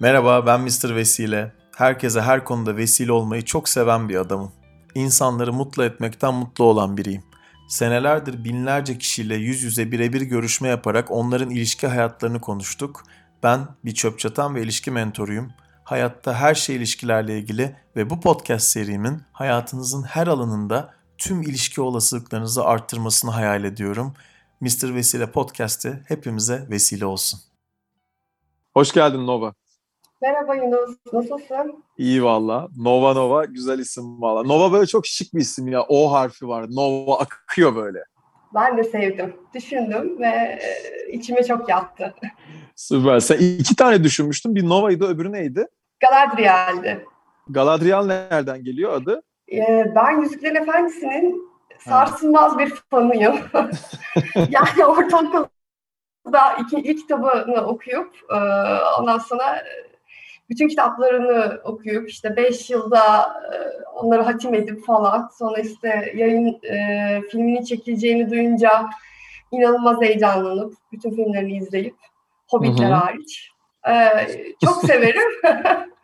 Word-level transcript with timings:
Merhaba 0.00 0.46
ben 0.46 0.60
Mr. 0.60 0.96
Vesile. 0.96 1.52
Herkese 1.76 2.20
her 2.20 2.44
konuda 2.44 2.76
vesile 2.76 3.12
olmayı 3.12 3.44
çok 3.44 3.68
seven 3.68 4.08
bir 4.08 4.16
adamım. 4.16 4.52
İnsanları 4.94 5.52
mutlu 5.52 5.84
etmekten 5.84 6.34
mutlu 6.34 6.64
olan 6.64 6.96
biriyim. 6.96 7.22
Senelerdir 7.68 8.44
binlerce 8.44 8.98
kişiyle 8.98 9.34
yüz 9.34 9.62
yüze 9.62 9.92
birebir 9.92 10.20
görüşme 10.20 10.68
yaparak 10.68 11.10
onların 11.10 11.50
ilişki 11.50 11.86
hayatlarını 11.86 12.40
konuştuk. 12.40 13.04
Ben 13.42 13.68
bir 13.84 13.94
çöp 13.94 14.18
çatan 14.18 14.54
ve 14.54 14.62
ilişki 14.62 14.90
mentoruyum. 14.90 15.52
Hayatta 15.84 16.34
her 16.34 16.54
şey 16.54 16.76
ilişkilerle 16.76 17.38
ilgili 17.38 17.76
ve 17.96 18.10
bu 18.10 18.20
podcast 18.20 18.66
serimin 18.66 19.22
hayatınızın 19.32 20.02
her 20.02 20.26
alanında 20.26 20.94
tüm 21.18 21.42
ilişki 21.42 21.80
olasılıklarınızı 21.80 22.64
arttırmasını 22.64 23.30
hayal 23.30 23.64
ediyorum. 23.64 24.14
Mr. 24.60 24.94
Vesile 24.94 25.30
Podcast'i 25.30 26.02
hepimize 26.08 26.66
vesile 26.70 27.06
olsun. 27.06 27.40
Hoş 28.74 28.92
geldin 28.92 29.26
Nova. 29.26 29.54
Merhaba 30.24 30.54
Yunus, 30.54 30.96
nasılsın? 31.12 31.84
İyi 31.98 32.24
valla. 32.24 32.68
Nova 32.76 33.12
Nova 33.12 33.44
güzel 33.44 33.78
isim 33.78 34.22
valla. 34.22 34.42
Nova 34.42 34.72
böyle 34.72 34.86
çok 34.86 35.06
şık 35.06 35.34
bir 35.34 35.40
isim 35.40 35.68
ya. 35.68 35.82
O 35.88 36.12
harfi 36.12 36.48
var. 36.48 36.66
Nova 36.70 37.18
akıyor 37.18 37.76
böyle. 37.76 38.04
Ben 38.54 38.78
de 38.78 38.84
sevdim. 38.84 39.36
Düşündüm 39.54 40.20
ve 40.20 40.26
e, 40.26 41.12
içime 41.12 41.44
çok 41.44 41.68
yattı. 41.68 42.14
Süper. 42.76 43.20
Sen 43.20 43.38
iki 43.38 43.76
tane 43.76 44.04
düşünmüştün. 44.04 44.54
Bir 44.54 44.68
Nova'ydı 44.68 45.06
öbürü 45.06 45.32
neydi? 45.32 45.66
Galadriel'di. 46.00 47.04
Galadriel 47.48 48.04
nereden 48.04 48.64
geliyor 48.64 48.92
adı? 48.92 49.22
Ee, 49.52 49.92
ben 49.94 50.20
Yüzüklerin 50.20 50.54
Efendisi'nin 50.54 51.48
sarsılmaz 51.78 52.58
bir 52.58 52.72
fanıyım. 52.90 53.38
yani 54.50 54.84
ortaokulda 54.86 56.56
iki, 56.60 56.76
ilk 56.76 56.98
kitabını 56.98 57.66
okuyup 57.66 58.16
e, 58.30 58.36
ondan 58.98 59.18
sonra 59.18 59.64
bütün 60.50 60.68
kitaplarını 60.68 61.60
okuyup 61.64 62.08
işte 62.08 62.36
beş 62.36 62.70
yılda 62.70 63.34
e, 63.52 63.56
onları 63.94 64.22
hatim 64.22 64.54
edip 64.54 64.86
falan 64.86 65.30
sonra 65.38 65.58
işte 65.58 66.12
yayın 66.14 66.60
e, 66.62 67.20
filminin 67.30 67.64
çekileceğini 67.64 68.30
duyunca 68.30 68.88
inanılmaz 69.52 70.00
heyecanlanıp 70.00 70.74
bütün 70.92 71.10
filmlerini 71.10 71.56
izleyip 71.56 71.96
Hobbitler 72.48 72.86
Hı-hı. 72.86 72.94
hariç 72.94 73.50
e, 73.88 73.94
çok 74.64 74.76
severim. 74.86 75.22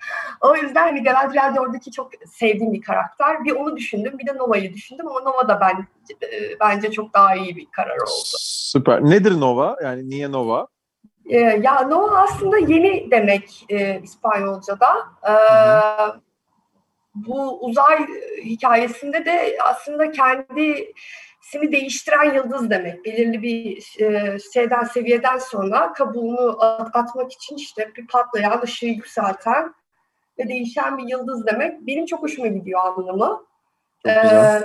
o 0.40 0.56
yüzden 0.56 0.86
hani 0.86 1.02
Galadriel 1.02 1.54
de 1.54 1.60
oradaki 1.60 1.90
çok 1.90 2.10
sevdiğim 2.26 2.72
bir 2.72 2.80
karakter. 2.80 3.44
Bir 3.44 3.52
onu 3.52 3.76
düşündüm, 3.76 4.18
bir 4.18 4.26
de 4.26 4.36
Nova'yı 4.36 4.74
düşündüm 4.74 5.08
ama 5.08 5.20
Nova 5.20 5.48
da 5.48 5.60
ben 5.60 5.86
e, 6.26 6.60
bence 6.60 6.90
çok 6.90 7.14
daha 7.14 7.34
iyi 7.36 7.56
bir 7.56 7.66
karar 7.70 7.96
oldu. 7.96 8.10
Süper. 8.38 9.02
Nedir 9.04 9.40
Nova? 9.40 9.76
Yani 9.82 10.10
niye 10.10 10.32
Nova? 10.32 10.68
Ee, 11.30 11.38
ya 11.38 11.80
Nova 11.80 12.18
aslında 12.18 12.58
yeni 12.58 13.10
demek 13.10 13.64
e, 13.68 14.00
İspanyolca'da. 14.02 14.96
Ee, 15.28 15.34
bu 17.14 17.60
uzay 17.60 18.06
hikayesinde 18.44 19.24
de 19.24 19.56
aslında 19.64 20.12
kendisini 20.12 21.72
değiştiren 21.72 22.34
yıldız 22.34 22.70
demek. 22.70 23.04
Belirli 23.04 23.42
bir 23.42 23.76
e, 24.00 24.38
şeyden 24.54 24.84
seviyeden 24.84 25.38
sonra 25.38 25.92
kabuğunu 25.92 26.56
at, 26.60 26.96
atmak 26.96 27.32
için 27.32 27.56
işte 27.56 27.90
bir 27.96 28.06
patlayan 28.06 28.62
ışığı 28.62 28.86
yükselten 28.86 29.74
ve 30.38 30.48
değişen 30.48 30.98
bir 30.98 31.08
yıldız 31.08 31.46
demek. 31.46 31.80
Benim 31.80 32.06
çok 32.06 32.22
hoşuma 32.22 32.46
gidiyor 32.46 32.80
anlamı. 32.84 33.46
Ee, 34.06 34.60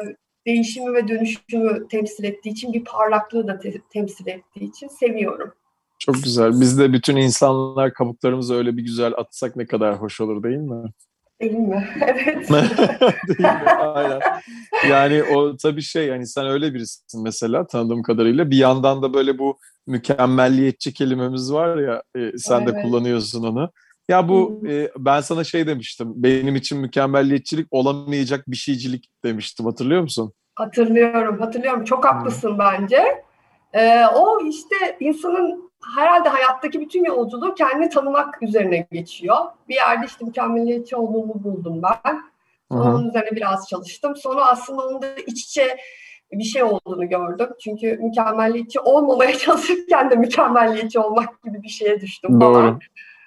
değişimi 0.46 0.94
ve 0.94 1.08
dönüşümü 1.08 1.88
temsil 1.88 2.24
ettiği 2.24 2.50
için, 2.50 2.74
bir 2.74 2.84
parlaklığı 2.84 3.48
da 3.48 3.60
te- 3.60 3.82
temsil 3.94 4.28
ettiği 4.28 4.70
için 4.70 4.88
seviyorum. 4.88 5.54
Çok 6.00 6.16
güzel. 6.16 6.62
Biz 6.62 6.80
de 6.80 6.94
bütün 6.94 7.16
insanlar 7.16 7.94
kabuklarımızı 7.94 8.56
öyle 8.56 8.78
bir 8.78 8.82
güzel 8.82 9.14
atsak 9.18 9.56
ne 9.56 9.66
kadar 9.66 10.02
hoş 10.02 10.22
olur 10.22 10.44
değil 10.44 10.58
mi? 10.58 10.92
Değil 11.42 11.54
mi? 11.54 11.88
Evet. 12.02 12.50
değil 13.28 13.40
mi? 13.40 13.70
Aynen. 13.80 14.20
Yani 14.90 15.24
o 15.24 15.58
tabii 15.58 15.82
şey 15.82 16.08
yani 16.08 16.28
sen 16.28 16.48
öyle 16.48 16.74
birisin 16.74 17.24
mesela 17.24 17.68
tanıdığım 17.68 18.04
kadarıyla. 18.04 18.52
Bir 18.52 18.58
yandan 18.58 19.02
da 19.02 19.14
böyle 19.14 19.40
bu 19.40 19.58
mükemmelliyetçi 19.88 20.94
kelimemiz 20.94 21.54
var 21.54 21.78
ya 21.78 22.04
e, 22.16 22.38
sen 22.38 22.62
evet. 22.62 22.76
de 22.76 22.82
kullanıyorsun 22.82 23.44
onu. 23.44 23.70
Ya 24.10 24.30
bu 24.30 24.62
e, 24.70 24.92
ben 24.98 25.22
sana 25.22 25.44
şey 25.44 25.68
demiştim. 25.68 26.14
Benim 26.16 26.56
için 26.56 26.78
mükemmelliyetçilik 26.80 27.68
olamayacak 27.72 28.44
bir 28.48 28.56
şeycilik 28.56 29.10
demiştim. 29.24 29.66
Hatırlıyor 29.66 30.02
musun? 30.02 30.34
Hatırlıyorum, 30.56 31.40
hatırlıyorum. 31.40 31.84
Çok 31.84 32.06
haklısın 32.06 32.52
hmm. 32.52 32.60
bence. 32.60 33.24
Ee, 33.74 34.06
o 34.16 34.40
işte 34.48 34.98
insanın 35.00 35.65
herhalde 35.96 36.30
hayattaki 36.30 36.82
bütün 36.82 37.06
yolculuğu 37.06 37.56
kendini 37.56 37.90
tanımak 37.90 38.42
üzerine 38.42 38.88
geçiyor. 38.92 39.38
Bir 39.70 39.76
yerde 39.76 40.06
işte 40.06 40.26
mükemmeliyetçi 40.26 40.96
olduğumu 40.96 41.44
buldum 41.44 41.82
ben. 41.84 42.22
Sonra 42.72 42.96
onun 42.96 43.10
üzerine 43.10 43.32
biraz 43.32 43.68
çalıştım. 43.70 44.16
Sonra 44.16 44.46
aslında 44.46 44.82
onun 44.82 45.02
da 45.02 45.08
iç 45.28 45.44
içe 45.46 45.78
bir 46.32 46.44
şey 46.44 46.64
olduğunu 46.64 47.10
gördüm. 47.10 47.50
Çünkü 47.64 47.98
mükemmelliyetçi 47.98 48.80
olmamaya 48.80 49.38
çalışırken 49.38 50.10
de 50.10 50.16
mükemmelliyetçi 50.16 51.00
olmak 51.00 51.44
gibi 51.44 51.64
bir 51.64 51.70
şeye 51.70 52.02
düştüm 52.02 52.42
Doğru. 52.42 52.54
Falan. 52.54 52.80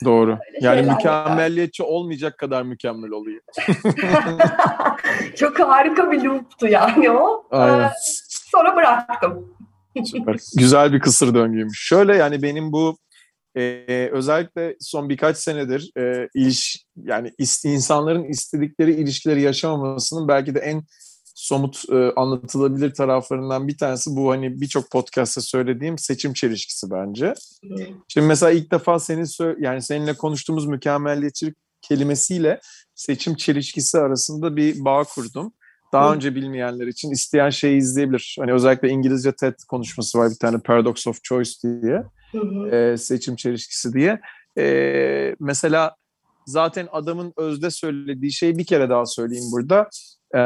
Doğru. 0.04 0.30
Öyle 0.30 0.66
yani 0.66 0.90
mükemmelliyetçi 0.90 1.82
var. 1.82 1.88
olmayacak 1.88 2.38
kadar 2.38 2.62
mükemmel 2.62 3.10
oluyor. 3.10 3.40
Çok 5.36 5.60
harika 5.60 6.10
bir 6.10 6.24
loop'tu 6.24 6.66
yani 6.66 7.10
o. 7.10 7.46
Aynen. 7.50 7.80
Ee, 7.80 7.90
sonra 8.52 8.76
bıraktım. 8.76 9.54
Süper. 10.04 10.38
Güzel 10.56 10.92
bir 10.92 11.00
kısır 11.00 11.34
döngüymüş. 11.34 11.86
Şöyle 11.88 12.16
yani 12.16 12.42
benim 12.42 12.72
bu 12.72 12.98
e, 13.56 13.84
özellikle 14.12 14.76
son 14.80 15.08
birkaç 15.08 15.36
senedir 15.36 15.90
e, 15.98 16.28
iliş 16.34 16.86
yani 16.96 17.32
is, 17.38 17.64
insanların 17.64 18.24
istedikleri 18.24 18.92
ilişkileri 18.92 19.42
yaşamamasının 19.42 20.28
belki 20.28 20.54
de 20.54 20.58
en 20.58 20.82
somut 21.34 21.84
e, 21.92 22.12
anlatılabilir 22.16 22.94
taraflarından 22.94 23.68
bir 23.68 23.76
tanesi 23.78 24.16
bu 24.16 24.30
hani 24.30 24.60
birçok 24.60 24.90
podcast'ta 24.90 25.40
söylediğim 25.40 25.98
seçim 25.98 26.32
çelişkisi 26.32 26.90
bence. 26.90 27.34
Şimdi 28.08 28.26
mesela 28.26 28.52
ilk 28.52 28.72
defa 28.72 28.98
senin 28.98 29.26
yani 29.60 29.82
seninle 29.82 30.14
konuştuğumuz 30.14 30.66
mükemmelliyetçilik 30.66 31.56
kelimesiyle 31.82 32.60
seçim 32.94 33.34
çelişkisi 33.34 33.98
arasında 33.98 34.56
bir 34.56 34.84
bağ 34.84 35.04
kurdum. 35.04 35.52
Daha 35.92 36.10
Hı. 36.10 36.14
önce 36.14 36.34
bilmeyenler 36.34 36.86
için 36.86 37.10
isteyen 37.10 37.50
şeyi 37.50 37.78
izleyebilir. 37.78 38.36
Hani 38.38 38.52
özellikle 38.52 38.88
İngilizce 38.88 39.32
TED 39.32 39.54
konuşması 39.68 40.18
var 40.18 40.30
bir 40.30 40.38
tane 40.38 40.58
Paradox 40.58 41.06
of 41.06 41.22
Choice 41.22 41.50
diye. 41.62 42.02
E, 42.72 42.96
seçim 42.96 43.36
çelişkisi 43.36 43.92
diye. 43.92 44.20
E, 44.58 45.36
mesela 45.40 45.96
zaten 46.46 46.88
adamın 46.92 47.32
özde 47.36 47.70
söylediği 47.70 48.32
şeyi 48.32 48.58
bir 48.58 48.64
kere 48.64 48.90
daha 48.90 49.06
söyleyeyim 49.06 49.48
burada. 49.52 49.88
E, 50.34 50.40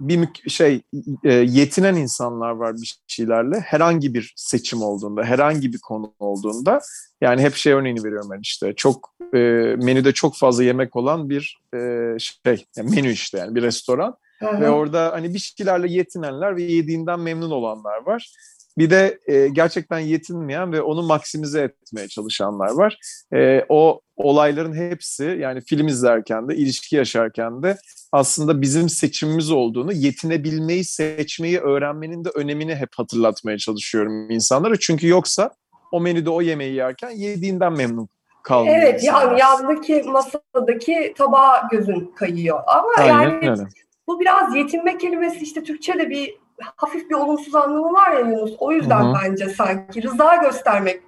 bir 0.00 0.28
şey 0.48 0.82
e, 1.24 1.32
yetinen 1.32 1.94
insanlar 1.94 2.50
var 2.50 2.76
bir 2.76 2.98
şeylerle 3.06 3.60
herhangi 3.60 4.14
bir 4.14 4.32
seçim 4.36 4.82
olduğunda, 4.82 5.24
herhangi 5.24 5.72
bir 5.72 5.78
konu 5.78 6.14
olduğunda 6.18 6.80
yani 7.20 7.42
hep 7.42 7.54
şey 7.54 7.72
örneğini 7.72 8.04
veriyorum 8.04 8.28
ben 8.32 8.40
işte 8.40 8.74
çok 8.76 9.14
e, 9.34 9.38
menüde 9.78 10.12
çok 10.12 10.36
fazla 10.36 10.64
yemek 10.64 10.96
olan 10.96 11.30
bir 11.30 11.58
e, 11.74 11.78
şey 12.18 12.64
yani 12.76 12.90
menü 12.90 13.10
işte 13.10 13.38
yani 13.38 13.54
bir 13.54 13.62
restoran 13.62 14.16
Hı-hı. 14.38 14.60
Ve 14.60 14.70
orada 14.70 15.12
hani 15.12 15.34
bir 15.34 15.38
şeylerle 15.38 15.92
yetinenler 15.92 16.56
ve 16.56 16.62
yediğinden 16.62 17.20
memnun 17.20 17.50
olanlar 17.50 18.06
var. 18.06 18.32
Bir 18.78 18.90
de 18.90 19.18
e, 19.26 19.48
gerçekten 19.48 19.98
yetinmeyen 19.98 20.72
ve 20.72 20.82
onu 20.82 21.02
maksimize 21.02 21.60
etmeye 21.60 22.08
çalışanlar 22.08 22.70
var. 22.70 22.98
E, 23.34 23.64
o 23.68 24.00
olayların 24.16 24.74
hepsi 24.74 25.24
yani 25.24 25.60
film 25.60 25.88
izlerken 25.88 26.48
de, 26.48 26.56
ilişki 26.56 26.96
yaşarken 26.96 27.62
de 27.62 27.76
aslında 28.12 28.60
bizim 28.60 28.88
seçimimiz 28.88 29.50
olduğunu, 29.50 29.92
yetinebilmeyi, 29.92 30.84
seçmeyi 30.84 31.58
öğrenmenin 31.58 32.24
de 32.24 32.28
önemini 32.34 32.74
hep 32.74 32.88
hatırlatmaya 32.96 33.58
çalışıyorum 33.58 34.30
insanlara. 34.30 34.78
Çünkü 34.80 35.08
yoksa 35.08 35.50
o 35.92 36.00
menüde 36.00 36.30
o 36.30 36.42
yemeği 36.42 36.74
yerken 36.74 37.10
yediğinden 37.10 37.72
memnun 37.72 38.08
kalmıyor. 38.42 38.76
Evet, 38.78 39.04
yani 39.04 39.40
yandaki 39.40 40.02
masadaki 40.02 41.14
tabağa 41.18 41.68
gözün 41.70 42.12
kayıyor. 42.16 42.60
Ama 42.66 42.88
Aynen 42.98 43.42
yani 43.42 43.50
öyle. 43.50 43.68
Bu 44.08 44.20
biraz 44.20 44.56
yetinme 44.56 44.98
kelimesi 44.98 45.38
işte 45.38 45.62
Türkçe'de 45.62 46.10
bir 46.10 46.34
hafif 46.76 47.10
bir 47.10 47.14
olumsuz 47.14 47.54
anlamı 47.54 47.92
var 47.92 48.12
ya 48.12 48.20
Yunus. 48.20 48.54
O 48.58 48.72
yüzden 48.72 49.04
Hı-hı. 49.04 49.14
bence 49.24 49.48
sanki 49.48 50.02
rıza 50.02 50.36
göstermek 50.36 51.02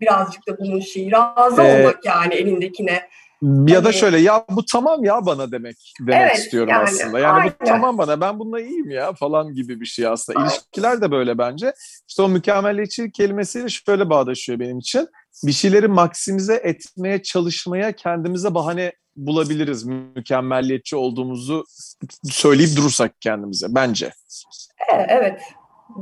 birazcık 0.00 0.48
da 0.48 0.58
bunun 0.58 0.80
şeyi. 0.80 1.12
Razı 1.12 1.62
ee, 1.62 1.80
olmak 1.80 2.04
yani 2.04 2.34
elindekine. 2.34 3.08
Ya 3.42 3.76
hani... 3.76 3.84
da 3.84 3.92
şöyle 3.92 4.18
ya 4.18 4.44
bu 4.50 4.64
tamam 4.64 5.04
ya 5.04 5.26
bana 5.26 5.52
demek 5.52 5.76
demek 6.00 6.20
evet, 6.20 6.38
istiyorum 6.38 6.70
yani, 6.70 6.82
aslında. 6.82 7.18
Yani 7.18 7.40
aynen. 7.40 7.52
bu 7.60 7.64
tamam 7.64 7.98
bana 7.98 8.20
ben 8.20 8.38
bununla 8.38 8.60
iyiyim 8.60 8.90
ya 8.90 9.12
falan 9.12 9.52
gibi 9.52 9.80
bir 9.80 9.86
şey 9.86 10.06
aslında. 10.06 10.38
Aynen. 10.38 10.50
İlişkiler 10.50 11.00
de 11.00 11.10
böyle 11.10 11.38
bence. 11.38 11.72
İşte 12.08 12.22
o 12.22 12.28
mükemmelliyetçi 12.28 13.10
kelimesiyle 13.10 13.68
şöyle 13.68 14.10
bağdaşıyor 14.10 14.58
benim 14.58 14.78
için. 14.78 15.08
Bir 15.44 15.52
şeyleri 15.52 15.88
maksimize 15.88 16.54
etmeye 16.54 17.22
çalışmaya 17.22 17.92
kendimize 17.92 18.54
bahane 18.54 18.92
bulabiliriz 19.16 19.84
mükemmelliyetçi 19.84 20.96
olduğumuzu 20.96 21.64
söyleyip 22.24 22.76
durursak 22.76 23.20
kendimize 23.20 23.66
bence. 23.70 24.12
Evet. 25.08 25.40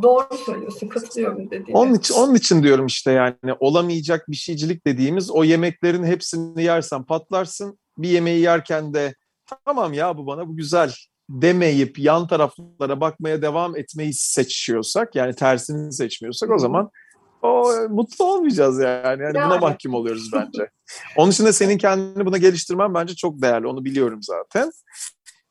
Doğru 0.03 0.37
söylüyorsun, 0.47 0.89
katılıyorum 0.89 1.51
dediğine. 1.51 1.79
Onun 1.79 1.95
için, 1.95 2.15
onun 2.15 2.35
için 2.35 2.63
diyorum 2.63 2.87
işte 2.87 3.13
yani 3.13 3.55
olamayacak 3.61 4.31
bir 4.31 4.37
şeycilik 4.37 4.87
dediğimiz 4.87 5.31
o 5.31 5.45
yemeklerin 5.45 6.05
hepsini 6.05 6.63
yersen 6.63 7.05
patlarsın. 7.05 7.79
Bir 7.99 8.09
yemeği 8.09 8.41
yerken 8.41 8.95
de 8.95 9.15
tamam 9.65 9.93
ya 9.93 10.19
bu 10.19 10.27
bana 10.27 10.49
bu 10.49 10.57
güzel 10.57 10.93
demeyip 11.31 11.99
yan 11.99 12.27
taraflara 12.27 13.01
bakmaya 13.01 13.43
devam 13.43 13.77
etmeyi 13.77 14.15
seçiyorsak 14.15 15.15
yani 15.15 15.35
tersini 15.35 15.93
seçmiyorsak 15.93 16.51
o 16.51 16.59
zaman 16.59 16.91
o 17.43 17.73
mutlu 17.91 18.25
olmayacağız 18.25 18.81
yani. 18.81 19.23
yani, 19.23 19.35
Buna 19.35 19.59
mahkum 19.59 19.95
oluyoruz 19.95 20.31
bence. 20.33 20.71
Onun 21.17 21.31
için 21.31 21.47
de 21.47 21.53
senin 21.53 21.79
kendini 21.79 22.27
buna 22.27 22.39
geliştirmen 22.39 22.95
bence 22.95 23.15
çok 23.15 23.43
değerli. 23.43 23.67
Onu 23.67 23.85
biliyorum 23.85 24.19
zaten. 24.23 24.73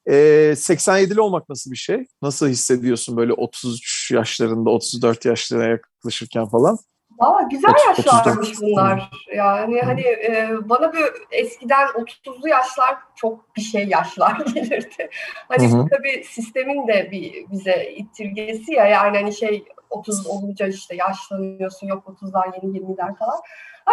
Ee, 0.06 0.54
87'li 0.56 1.22
olmak 1.22 1.50
nasıl 1.50 1.72
bir 1.72 1.78
şey? 1.78 2.06
Nasıl 2.22 2.48
hissediyorsun 2.48 3.18
böyle 3.18 3.34
33 3.34 4.12
yaşlarında, 4.12 4.70
34 4.70 5.26
yaşlarına 5.26 5.66
yaklaşırken 5.66 6.48
falan? 6.50 6.78
Aa, 7.22 7.42
güzel 7.42 7.74
yaşlarmış 7.88 8.62
bunlar. 8.62 9.10
Yani 9.36 9.82
hani 9.82 10.02
e, 10.02 10.50
bana 10.64 10.94
bir 10.94 11.04
eskiden 11.32 11.88
30'lu 11.88 12.48
yaşlar 12.48 12.98
çok 13.16 13.56
bir 13.56 13.62
şey 13.62 13.88
yaşlar 13.88 14.38
gelirdi. 14.54 15.10
Hani 15.48 15.72
bu 15.72 15.88
tabii 15.90 16.24
sistemin 16.24 16.88
de 16.88 17.12
bir 17.12 17.52
bize 17.52 17.94
ittirgesi 17.96 18.74
ya 18.74 18.86
yani 18.86 19.18
hani 19.18 19.34
şey 19.34 19.66
30 19.90 20.28
olunca 20.28 20.68
işte 20.68 20.96
yaşlanıyorsun 20.96 21.88
yok 21.88 22.04
30'dan 22.22 22.54
yeni 22.64 22.78
20'ler 22.78 23.18
falan. 23.18 23.40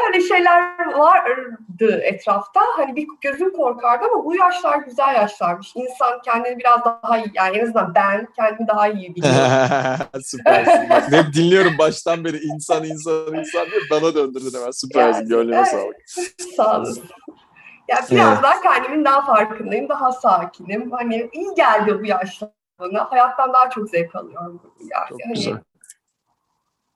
Öyle 0.06 0.20
şeyler 0.20 0.92
vardı 0.94 2.00
etrafta. 2.02 2.60
Hani 2.76 2.96
bir 2.96 3.06
gözüm 3.20 3.52
korkardı 3.52 4.06
ama 4.12 4.24
bu 4.24 4.36
yaşlar 4.36 4.78
güzel 4.78 5.14
yaşlarmış. 5.14 5.72
İnsan 5.76 6.22
kendini 6.24 6.58
biraz 6.58 6.84
daha 6.84 7.18
iyi, 7.18 7.30
yani 7.34 7.58
en 7.58 7.62
azından 7.62 7.94
ben 7.94 8.28
kendimi 8.36 8.68
daha 8.68 8.88
iyi 8.88 9.14
biliyorum. 9.14 10.22
Süpersin. 10.24 10.90
Bak, 10.90 11.12
hep 11.12 11.34
dinliyorum 11.34 11.78
baştan 11.78 12.24
beri 12.24 12.36
insan 12.36 12.84
insan 12.84 13.34
insan 13.34 13.66
diye 13.70 13.80
bana 13.90 14.14
döndürdün 14.14 14.58
hemen. 14.58 14.70
Süpersin. 14.70 15.20
Yani, 15.20 15.28
Gönlüne 15.28 15.56
evet. 15.56 15.68
sağlık. 15.68 15.96
Sağ 16.56 16.80
olun. 16.80 16.98
Yani 17.88 18.04
biraz 18.10 18.32
evet. 18.32 18.42
daha 18.42 18.60
kendimin 18.60 19.04
daha 19.04 19.26
farkındayım, 19.26 19.88
daha 19.88 20.12
sakinim. 20.12 20.90
Hani 20.90 21.30
iyi 21.32 21.54
geldi 21.56 21.98
bu 22.00 22.06
yaşlar 22.06 22.50
bana. 22.78 23.10
Hayattan 23.10 23.52
daha 23.52 23.70
çok 23.70 23.90
zevk 23.90 24.16
alıyorum. 24.16 24.60
Yani. 24.78 25.08
Çok 25.08 25.20
hani, 25.24 25.34
güzel. 25.34 25.58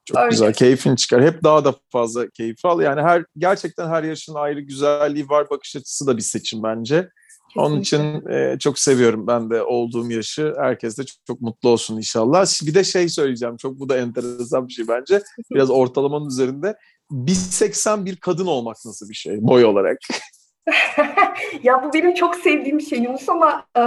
Çok 0.05 0.19
Öyle. 0.19 0.29
güzel. 0.29 0.53
Keyfini 0.53 0.97
çıkar. 0.97 1.25
Hep 1.25 1.45
daha 1.45 1.65
da 1.65 1.75
fazla 1.91 2.29
keyif 2.31 2.65
al. 2.65 2.81
Yani 2.81 3.03
her 3.03 3.25
gerçekten 3.39 3.89
her 3.89 4.03
yaşın 4.03 4.35
ayrı 4.35 4.61
güzelliği 4.61 5.29
var. 5.29 5.51
Bakış 5.51 5.77
açısı 5.77 6.07
da 6.07 6.17
bir 6.17 6.23
seçim 6.23 6.63
bence. 6.63 6.95
Kesinlikle. 6.95 7.61
Onun 7.61 7.81
için 7.81 8.29
e, 8.29 8.59
çok 8.59 8.79
seviyorum 8.79 9.27
ben 9.27 9.51
de 9.51 9.63
olduğum 9.63 10.11
yaşı. 10.11 10.55
Herkes 10.59 10.99
de 10.99 11.05
çok, 11.05 11.27
çok 11.27 11.41
mutlu 11.41 11.69
olsun 11.69 11.97
inşallah. 11.97 12.67
Bir 12.67 12.75
de 12.75 12.85
şey 12.85 13.09
söyleyeceğim. 13.09 13.57
Çok 13.57 13.81
bu 13.81 13.89
da 13.89 13.97
enteresan 13.97 14.69
bir 14.69 14.73
şey 14.73 14.89
bence. 14.89 15.23
Biraz 15.51 15.71
ortalamanın 15.71 16.27
üzerinde. 16.27 16.75
1.80 17.11 18.05
bir 18.05 18.17
kadın 18.17 18.47
olmak 18.47 18.77
nasıl 18.87 19.09
bir 19.09 19.15
şey 19.15 19.39
boy 19.43 19.65
olarak? 19.65 19.99
ya 21.63 21.83
bu 21.85 21.93
benim 21.93 22.15
çok 22.15 22.37
sevdiğim 22.37 22.79
bir 22.79 22.85
şey 22.85 22.99
Yunus 22.99 23.29
ama 23.29 23.65
e, 23.77 23.81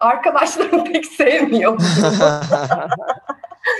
arkadaşlarım 0.00 0.84
pek 0.92 1.06
sevmiyor. 1.06 1.78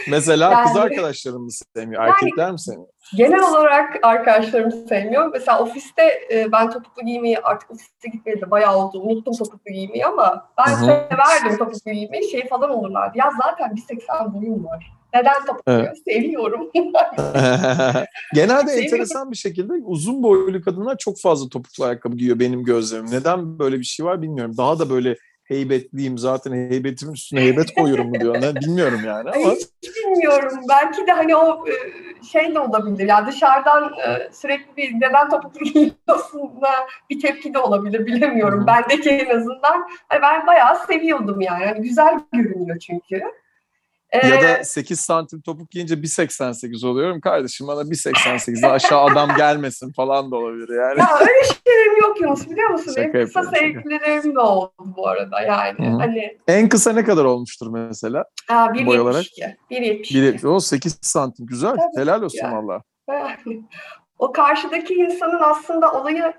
Mesela 0.09 0.53
yani, 0.53 0.67
kız 0.67 0.77
arkadaşlarım 0.77 1.43
mı 1.43 1.51
sevmiyor, 1.77 2.03
yani, 2.03 2.13
erkekler 2.13 2.53
mi 2.53 2.61
sevmiyor? 2.61 2.89
Genel 3.17 3.51
olarak 3.51 3.99
arkadaşlarım 4.03 4.71
sevmiyor. 4.71 5.31
Mesela 5.33 5.61
ofiste 5.61 6.03
e, 6.33 6.53
ben 6.53 6.71
topuklu 6.71 7.07
giymeyi 7.07 7.39
artık 7.39 7.71
ofiste 7.71 8.09
gitmeye 8.09 8.41
de 8.41 8.51
bayağı 8.51 8.77
oldu. 8.77 9.01
Unuttum 9.01 9.35
topuklu 9.35 9.73
giymeyi 9.73 10.07
ama 10.07 10.51
ben 10.59 10.73
Hı-hı. 10.73 10.85
severdim 10.85 11.59
topuklu 11.59 11.93
giymeyi. 11.93 12.31
Şey 12.31 12.49
falan 12.49 12.71
olurlardı. 12.71 13.19
Ya 13.19 13.31
zaten 13.45 13.75
1.80 13.77 14.35
boyum 14.35 14.65
var. 14.65 14.93
Neden 15.15 15.45
topuklu 15.47 15.73
evet. 15.73 15.99
Seviyorum. 16.05 16.71
Genelde 18.35 18.73
enteresan 18.73 19.31
bir 19.31 19.37
şekilde 19.37 19.73
uzun 19.85 20.23
boylu 20.23 20.63
kadınlar 20.63 20.97
çok 20.99 21.21
fazla 21.21 21.49
topuklu 21.49 21.85
ayakkabı 21.85 22.17
giyiyor 22.17 22.39
benim 22.39 22.65
gözlemim. 22.65 23.11
Neden 23.11 23.59
böyle 23.59 23.79
bir 23.79 23.85
şey 23.85 24.07
var 24.07 24.23
bilmiyorum. 24.23 24.55
Daha 24.57 24.79
da 24.79 24.91
böyle 24.91 25.17
heybetliyim 25.49 26.19
zaten 26.19 26.53
heybetimin 26.53 27.13
üstüne 27.13 27.41
heybet 27.41 27.75
koyuyorum 27.75 28.09
mu 28.09 28.21
diyor. 28.21 28.41
Ne, 28.41 28.55
bilmiyorum 28.55 29.01
yani 29.07 29.31
ama. 29.31 29.53
Hiç 29.53 29.69
bilmiyorum. 29.97 30.53
Belki 30.69 31.07
de 31.07 31.13
hani 31.13 31.37
o 31.37 31.65
e, 31.69 31.75
şey 32.25 32.55
de 32.55 32.61
olabilir. 32.61 33.09
Yani 33.09 33.27
dışarıdan 33.27 33.93
e, 33.99 34.33
sürekli 34.33 34.77
bir 34.77 34.95
neden 34.95 35.31
topuklu 35.31 35.65
giyiyorsun 35.65 36.51
bir 37.11 37.21
tepki 37.21 37.55
de 37.55 37.59
olabilir. 37.59 38.07
Bilemiyorum. 38.07 38.67
Bendeki 38.67 39.11
en 39.11 39.37
azından. 39.37 39.89
Hani 40.09 40.23
ben 40.23 40.47
bayağı 40.47 40.87
seviyordum 40.87 41.41
yani. 41.41 41.65
yani. 41.65 41.83
Güzel 41.83 42.21
görünüyor 42.33 42.79
çünkü. 42.79 43.23
Ee, 44.11 44.29
ya 44.29 44.43
da 44.43 44.65
8 44.65 45.01
santim 45.01 45.41
topuk 45.41 45.71
giyince 45.71 45.95
1.88 45.95 46.87
oluyorum. 46.87 47.21
Kardeşim 47.21 47.67
bana 47.67 47.81
1.88'den 47.81 48.71
aşağı 48.71 49.01
adam 49.01 49.37
gelmesin 49.37 49.93
falan 49.93 50.31
da 50.31 50.37
olabilir 50.37 50.69
yani. 50.69 51.01
Ya 51.01 51.19
öyle 51.21 51.45
şeylerim 51.45 52.01
yok 52.01 52.21
Yunus 52.21 52.51
biliyor 52.51 52.71
musun? 52.71 52.93
Şaka 52.97 53.15
Benim 53.15 53.27
kısa 53.27 53.43
sevgililerim 53.43 54.35
de 54.35 54.41
oldu 54.41 54.73
bu 54.79 55.09
arada 55.09 55.41
yani. 55.41 55.79
Hı-hı. 55.79 55.97
Hani... 55.97 56.39
En 56.49 56.69
kısa 56.69 56.93
ne 56.93 57.05
kadar 57.05 57.25
olmuştur 57.25 57.67
mesela? 57.71 58.25
Aa, 58.49 58.67
1.72. 58.67 59.57
1.72. 59.71 60.49
O 60.49 60.61
8 60.61 60.99
santim 61.03 61.47
güzel. 61.47 61.77
Tabii 61.77 62.03
Helal 62.03 62.23
olsun 62.23 62.39
ya. 62.39 62.53
valla. 62.53 62.83
o 64.19 64.33
karşıdaki 64.33 64.95
insanın 64.95 65.41
aslında 65.43 65.93
olayı 65.93 66.33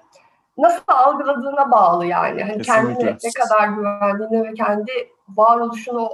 nasıl 0.57 0.83
algıladığına 0.87 1.71
bağlı 1.71 2.05
yani. 2.05 2.43
Hani 2.43 2.61
kendine 2.61 3.17
ne 3.23 3.31
kadar 3.35 3.67
güvendiğine 3.67 4.49
ve 4.49 4.53
kendi 4.53 4.91
varoluşunu 5.29 6.09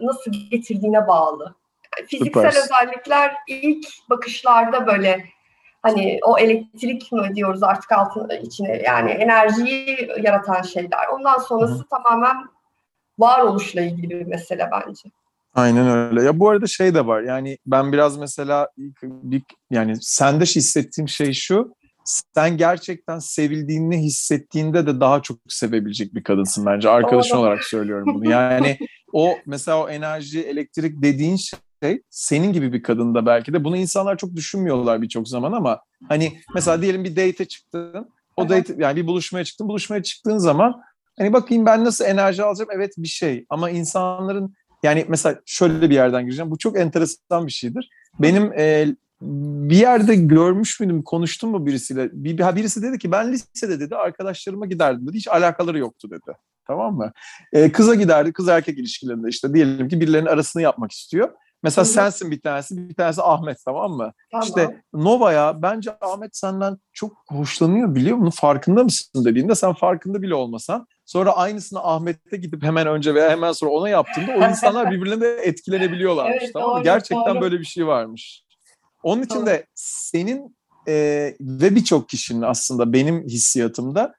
nasıl 0.00 0.30
getirdiğine 0.50 1.06
bağlı. 1.06 1.54
Yani 1.98 2.06
fiziksel 2.06 2.50
Süper. 2.50 2.64
özellikler 2.64 3.34
ilk 3.48 3.86
bakışlarda 4.10 4.86
böyle 4.86 5.24
hani 5.82 6.18
o 6.22 6.38
elektrik 6.38 7.12
mi 7.12 7.34
diyoruz 7.34 7.62
artık 7.62 7.92
altın 7.92 8.30
içine 8.42 8.82
yani 8.84 9.10
enerjiyi 9.10 10.08
yaratan 10.22 10.62
şeyler. 10.62 11.08
Ondan 11.12 11.38
sonrası 11.38 11.74
Hı. 11.74 11.88
tamamen 11.90 12.36
varoluşla 13.18 13.80
ilgili 13.80 14.10
bir 14.10 14.26
mesele 14.26 14.70
bence. 14.72 15.10
Aynen 15.54 15.88
öyle. 15.88 16.22
Ya 16.22 16.40
bu 16.40 16.48
arada 16.48 16.66
şey 16.66 16.94
de 16.94 17.06
var. 17.06 17.22
Yani 17.22 17.58
ben 17.66 17.92
biraz 17.92 18.16
mesela 18.18 18.68
bir, 18.78 19.42
yani 19.70 19.96
sende 20.00 20.44
hissettiğim 20.44 21.08
şey 21.08 21.32
şu. 21.32 21.74
Sen 22.34 22.56
gerçekten 22.56 23.18
sevildiğini 23.18 23.98
hissettiğinde 23.98 24.86
de 24.86 25.00
daha 25.00 25.22
çok 25.22 25.38
sevebilecek 25.48 26.14
bir 26.14 26.22
kadınsın 26.22 26.66
bence. 26.66 26.90
Arkadaşın 26.90 27.36
olarak 27.36 27.64
söylüyorum 27.64 28.14
bunu. 28.14 28.30
Yani 28.30 28.78
o 29.12 29.38
mesela 29.46 29.84
o 29.84 29.88
enerji, 29.88 30.40
elektrik 30.40 31.02
dediğin 31.02 31.36
şey 31.82 32.02
senin 32.10 32.52
gibi 32.52 32.72
bir 32.72 32.82
kadında 32.82 33.26
belki 33.26 33.52
de 33.52 33.64
bunu 33.64 33.76
insanlar 33.76 34.16
çok 34.16 34.36
düşünmüyorlar 34.36 35.02
birçok 35.02 35.28
zaman 35.28 35.52
ama 35.52 35.80
hani 36.08 36.40
mesela 36.54 36.82
diyelim 36.82 37.04
bir 37.04 37.16
date 37.16 37.44
çıktın. 37.44 38.08
O 38.36 38.48
date 38.48 38.74
yani 38.78 38.96
bir 38.96 39.06
buluşmaya 39.06 39.44
çıktın. 39.44 39.68
Buluşmaya 39.68 40.02
çıktığın 40.02 40.38
zaman 40.38 40.80
hani 41.18 41.32
bakayım 41.32 41.66
ben 41.66 41.84
nasıl 41.84 42.04
enerji 42.04 42.42
alacağım? 42.42 42.70
Evet 42.74 42.92
bir 42.98 43.08
şey 43.08 43.46
ama 43.48 43.70
insanların 43.70 44.54
yani 44.82 45.04
mesela 45.08 45.40
şöyle 45.46 45.90
bir 45.90 45.94
yerden 45.94 46.24
gireceğim. 46.24 46.50
Bu 46.50 46.58
çok 46.58 46.78
enteresan 46.78 47.46
bir 47.46 47.52
şeydir. 47.52 47.90
Benim 48.20 48.52
e, 48.52 48.86
bir 49.20 49.76
yerde 49.76 50.14
görmüş 50.14 50.80
müydüm, 50.80 51.02
konuştum 51.02 51.50
mu 51.50 51.66
birisiyle? 51.66 52.10
Bir, 52.12 52.38
birisi 52.38 52.82
dedi 52.82 52.98
ki 52.98 53.12
ben 53.12 53.32
lisede 53.32 53.80
dedi 53.80 53.96
arkadaşlarıma 53.96 54.66
giderdim 54.66 55.06
dedi. 55.06 55.16
Hiç 55.16 55.28
alakaları 55.28 55.78
yoktu 55.78 56.10
dedi. 56.10 56.36
Tamam 56.68 56.96
mı? 56.96 57.12
Ee, 57.52 57.72
kıza 57.72 57.94
giderdi, 57.94 58.32
kız 58.32 58.48
erkek 58.48 58.78
ilişkilerinde 58.78 59.28
işte 59.28 59.54
diyelim 59.54 59.88
ki 59.88 60.00
birilerinin 60.00 60.28
arasını 60.28 60.62
yapmak 60.62 60.92
istiyor. 60.92 61.30
Mesela 61.62 61.84
Hı-hı. 61.84 61.94
sensin 61.94 62.30
bir 62.30 62.40
tanesi, 62.40 62.88
bir 62.88 62.94
tanesi 62.94 63.22
Ahmet 63.22 63.58
tamam 63.64 63.92
mı? 63.92 64.12
Tamam. 64.30 64.46
İşte 64.46 64.82
Nova'ya 64.92 65.62
bence 65.62 65.90
Ahmet 66.00 66.36
senden 66.36 66.78
çok 66.92 67.16
hoşlanıyor 67.28 67.94
biliyor 67.94 68.16
musun? 68.16 68.40
Farkında 68.40 68.84
mısın 68.84 69.24
dediğinde 69.24 69.54
sen 69.54 69.72
farkında 69.72 70.22
bile 70.22 70.34
olmasan 70.34 70.86
sonra 71.04 71.32
aynısını 71.32 71.80
Ahmet'te 71.84 72.36
gidip 72.36 72.62
hemen 72.62 72.86
önce 72.86 73.14
veya 73.14 73.30
hemen 73.30 73.52
sonra 73.52 73.70
ona 73.70 73.88
yaptığında 73.88 74.32
o 74.32 74.50
insanlar 74.50 74.90
birbirine 74.90 75.20
de 75.20 75.36
etkilenebiliyorlarmış 75.42 76.38
evet, 76.40 76.50
tamam 76.52 76.78
mı? 76.78 76.84
Gerçekten 76.84 77.34
doğru. 77.34 77.40
böyle 77.40 77.60
bir 77.60 77.64
şey 77.64 77.86
varmış. 77.86 78.44
Onun 79.02 79.22
için 79.22 79.46
de 79.46 79.66
senin 79.74 80.56
e, 80.88 80.94
ve 81.40 81.74
birçok 81.74 82.08
kişinin 82.08 82.42
aslında 82.42 82.92
benim 82.92 83.22
hissiyatımda 83.22 84.14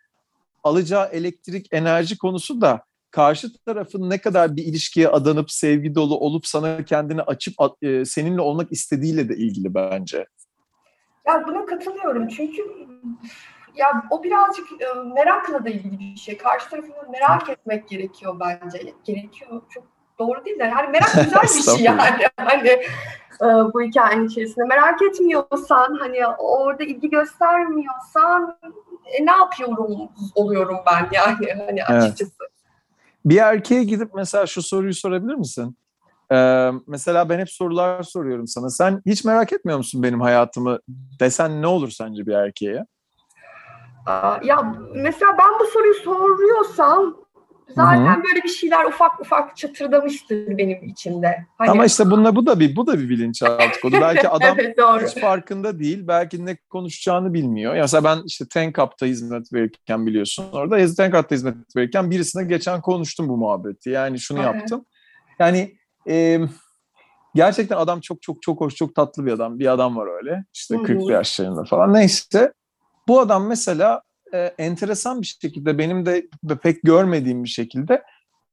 alacağı 0.63 1.05
elektrik 1.05 1.67
enerji 1.71 2.17
konusu 2.17 2.61
da 2.61 2.83
karşı 3.11 3.63
tarafın 3.65 4.09
ne 4.09 4.17
kadar 4.17 4.55
bir 4.55 4.63
ilişkiye 4.63 5.07
adanıp 5.07 5.51
sevgi 5.51 5.95
dolu 5.95 6.17
olup 6.17 6.47
sana 6.47 6.85
kendini 6.85 7.21
açıp 7.21 7.53
e, 7.81 8.05
seninle 8.05 8.41
olmak 8.41 8.71
istediğiyle 8.71 9.29
de 9.29 9.35
ilgili 9.35 9.73
bence. 9.73 10.25
Ya 11.27 11.43
buna 11.47 11.65
katılıyorum 11.65 12.27
çünkü 12.27 12.61
ya 13.75 14.03
o 14.09 14.23
birazcık 14.23 14.65
e, 14.81 14.85
merakla 15.15 15.65
da 15.65 15.69
ilgili 15.69 15.99
bir 15.99 16.15
şey. 16.15 16.37
Karşı 16.37 16.69
tarafını 16.69 17.11
merak 17.11 17.49
etmek 17.49 17.89
gerekiyor 17.89 18.39
bence. 18.39 18.93
Gerekiyor 19.03 19.61
çok 19.69 19.83
doğru 20.19 20.45
değil 20.45 20.59
de 20.59 20.63
yani 20.63 20.89
merak 20.89 21.13
güzel 21.13 21.43
bir 21.43 21.75
şey 21.75 21.83
yani. 21.85 22.27
Hani 22.37 22.69
e, 23.41 23.45
bu 23.73 23.81
hikayenin 23.81 24.27
içerisinde 24.27 24.65
merak 24.65 25.01
etmiyorsan 25.01 25.97
hani 25.99 26.27
orada 26.27 26.83
ilgi 26.83 27.09
göstermiyorsan 27.09 28.57
e, 29.11 29.25
ne 29.25 29.31
yapıyorum 29.31 30.09
oluyorum 30.35 30.77
ben 30.85 31.09
yani 31.11 31.47
hani 31.67 31.83
açıkçası. 31.83 32.31
Evet. 32.41 32.51
Bir 33.25 33.37
erkeğe 33.37 33.83
gidip 33.83 34.13
mesela 34.15 34.45
şu 34.45 34.61
soruyu 34.61 34.93
sorabilir 34.93 35.35
misin? 35.35 35.77
Ee, 36.31 36.71
mesela 36.87 37.29
ben 37.29 37.39
hep 37.39 37.49
sorular 37.49 38.03
soruyorum 38.03 38.47
sana. 38.47 38.69
Sen 38.69 39.01
hiç 39.05 39.25
merak 39.25 39.53
etmiyor 39.53 39.77
musun 39.77 40.03
benim 40.03 40.21
hayatımı 40.21 40.79
desen 41.19 41.61
ne 41.61 41.67
olur 41.67 41.89
sence 41.89 42.25
bir 42.25 42.33
erkeğe? 42.33 42.85
Ya 44.43 44.75
mesela 44.95 45.37
ben 45.39 45.59
bu 45.59 45.65
soruyu 45.65 45.93
soruyorsam 45.93 47.17
zaten 47.75 48.23
böyle 48.23 48.43
bir 48.43 48.49
şeyler 48.49 48.85
ufak 48.85 49.21
ufak 49.21 49.57
çatırdamıştır 49.57 50.57
benim 50.57 50.83
içimde. 50.83 51.45
Hani, 51.57 51.69
Ama 51.69 51.85
işte 51.85 52.05
bununla 52.05 52.35
bu 52.35 52.45
da 52.45 52.59
bir 52.59 52.75
bu 52.75 52.87
da 52.87 52.99
bir 52.99 53.09
bilinçaltı 53.09 53.81
kodu. 53.81 53.95
Belki 54.01 54.29
adam 54.29 54.55
evet 54.59 54.77
doğru. 54.77 55.05
hiç 55.05 55.21
farkında 55.21 55.79
değil. 55.79 56.07
Belki 56.07 56.45
ne 56.45 56.57
konuşacağını 56.69 57.33
bilmiyor. 57.33 57.75
Ya 57.75 57.81
mesela 57.81 58.03
ben 58.03 58.23
işte 58.25 58.45
Tenkap'ta 58.47 59.05
hizmet 59.05 59.53
verirken 59.53 60.07
biliyorsun 60.07 60.45
orada 60.51 60.95
Tenkap'ta 60.95 61.35
hizmet 61.35 61.75
verirken 61.75 62.11
birisine 62.11 62.43
geçen 62.43 62.81
konuştum 62.81 63.29
bu 63.29 63.37
muhabbeti. 63.37 63.89
Yani 63.89 64.19
şunu 64.19 64.41
yaptım. 64.41 64.85
Yani 65.39 65.75
e, 66.09 66.39
gerçekten 67.35 67.77
adam 67.77 67.99
çok 67.99 68.21
çok 68.21 68.41
çok 68.41 68.61
hoş, 68.61 68.75
çok 68.75 68.95
tatlı 68.95 69.25
bir 69.25 69.31
adam. 69.31 69.59
Bir 69.59 69.71
adam 69.73 69.97
var 69.97 70.07
öyle. 70.17 70.43
İşte 70.53 70.75
Hı 70.75 70.79
hı. 70.79 70.83
40 70.83 71.09
yaşlarında 71.09 71.63
falan. 71.63 71.93
Neyse. 71.93 72.53
Bu 73.07 73.19
adam 73.19 73.47
mesela 73.47 74.01
e, 74.33 74.53
enteresan 74.57 75.21
bir 75.21 75.37
şekilde 75.41 75.77
benim 75.77 76.05
de 76.05 76.27
pek 76.63 76.81
görmediğim 76.83 77.43
bir 77.43 77.49
şekilde 77.49 78.03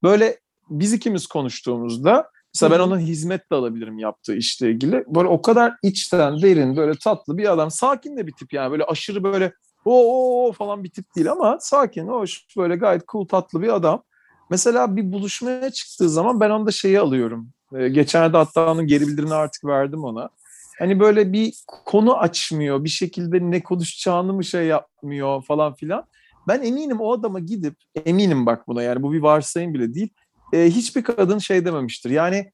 böyle 0.02 0.38
biz 0.70 0.92
ikimiz 0.92 1.26
konuştuğumuzda 1.26 2.30
mesela 2.54 2.78
ben 2.78 2.80
ona 2.80 2.98
hizmet 2.98 3.50
de 3.50 3.54
alabilirim 3.54 3.98
yaptığı 3.98 4.36
işle 4.36 4.70
ilgili. 4.70 5.04
Böyle 5.06 5.28
o 5.28 5.42
kadar 5.42 5.74
içten, 5.82 6.42
derin, 6.42 6.76
böyle 6.76 6.92
tatlı 7.04 7.38
bir 7.38 7.52
adam. 7.52 7.70
Sakin 7.70 8.16
de 8.16 8.26
bir 8.26 8.32
tip 8.32 8.52
yani. 8.52 8.70
Böyle 8.70 8.84
aşırı 8.84 9.24
böyle 9.24 9.52
o 9.84 10.46
o 10.46 10.52
falan 10.52 10.84
bir 10.84 10.90
tip 10.90 11.16
değil 11.16 11.32
ama 11.32 11.58
sakin, 11.60 12.08
hoş, 12.08 12.44
böyle 12.56 12.76
gayet 12.76 13.08
cool, 13.08 13.28
tatlı 13.28 13.62
bir 13.62 13.74
adam. 13.74 14.02
Mesela 14.50 14.96
bir 14.96 15.12
buluşmaya 15.12 15.70
çıktığı 15.70 16.10
zaman 16.10 16.40
ben 16.40 16.50
onda 16.50 16.70
şeyi 16.70 17.00
alıyorum. 17.00 17.48
Ee, 17.74 17.88
geçenlerde 17.88 18.36
hatta 18.36 18.72
onun 18.72 18.86
geri 18.86 19.06
bildirimini 19.06 19.34
artık 19.34 19.64
verdim 19.64 20.04
ona. 20.04 20.30
Hani 20.78 21.00
böyle 21.00 21.32
bir 21.32 21.54
konu 21.66 22.16
açmıyor, 22.18 22.84
bir 22.84 22.88
şekilde 22.88 23.50
ne 23.50 23.62
konuşacağını 23.62 24.32
mı 24.32 24.44
şey 24.44 24.66
yapmıyor 24.66 25.42
falan 25.42 25.74
filan. 25.74 26.04
Ben 26.48 26.62
eminim 26.62 27.00
o 27.00 27.12
adama 27.12 27.40
gidip, 27.40 27.74
eminim 28.04 28.46
bak 28.46 28.68
buna 28.68 28.82
yani 28.82 29.02
bu 29.02 29.12
bir 29.12 29.22
varsayım 29.22 29.74
bile 29.74 29.94
değil. 29.94 30.08
e, 30.52 30.64
hiçbir 30.64 31.04
kadın 31.04 31.38
şey 31.38 31.64
dememiştir. 31.64 32.10
Yani 32.10 32.52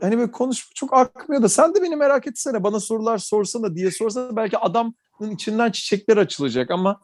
hani 0.00 0.18
böyle 0.18 0.30
konuşma 0.30 0.70
çok 0.74 0.94
akmıyor 0.94 1.42
da 1.42 1.48
sen 1.48 1.74
de 1.74 1.82
beni 1.82 1.96
merak 1.96 2.26
etsene 2.26 2.62
bana 2.62 2.80
sorular 2.80 3.18
sorsana 3.18 3.74
diye 3.74 3.90
sorsa 3.90 4.36
belki 4.36 4.58
adamın 4.58 4.94
içinden 5.30 5.70
çiçekler 5.70 6.16
açılacak 6.16 6.70
ama 6.70 7.00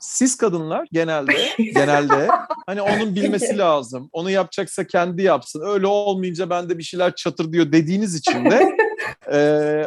siz 0.00 0.36
kadınlar 0.36 0.88
genelde 0.92 1.32
genelde 1.58 2.28
hani 2.66 2.82
onun 2.82 3.14
bilmesi 3.14 3.58
lazım. 3.58 4.08
Onu 4.12 4.30
yapacaksa 4.30 4.86
kendi 4.86 5.22
yapsın. 5.22 5.62
Öyle 5.66 5.86
olmayınca 5.86 6.50
bende 6.50 6.78
bir 6.78 6.82
şeyler 6.82 7.14
çatır 7.14 7.52
diyor 7.52 7.72
dediğiniz 7.72 8.14
için 8.14 8.44
de 8.44 8.76
e, 9.32 9.38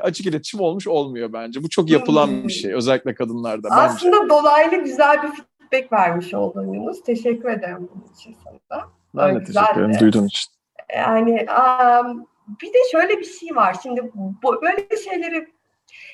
açık 0.02 0.26
iletişim 0.26 0.60
olmuş 0.60 0.88
olmuyor 0.88 1.34
bence. 1.34 1.64
Bu 1.64 1.70
çok 1.70 1.90
yapılan 1.90 2.48
bir 2.48 2.54
şey 2.54 2.74
özellikle 2.74 3.16
kadınlarda 3.16 3.70
bence. 3.70 3.82
Aslında 3.82 4.30
dolaylı 4.30 4.84
güzel 4.84 5.24
bir 5.24 5.30
feedback 5.30 5.94
vermiş 5.94 6.34
oldun 6.34 6.74
Yunus. 6.74 7.04
Teşekkür 7.04 7.50
ederim 7.50 7.90
bunun 7.94 8.14
için 8.14 8.36
sana. 8.44 8.84
Ben 9.16 9.36
de 9.36 9.44
teşekkür 9.44 9.72
ederim 9.72 9.94
de. 9.94 10.00
duyduğun 10.00 10.26
için. 10.26 10.52
Yani 10.96 11.46
am, 11.50 12.26
bir 12.62 12.68
de 12.68 12.78
şöyle 12.92 13.20
bir 13.20 13.26
şey 13.26 13.56
var. 13.56 13.76
Şimdi 13.84 14.12
böyle 14.62 14.88
şeyleri 15.04 15.48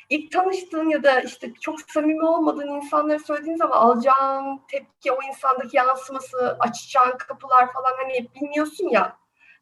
ilk 0.10 0.32
tanıştığın 0.32 0.90
ya 0.90 1.04
da 1.04 1.20
işte 1.22 1.54
çok 1.62 1.82
samimi 1.82 2.26
olmadığın 2.26 2.68
insanlara 2.68 3.20
söylediğin 3.20 3.58
zaman 3.58 3.78
alacağın 3.78 4.60
tepki, 4.72 5.12
o 5.12 5.18
insandaki 5.30 5.78
yansıması, 5.78 6.58
açacağın 6.60 7.18
kapılar 7.18 7.74
falan 7.74 7.92
hani 8.04 8.28
bilmiyorsun 8.36 8.90
ya. 8.90 9.20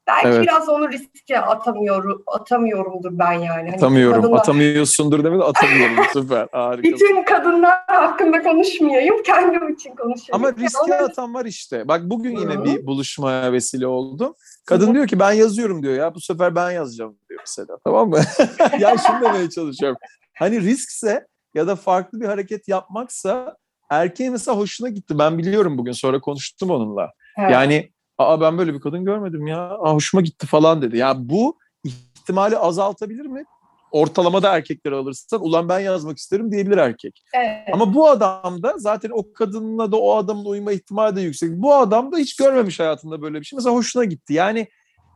Belki 0.07 0.27
Evet. 0.27 0.41
biraz 0.43 0.69
onu 0.69 0.89
riske 0.91 1.39
atamıyorum, 1.39 2.23
atamıyorumdur 2.27 3.09
ben 3.19 3.31
yani. 3.31 3.47
Hani 3.49 3.75
Atamıyorum. 3.75 4.21
kadınlar- 4.21 4.39
Atamıyorsundur 4.39 5.23
demek 5.23 5.39
de 5.39 5.43
atamıyorum. 5.43 5.95
Süper. 6.13 6.47
Harika. 6.51 6.83
bütün 6.83 7.23
kadınlar 7.23 7.79
hakkında 7.87 8.43
konuşmayayım, 8.43 9.23
kendim 9.23 9.73
için 9.73 9.95
konuşayım. 9.95 10.29
Ama 10.31 10.47
Yani 10.47 10.59
riske 10.59 10.93
onu- 10.93 11.03
atan 11.03 11.33
var 11.33 11.45
işte. 11.45 11.87
Bak 11.87 12.01
bugün 12.03 12.35
yine 12.37 12.53
Hı. 12.53 12.63
bir 12.63 12.87
buluşmaya 12.87 13.51
vesile 13.53 13.87
oldum. 13.87 14.33
Kadın 14.65 14.89
Hı. 14.89 14.93
diyor 14.93 15.07
ki 15.07 15.19
ben 15.19 15.31
yazıyorum 15.31 15.83
diyor 15.83 15.93
ya 15.93 16.15
bu 16.15 16.21
sefer 16.21 16.55
ben 16.55 16.71
yazacağım 16.71 17.17
diyor 17.37 17.43
mesela 17.47 17.77
tamam 17.83 18.09
mı? 18.09 18.19
ya 18.79 18.95
şunu 19.07 19.21
demeye 19.21 19.49
çalışıyorum. 19.49 19.97
Hani 20.39 20.61
riskse 20.61 21.27
ya 21.53 21.67
da 21.67 21.75
farklı 21.75 22.21
bir 22.21 22.25
hareket 22.25 22.67
yapmaksa 22.67 23.57
erkeğin 23.89 24.31
mesela 24.31 24.57
hoşuna 24.57 24.89
gitti. 24.89 25.19
Ben 25.19 25.37
biliyorum 25.37 25.77
bugün 25.77 25.91
sonra 25.91 26.19
konuştum 26.19 26.69
onunla. 26.69 27.11
Evet. 27.37 27.51
Yani 27.51 27.91
aa 28.17 28.41
ben 28.41 28.57
böyle 28.57 28.73
bir 28.73 28.79
kadın 28.79 29.05
görmedim 29.05 29.47
ya. 29.47 29.59
Aa, 29.59 29.93
hoşuma 29.93 30.21
gitti 30.21 30.47
falan 30.47 30.81
dedi. 30.81 30.97
Ya 30.97 31.13
bu 31.17 31.57
ihtimali 31.83 32.57
azaltabilir 32.57 33.25
mi? 33.25 33.43
Ortalamada 33.91 34.55
erkekleri 34.55 34.95
alırsan 34.95 35.45
ulan 35.45 35.69
ben 35.69 35.79
yazmak 35.79 36.17
isterim 36.17 36.51
diyebilir 36.51 36.77
erkek. 36.77 37.23
evet. 37.33 37.69
Ama 37.73 37.93
bu 37.93 38.09
adam 38.09 38.63
da 38.63 38.73
zaten 38.77 39.09
o 39.13 39.33
kadınla 39.33 39.91
da 39.91 39.97
o 39.97 40.15
adamın 40.15 40.45
uyuma 40.45 40.71
ihtimali 40.71 41.15
de 41.15 41.21
yüksek. 41.21 41.51
Bu 41.51 41.75
adam 41.75 42.11
da 42.11 42.17
hiç 42.17 42.35
görmemiş 42.35 42.79
hayatında 42.79 43.21
böyle 43.21 43.39
bir 43.39 43.45
şey. 43.45 43.57
Mesela 43.57 43.75
hoşuna 43.75 44.03
gitti. 44.03 44.33
Yani 44.33 44.67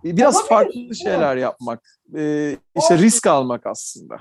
biraz 0.04 0.36
Olabilir, 0.36 0.50
farklı 0.50 0.96
şeyler 0.96 1.36
yapmak. 1.36 1.80
e, 2.18 2.56
işte 2.76 2.98
risk 2.98 3.28
almak 3.28 3.66
aslında. 3.66 4.18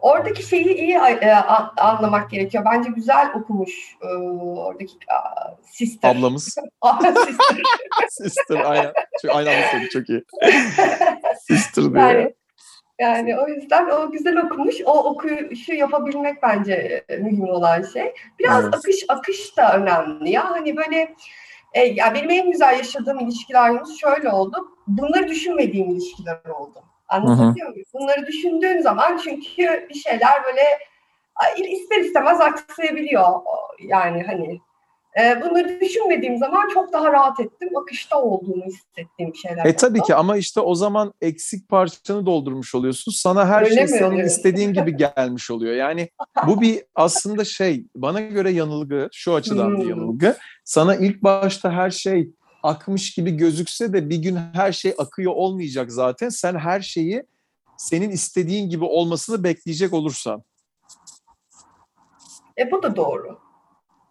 Oradaki 0.00 0.42
şeyi 0.42 0.74
iyi 0.74 0.94
e, 0.94 1.34
anlamak 1.76 2.30
gerekiyor. 2.30 2.64
Bence 2.72 2.90
güzel 2.90 3.30
okumuş 3.34 3.96
e, 4.02 4.06
oradaki 4.06 4.94
a, 5.08 5.50
sister. 5.72 6.10
Ablamız. 6.10 6.44
sister. 7.26 7.62
Sister 8.10 8.56
aynen. 8.56 8.92
Aynen 9.30 9.62
bu 9.62 9.70
söyledi, 9.70 9.88
çok 9.88 10.08
iyi. 10.08 10.24
Sister 11.48 11.84
diyor. 11.84 11.96
Yani, 11.96 12.34
yani 13.00 13.38
o 13.38 13.48
yüzden 13.48 13.90
o 13.90 14.10
güzel 14.10 14.38
okumuş. 14.38 14.74
O 14.84 15.04
okuyuşu 15.04 15.74
yapabilmek 15.74 16.42
bence 16.42 17.04
e, 17.08 17.16
mühim 17.16 17.48
olan 17.48 17.82
şey. 17.82 18.14
Biraz 18.38 18.64
Evet. 18.64 18.74
akış 18.74 18.96
akış 19.08 19.56
da 19.56 19.76
önemli 19.76 20.30
ya. 20.30 20.50
Hani 20.50 20.76
böyle 20.76 21.14
e, 21.74 21.80
ya 21.80 22.14
benim 22.14 22.30
en 22.30 22.50
güzel 22.50 22.78
yaşadığım 22.78 23.18
ilişkilerimiz 23.18 24.00
şöyle 24.00 24.30
oldu. 24.30 24.68
Bunları 24.86 25.28
düşünmediğim 25.28 25.90
ilişkiler 25.90 26.40
oldu. 26.58 26.78
Anlatabiliyor 27.08 27.68
muyum? 27.68 27.86
Bunları 27.94 28.26
düşündüğün 28.26 28.80
zaman 28.80 29.20
çünkü 29.24 29.86
bir 29.88 29.94
şeyler 29.94 30.44
böyle 30.44 30.62
ister 31.68 32.00
istemez 32.00 32.40
aksayabiliyor. 32.40 33.40
Yani 33.78 34.22
hani 34.22 34.60
bunları 35.18 35.80
düşünmediğim 35.80 36.38
zaman 36.38 36.68
çok 36.74 36.92
daha 36.92 37.12
rahat 37.12 37.40
ettim. 37.40 37.68
Akışta 37.76 38.22
olduğunu 38.22 38.64
hissettiğim 38.64 39.34
şeyler 39.34 39.66
E 39.66 39.76
tabii 39.76 39.98
oldu. 39.98 40.06
ki 40.06 40.14
ama 40.14 40.36
işte 40.36 40.60
o 40.60 40.74
zaman 40.74 41.12
eksik 41.20 41.68
parçanı 41.68 42.26
doldurmuş 42.26 42.74
oluyorsun. 42.74 43.12
Sana 43.12 43.46
her 43.48 43.62
Öyle 43.62 43.74
şey 43.74 43.88
senin 43.88 44.02
oluyor? 44.06 44.26
istediğin 44.26 44.72
gibi 44.72 44.96
gelmiş 44.96 45.50
oluyor. 45.50 45.74
Yani 45.74 46.08
bu 46.46 46.60
bir 46.60 46.82
aslında 46.94 47.44
şey 47.44 47.86
bana 47.96 48.20
göre 48.20 48.50
yanılgı. 48.50 49.08
Şu 49.12 49.34
açıdan 49.34 49.76
bir 49.76 49.82
Hmm. 49.82 49.90
yanılgı. 49.90 50.36
Sana 50.64 50.96
ilk 50.96 51.22
başta 51.22 51.72
her 51.72 51.90
şey 51.90 52.30
akmış 52.62 53.14
gibi 53.14 53.30
gözükse 53.36 53.92
de 53.92 54.10
bir 54.10 54.16
gün 54.16 54.36
her 54.52 54.72
şey 54.72 54.94
akıyor 54.98 55.32
olmayacak 55.34 55.92
zaten. 55.92 56.28
Sen 56.28 56.54
her 56.58 56.80
şeyi 56.80 57.22
senin 57.76 58.10
istediğin 58.10 58.70
gibi 58.70 58.84
olmasını 58.84 59.44
bekleyecek 59.44 59.92
olursan. 59.92 60.42
E 62.58 62.70
bu 62.70 62.82
da 62.82 62.96
doğru. 62.96 63.38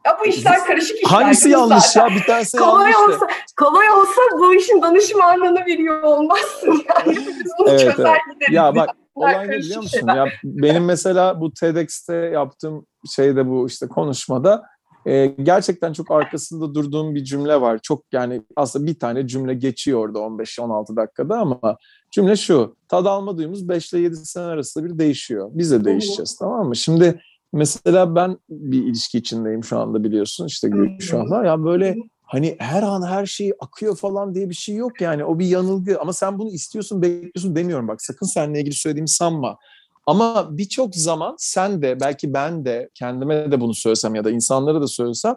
Ya 0.06 0.18
bu 0.22 0.26
işler 0.26 0.66
karışık 0.66 0.96
işler. 0.98 1.10
Hangisi 1.10 1.50
yanlış 1.50 1.84
zaten? 1.84 2.10
ya? 2.10 2.16
Bir 2.22 2.24
tanesi 2.26 2.58
Kolay 2.58 2.92
yanlış 2.92 3.16
olsa, 3.16 3.28
kolay 3.60 3.90
olsa 3.90 4.22
bu 4.40 4.56
işin 4.56 4.82
danışmanlığını 4.82 5.66
biliyor 5.66 6.04
olmazsın. 6.04 6.84
Yani 7.06 7.16
biz 7.18 7.52
bunu 7.60 7.70
Evet, 7.70 7.80
çözer 7.80 8.18
gideriz. 8.34 8.54
Ya 8.54 8.76
bak 8.76 8.90
olay 9.16 9.48
ne 9.48 9.52
biliyor 9.52 9.82
musun? 9.82 10.00
şeyler. 10.00 10.16
Ya 10.16 10.26
benim 10.44 10.86
mesela 10.86 11.42
bu 11.42 11.54
TEDx'te 11.54 12.16
yaptığım 12.16 12.86
şeyde 13.16 13.48
bu 13.50 13.68
işte 13.68 13.88
konuşmada 13.88 14.64
e, 15.06 15.26
gerçekten 15.26 15.94
çok 15.94 16.12
arkasında 16.12 16.74
durduğum 16.76 17.16
bir 17.16 17.24
cümle 17.24 17.62
var. 17.62 17.80
Çok 17.84 18.04
yani 18.12 18.42
aslında 18.56 18.88
bir 18.88 19.00
tane 19.00 19.28
cümle 19.28 19.54
geçiyor 19.54 20.00
orada 20.00 20.20
15-16 20.20 20.96
dakikada 20.96 21.38
ama 21.38 21.78
cümle 22.12 22.36
şu. 22.36 22.76
Tad 22.88 23.06
alma 23.06 23.38
duyumuz 23.38 23.70
5 23.70 23.94
ile 23.94 24.02
7 24.02 24.16
sene 24.16 24.44
arasında 24.44 24.86
bir 24.86 25.00
değişiyor. 25.00 25.50
Biz 25.54 25.72
de 25.72 25.86
değişeceğiz 25.86 26.38
tamam 26.40 26.68
mı? 26.68 26.76
Şimdi 26.76 27.22
mesela 27.54 28.16
ben 28.16 28.38
bir 28.50 28.84
ilişki 28.84 29.18
içindeyim 29.18 29.64
şu 29.64 29.80
anda 29.80 30.04
biliyorsun 30.04 30.46
işte 30.46 30.70
Gülşah'la. 30.70 31.46
Ya 31.46 31.64
böyle 31.64 31.96
hani 32.22 32.56
her 32.60 32.84
an 32.84 33.08
her 33.08 33.26
şey 33.26 33.54
akıyor 33.60 33.96
falan 33.96 34.36
diye 34.36 34.50
bir 34.50 34.56
şey 34.56 34.76
yok 34.76 35.02
yani. 35.02 35.26
O 35.26 35.40
bir 35.40 35.46
yanılgı 35.46 36.00
ama 36.02 36.14
sen 36.14 36.40
bunu 36.40 36.50
istiyorsun 36.50 37.02
bekliyorsun 37.02 37.56
demiyorum 37.56 37.88
bak 37.88 38.02
sakın 38.02 38.26
seninle 38.26 38.60
ilgili 38.60 38.76
söylediğimi 38.76 39.10
sanma. 39.10 39.58
Ama 40.06 40.58
birçok 40.58 40.96
zaman 40.96 41.36
sen 41.38 41.82
de 41.82 42.00
belki 42.00 42.34
ben 42.34 42.66
de 42.66 42.90
kendime 42.94 43.52
de 43.52 43.62
bunu 43.62 43.74
söylesem 43.74 44.16
ya 44.16 44.24
da 44.24 44.32
insanlara 44.32 44.82
da 44.82 44.88
söylesem 44.88 45.36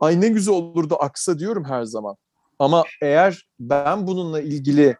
ay 0.00 0.20
ne 0.20 0.28
güzel 0.28 0.54
olurdu 0.54 0.96
aksa 1.00 1.38
diyorum 1.38 1.64
her 1.64 1.84
zaman. 1.84 2.16
Ama 2.58 2.84
eğer 3.02 3.46
ben 3.60 4.06
bununla 4.06 4.40
ilgili 4.40 4.96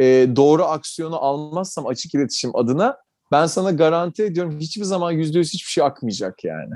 e, 0.00 0.28
doğru 0.36 0.64
aksiyonu 0.64 1.16
almazsam 1.16 1.86
açık 1.86 2.14
iletişim 2.14 2.56
adına 2.56 2.96
ben 3.32 3.46
sana 3.46 3.70
garanti 3.70 4.22
ediyorum 4.24 4.58
hiçbir 4.60 4.84
zaman 4.84 5.12
yüzde 5.12 5.38
yüz 5.38 5.52
hiçbir 5.54 5.70
şey 5.70 5.84
akmayacak 5.84 6.44
yani. 6.44 6.74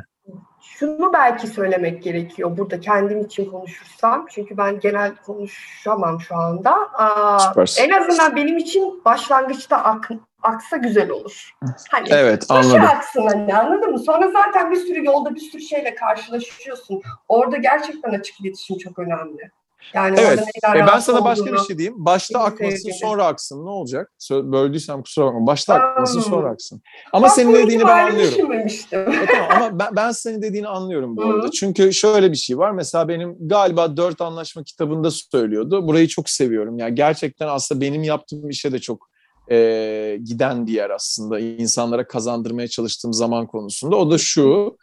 şunu 0.78 1.12
belki 1.12 1.46
söylemek 1.46 2.02
gerekiyor 2.02 2.56
burada 2.56 2.80
kendim 2.80 3.20
için 3.20 3.50
konuşursam. 3.50 4.26
Çünkü 4.30 4.56
ben 4.56 4.80
genel 4.80 5.16
konuşamam 5.16 6.20
şu 6.20 6.36
anda. 6.36 6.76
Aa, 6.94 7.38
Süpersin. 7.38 7.82
en 7.82 7.90
azından 7.90 8.36
benim 8.36 8.58
için 8.58 9.04
başlangıçta 9.04 9.76
ak, 9.84 10.10
aksa 10.42 10.76
güzel 10.76 11.10
olur. 11.10 11.50
Hani 11.90 12.08
Evet 12.10 12.46
anladım. 12.48 12.82
aksın 12.82 13.26
hani 13.26 13.54
anladın 13.56 13.90
mı? 13.90 13.98
Sonra 13.98 14.30
zaten 14.30 14.70
bir 14.70 14.76
sürü 14.76 15.04
yolda 15.04 15.34
bir 15.34 15.40
sürü 15.40 15.62
şeyle 15.62 15.94
karşılaşıyorsun. 15.94 17.02
Orada 17.28 17.56
gerçekten 17.56 18.10
açık 18.10 18.40
iletişim 18.40 18.78
çok 18.78 18.98
önemli. 18.98 19.50
Yani 19.94 20.16
Evet. 20.20 20.40
E 20.76 20.86
ben 20.86 20.98
sana 20.98 21.24
başka 21.24 21.46
bir 21.46 21.52
olduğunu- 21.52 21.66
şey 21.66 21.78
diyeyim. 21.78 22.04
Başta 22.04 22.40
akmasın 22.40 22.90
sonra 23.00 23.26
aksın. 23.26 23.66
Ne 23.66 23.70
olacak? 23.70 24.12
Böldüysem 24.30 25.02
kusura 25.02 25.26
bakma. 25.26 25.46
Başta 25.46 25.74
akmasın 25.74 26.20
sonra 26.20 26.50
aksın. 26.50 26.82
Ama 27.12 27.26
Bak, 27.26 27.34
senin 27.34 27.54
dediğini 27.54 27.84
ben 27.84 28.06
anlıyorum. 28.06 28.52
E 28.52 29.26
tamam 29.26 29.50
ama 29.50 29.78
ben, 29.78 29.96
ben 29.96 30.10
senin 30.10 30.42
dediğini 30.42 30.68
anlıyorum 30.68 31.16
bu 31.16 31.24
arada. 31.24 31.50
Çünkü 31.50 31.92
şöyle 31.92 32.32
bir 32.32 32.36
şey 32.36 32.58
var. 32.58 32.70
Mesela 32.70 33.08
benim 33.08 33.36
galiba 33.40 33.96
Dört 33.96 34.20
Anlaşma 34.20 34.62
kitabında 34.62 35.10
söylüyordu. 35.10 35.86
Burayı 35.86 36.08
çok 36.08 36.30
seviyorum. 36.30 36.78
Yani 36.78 36.94
gerçekten 36.94 37.48
aslında 37.48 37.80
benim 37.80 38.02
yaptığım 38.02 38.50
işe 38.50 38.72
de 38.72 38.78
çok 38.78 39.08
e, 39.50 40.18
giden 40.24 40.66
bir 40.66 40.72
yer 40.72 40.90
aslında. 40.90 41.40
İnsanlara 41.40 42.06
kazandırmaya 42.06 42.68
çalıştığım 42.68 43.12
zaman 43.12 43.46
konusunda. 43.46 43.96
O 43.96 44.10
da 44.10 44.18
şu. 44.18 44.76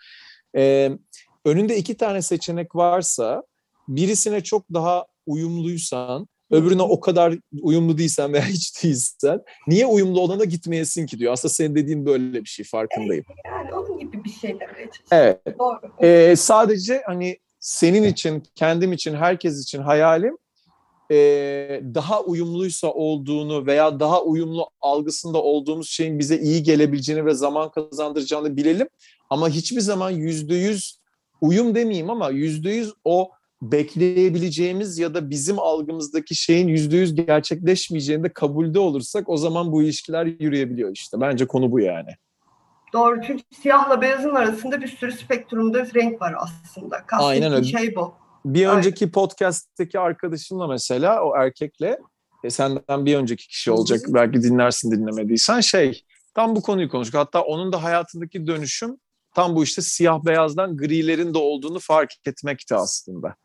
E, 0.58 0.91
önünde 1.46 1.77
iki 1.77 1.98
tane 1.98 2.22
seçenek 2.22 2.75
varsa 2.75 3.43
birisine 3.95 4.41
çok 4.43 4.74
daha 4.74 5.05
uyumluysan 5.27 6.27
öbürüne 6.51 6.81
o 6.81 7.00
kadar 7.00 7.36
uyumlu 7.62 7.98
değilsen 7.98 8.33
veya 8.33 8.45
hiç 8.45 8.83
değilsen 8.83 9.41
niye 9.67 9.86
uyumlu 9.86 10.19
olana 10.19 10.43
gitmeyesin 10.43 11.05
ki 11.05 11.19
diyor. 11.19 11.33
Aslında 11.33 11.53
senin 11.53 11.75
dediğin 11.75 12.05
böyle 12.05 12.43
bir 12.43 12.50
şey 12.50 12.65
farkındayım. 12.65 13.25
Yani 13.45 13.74
onun 13.74 14.00
gibi 14.00 14.24
bir 14.24 14.29
şey 14.29 14.51
çalışıyorum. 14.51 15.03
Evet. 15.12 15.39
Doğru. 15.60 15.79
Ee, 16.01 16.36
sadece 16.38 17.01
hani 17.05 17.38
senin 17.60 18.03
için, 18.03 18.43
kendim 18.55 18.93
için, 18.93 19.15
herkes 19.15 19.63
için 19.63 19.81
hayalim 19.81 20.38
ee, 21.12 21.81
daha 21.93 22.24
uyumluysa 22.24 22.91
olduğunu 22.91 23.65
veya 23.65 24.00
daha 24.00 24.24
uyumlu 24.24 24.69
algısında 24.81 25.38
olduğumuz 25.43 25.89
şeyin 25.89 26.19
bize 26.19 26.38
iyi 26.38 26.63
gelebileceğini 26.63 27.25
ve 27.25 27.33
zaman 27.33 27.71
kazandıracağını 27.71 28.57
bilelim. 28.57 28.88
Ama 29.29 29.50
hiçbir 29.50 29.81
zaman 29.81 30.10
yüzde 30.10 30.55
yüz 30.55 31.00
uyum 31.41 31.75
demeyeyim 31.75 32.10
ama 32.10 32.29
yüzde 32.29 32.71
yüz 32.71 32.93
o 33.05 33.31
bekleyebileceğimiz 33.62 34.98
ya 34.98 35.13
da 35.13 35.30
bizim 35.30 35.60
algımızdaki 35.60 36.36
şeyin 36.36 36.68
yüzde 36.68 36.98
yüz 36.98 37.15
gerçekleşmeyeceğini 37.15 38.24
de 38.24 38.34
kabulde 38.34 38.80
olursak 38.80 39.30
o 39.30 39.38
zaman 39.38 39.72
bu 39.72 39.84
ilişkiler 39.84 40.25
yürüyebiliyor 40.25 40.91
işte. 40.94 41.22
Bence 41.22 41.48
konu 41.48 41.72
bu 41.72 41.80
yani. 41.80 42.10
Doğru 42.94 43.22
çünkü 43.27 43.44
siyahla 43.62 44.01
beyazın 44.01 44.36
arasında 44.36 44.82
bir 44.82 44.88
sürü 44.88 45.12
spektrumda 45.12 45.86
renk 45.96 46.22
var 46.22 46.36
aslında. 46.38 47.06
Aynen 47.12 47.51
öyle. 47.51 47.62
Kastettiği 47.62 47.86
şey 47.86 47.96
bu. 47.96 48.13
Bir 48.46 48.65
Aynen. 48.65 48.77
önceki 48.77 49.12
podcast'teki 49.12 50.00
arkadaşımla 50.00 50.68
mesela 50.68 51.24
o 51.24 51.36
erkekle 51.36 52.00
e, 52.44 52.50
senden 52.50 53.06
bir 53.06 53.15
önceki 53.15 53.48
kişi 53.48 53.72
olacak 53.72 54.01
belki 54.08 54.44
dinlersin 54.44 54.91
dinlemediysen 54.91 55.60
şey 55.60 56.03
tam 56.34 56.56
bu 56.56 56.62
konuyu 56.62 56.89
konuştuk. 56.89 57.20
Hatta 57.20 57.41
onun 57.41 57.74
da 57.74 57.84
hayatındaki 57.84 58.48
dönüşüm 58.48 58.98
tam 59.36 59.56
bu 59.56 59.63
işte 59.63 59.82
siyah 59.82 60.25
beyazdan 60.25 60.77
grilerin 60.77 61.34
de 61.34 61.38
olduğunu 61.38 61.80
fark 61.80 62.12
etmekti 62.25 62.75
aslında. 62.75 63.36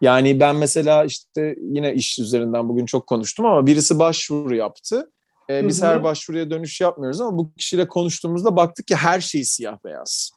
Yani 0.00 0.40
ben 0.40 0.56
mesela 0.56 1.04
işte 1.04 1.56
yine 1.60 1.94
iş 1.94 2.18
üzerinden 2.18 2.68
bugün 2.68 2.86
çok 2.86 3.06
konuştum 3.06 3.46
ama 3.46 3.66
birisi 3.66 3.98
başvuru 3.98 4.56
yaptı. 4.56 5.10
E, 5.50 5.68
biz 5.68 5.82
Hı 5.82 5.86
hı. 5.86 5.90
her 5.90 6.02
başvuruya 6.02 6.50
dönüş 6.50 6.80
yapmıyoruz 6.80 7.20
ama 7.20 7.38
bu 7.38 7.52
kişiyle 7.54 7.88
konuştuğumuzda 7.88 8.56
baktık 8.56 8.86
ki 8.86 8.96
her 8.96 9.20
şey 9.20 9.44
siyah 9.44 9.84
beyaz. 9.84 10.30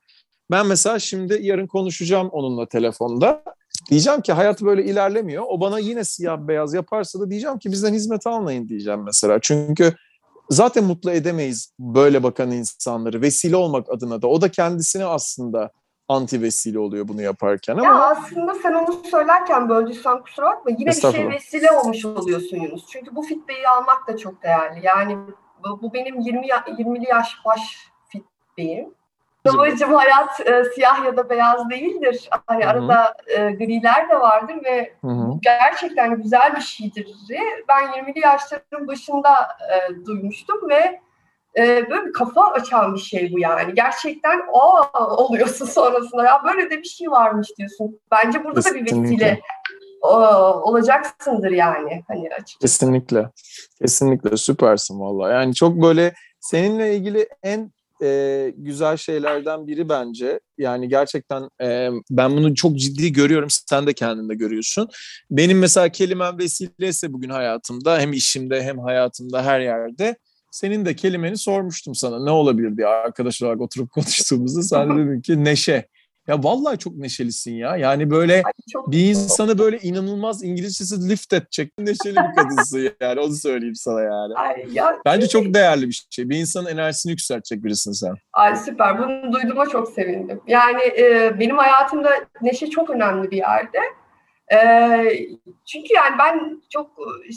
Ben 0.51 0.67
mesela 0.67 0.99
şimdi 0.99 1.39
yarın 1.41 1.67
konuşacağım 1.67 2.29
onunla 2.31 2.65
telefonda. 2.65 3.43
Diyeceğim 3.89 4.21
ki 4.21 4.33
hayat 4.33 4.61
böyle 4.61 4.85
ilerlemiyor. 4.85 5.43
O 5.47 5.61
bana 5.61 5.79
yine 5.79 6.03
siyah 6.03 6.37
beyaz 6.37 6.73
yaparsa 6.73 7.19
da 7.19 7.29
diyeceğim 7.29 7.59
ki 7.59 7.71
bizden 7.71 7.93
hizmet 7.93 8.27
almayın 8.27 8.69
diyeceğim 8.69 9.03
mesela. 9.03 9.39
Çünkü 9.41 9.95
zaten 10.49 10.83
mutlu 10.83 11.11
edemeyiz 11.11 11.73
böyle 11.79 12.23
bakan 12.23 12.51
insanları. 12.51 13.21
Vesile 13.21 13.55
olmak 13.55 13.89
adına 13.89 14.21
da. 14.21 14.27
O 14.27 14.41
da 14.41 14.49
kendisine 14.49 15.05
aslında 15.05 15.71
anti 16.07 16.41
vesile 16.41 16.79
oluyor 16.79 17.07
bunu 17.07 17.21
yaparken 17.21 17.77
Ya 17.77 17.91
ama 17.91 18.05
aslında 18.05 18.53
sen 18.55 18.73
onu 18.73 18.93
söylerken 18.93 19.69
böldüysen 19.69 20.21
kusura 20.21 20.45
bakma. 20.45 20.71
Yine 20.77 20.89
bir 20.89 21.11
şey 21.11 21.29
vesile 21.29 21.71
olmuş 21.71 22.05
oluyorsun 22.05 22.57
Yunus. 22.57 22.87
Çünkü 22.87 23.15
bu 23.15 23.21
fitbeyi 23.23 23.67
almak 23.67 24.07
da 24.07 24.17
çok 24.17 24.43
değerli. 24.43 24.85
Yani 24.85 25.17
bu, 25.63 25.81
bu 25.81 25.93
benim 25.93 26.19
20 26.19 26.47
ya- 26.47 26.63
20'li 26.67 27.09
yaş 27.09 27.37
baş 27.45 27.77
fitbeyim. 28.07 28.93
Babacım 29.45 29.93
hayat 29.93 30.47
e, 30.47 30.63
siyah 30.75 31.05
ya 31.05 31.17
da 31.17 31.29
beyaz 31.29 31.69
değildir. 31.69 32.29
Hani 32.47 32.63
Hı 32.65 32.67
hı. 32.67 32.71
arada 32.71 33.15
e, 33.27 33.51
griler 33.51 34.09
de 34.09 34.19
vardır 34.19 34.55
ve 34.63 34.93
Hı 35.01 35.07
hı. 35.07 35.27
bu 35.29 35.39
gerçekten 35.41 36.21
güzel 36.21 36.55
bir 36.55 36.61
şeydir. 36.61 37.15
Ben 37.67 37.83
20'li 37.87 38.19
yaşların 38.19 38.87
başında 38.87 39.33
e, 39.73 40.05
duymuştum 40.05 40.69
ve 40.69 41.01
e, 41.57 41.89
böyle 41.89 42.05
bir 42.05 42.13
kafa 42.13 42.51
açan 42.51 42.95
bir 42.95 42.99
şey 42.99 43.33
bu 43.33 43.39
yani. 43.39 43.73
Gerçekten 43.75 44.41
o 44.53 44.81
oluyorsun 44.99 45.65
sonrasında 45.75 46.23
ya 46.23 46.41
böyle 46.43 46.69
de 46.69 46.77
bir 46.77 46.87
şey 46.87 47.11
varmış 47.11 47.47
diyorsun. 47.57 47.99
Bence 48.11 48.43
burada 48.43 48.63
da 48.63 48.73
bir 48.75 48.85
Kesinlikle. 48.85 49.11
vesile 49.11 49.41
o, 50.01 50.15
olacaksındır 50.63 51.51
yani. 51.51 52.03
Hani 52.07 52.29
açıkçası. 52.29 52.59
Kesinlikle. 52.59 53.29
Kesinlikle 53.81 54.37
süpersin 54.37 54.99
vallahi. 54.99 55.33
Yani 55.33 55.55
çok 55.55 55.81
böyle 55.81 56.13
seninle 56.39 56.95
ilgili 56.95 57.29
en 57.43 57.71
e, 58.03 58.53
güzel 58.57 58.97
şeylerden 58.97 59.67
biri 59.67 59.89
bence. 59.89 60.39
Yani 60.57 60.89
gerçekten 60.89 61.49
e, 61.61 61.89
ben 62.09 62.31
bunu 62.31 62.55
çok 62.55 62.75
ciddi 62.75 63.13
görüyorum. 63.13 63.49
Sen 63.49 63.87
de 63.87 63.93
kendinde 63.93 64.35
görüyorsun. 64.35 64.89
Benim 65.31 65.59
mesela 65.59 65.89
kelimem 65.89 66.37
vesileyse 66.37 67.13
bugün 67.13 67.29
hayatımda 67.29 67.99
hem 67.99 68.13
işimde 68.13 68.63
hem 68.63 68.79
hayatımda 68.79 69.45
her 69.45 69.59
yerde. 69.59 70.15
Senin 70.51 70.85
de 70.85 70.95
kelimeni 70.95 71.37
sormuştum 71.37 71.95
sana 71.95 72.23
ne 72.23 72.31
olabilir 72.31 72.77
diye 72.77 72.87
arkadaş 72.87 73.41
olarak 73.43 73.61
oturup 73.61 73.91
konuştuğumuzda 73.91 74.61
sen 74.61 74.89
de 74.89 75.07
dedin 75.07 75.21
ki 75.21 75.43
neşe. 75.43 75.87
Ya 76.27 76.43
vallahi 76.43 76.77
çok 76.77 76.95
neşelisin 76.95 77.53
ya. 77.53 77.77
Yani 77.77 78.09
böyle 78.09 78.33
Ay, 78.33 78.51
bir 78.87 79.09
insanı 79.09 79.57
böyle 79.57 79.79
inanılmaz 79.79 80.43
İngilizcesi 80.43 81.09
lift 81.09 81.33
edecek 81.33 81.73
neşeli 81.79 82.15
bir 82.15 82.35
kadınsın 82.35 82.89
yani 83.01 83.19
onu 83.19 83.33
söyleyeyim 83.33 83.75
sana 83.75 84.01
yani. 84.01 84.33
Ay, 84.35 84.65
ya, 84.73 84.97
Bence 85.05 85.27
çok 85.27 85.53
değerli 85.53 85.87
bir 85.87 86.05
şey. 86.09 86.29
Bir 86.29 86.37
insanın 86.37 86.65
enerjisini 86.65 87.09
yükseltecek 87.09 87.63
birisin 87.63 87.91
sen. 87.91 88.13
Ay 88.33 88.55
süper. 88.55 88.99
Bunu 88.99 89.33
duyduğuma 89.33 89.65
çok 89.65 89.89
sevindim. 89.89 90.41
Yani 90.47 90.81
e, 90.81 91.35
benim 91.39 91.57
hayatımda 91.57 92.09
neşe 92.41 92.69
çok 92.69 92.89
önemli 92.89 93.31
bir 93.31 93.37
yerde. 93.37 93.79
E, 94.51 94.57
çünkü 95.65 95.93
yani 95.93 96.15
ben 96.19 96.61
çok 96.69 96.91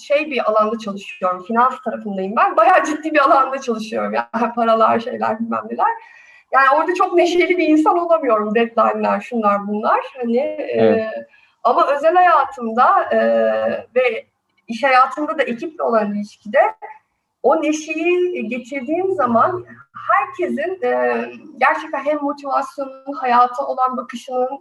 şey 0.07 0.31
bir 0.31 0.50
alanda 0.50 0.79
çalışıyorum. 0.79 1.44
Finans 1.44 1.83
tarafındayım 1.85 2.37
ben. 2.37 2.57
Bayağı 2.57 2.85
ciddi 2.85 3.12
bir 3.12 3.18
alanda 3.18 3.61
çalışıyorum. 3.61 4.14
Yani 4.14 4.53
paralar, 4.55 5.00
şeyler 5.00 5.40
bilmem 5.40 5.62
neler. 5.70 5.87
Yani 6.53 6.66
orada 6.77 6.94
çok 6.94 7.14
neşeli 7.14 7.59
bir 7.59 7.68
insan 7.68 7.98
olamıyorum. 7.98 8.55
Deadline'lar, 8.55 9.20
şunlar 9.20 9.66
bunlar. 9.68 10.00
Hani 10.16 10.38
e, 10.38 10.77
Evet. 10.79 11.09
ama 11.64 11.87
özel 11.87 12.14
hayatımda 12.14 13.03
e, 13.12 13.18
ve 13.94 14.27
iş 14.68 14.83
hayatımda 14.85 15.38
da 15.38 15.42
ekiple 15.42 15.83
olan 15.83 16.14
ilişkide 16.14 16.61
o 17.42 17.62
neşeyi 17.62 18.48
getirdiğim 18.48 19.14
zaman 19.14 19.64
herkesin 20.09 20.79
e, 20.83 21.24
gerçekten 21.59 22.05
hem 22.05 22.18
motivasyonunun, 22.22 23.12
hayata 23.12 23.66
olan 23.66 23.96
bakışının, 23.96 24.61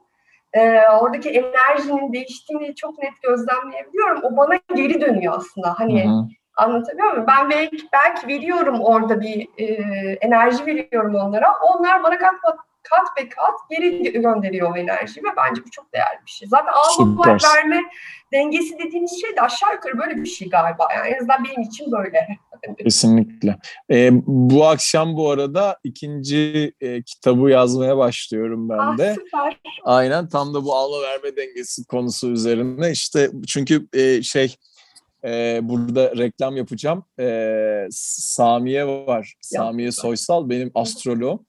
e, 0.53 0.81
oradaki 1.01 1.29
enerjinin 1.29 2.13
değiştiğini 2.13 2.75
çok 2.75 3.03
net 3.03 3.21
gözlemleyebiliyorum. 3.21 4.23
O 4.23 4.37
bana 4.37 4.59
geri 4.75 5.01
dönüyor 5.01 5.33
aslında. 5.37 5.79
Hani 5.79 6.05
Hı 6.05 6.09
hı. 6.09 6.23
anlatabiliyor 6.57 7.11
muyum? 7.11 7.25
Ben 7.27 7.49
belki, 7.49 7.77
belki 7.93 8.27
veriyorum 8.27 8.81
orada 8.81 9.21
bir 9.21 9.47
e, 9.57 9.65
enerji 10.21 10.65
veriyorum 10.65 11.15
onlara. 11.15 11.53
Onlar 11.61 12.03
bana 12.03 12.17
kat, 12.17 12.33
kat 12.83 13.17
be 13.17 13.29
kat 13.29 13.69
geri 13.69 14.03
gönderiyor 14.21 14.71
o 14.71 14.77
enerjiyi 14.77 15.23
ve 15.23 15.29
bence 15.37 15.61
bu 15.65 15.71
çok 15.71 15.93
değerli 15.93 16.25
bir 16.25 16.31
şey. 16.31 16.47
Zaten 16.47 16.71
alma 16.73 17.25
verme 17.27 17.81
dengesi 18.33 18.79
dediğimiz 18.79 19.21
şey 19.21 19.35
de 19.35 19.41
aşağı 19.41 19.73
yukarı 19.73 19.97
böyle 19.97 20.15
bir 20.21 20.25
şey 20.29 20.49
galiba. 20.49 20.87
Yani 20.95 21.07
en 21.09 21.17
azından 21.17 21.43
benim 21.43 21.61
için 21.61 21.91
böyle. 21.91 22.27
Kesinlikle. 22.83 23.57
Ee, 23.91 24.09
bu 24.25 24.65
akşam 24.65 25.15
bu 25.17 25.31
arada 25.31 25.79
ikinci 25.83 26.73
e, 26.81 27.01
kitabı 27.01 27.49
yazmaya 27.49 27.97
başlıyorum 27.97 28.69
ben 28.69 28.77
Ah 28.77 28.97
de. 28.97 29.15
süper. 29.15 29.57
Aynen 29.83 30.29
tam 30.29 30.53
da 30.53 30.65
bu 30.65 30.75
alma 30.75 31.01
verme 31.01 31.35
dengesi 31.35 31.85
konusu 31.85 32.31
üzerine 32.31 32.91
işte 32.91 33.31
çünkü 33.47 33.87
e, 33.93 34.21
şey 34.23 34.55
e, 35.25 35.59
burada 35.63 36.17
reklam 36.17 36.57
yapacağım. 36.57 37.05
E, 37.19 37.87
Samiye 37.91 38.87
var. 38.87 39.33
Samiye. 39.41 39.91
Soysal 39.91 40.49
benim 40.49 40.71
astroloğum. 40.75 41.45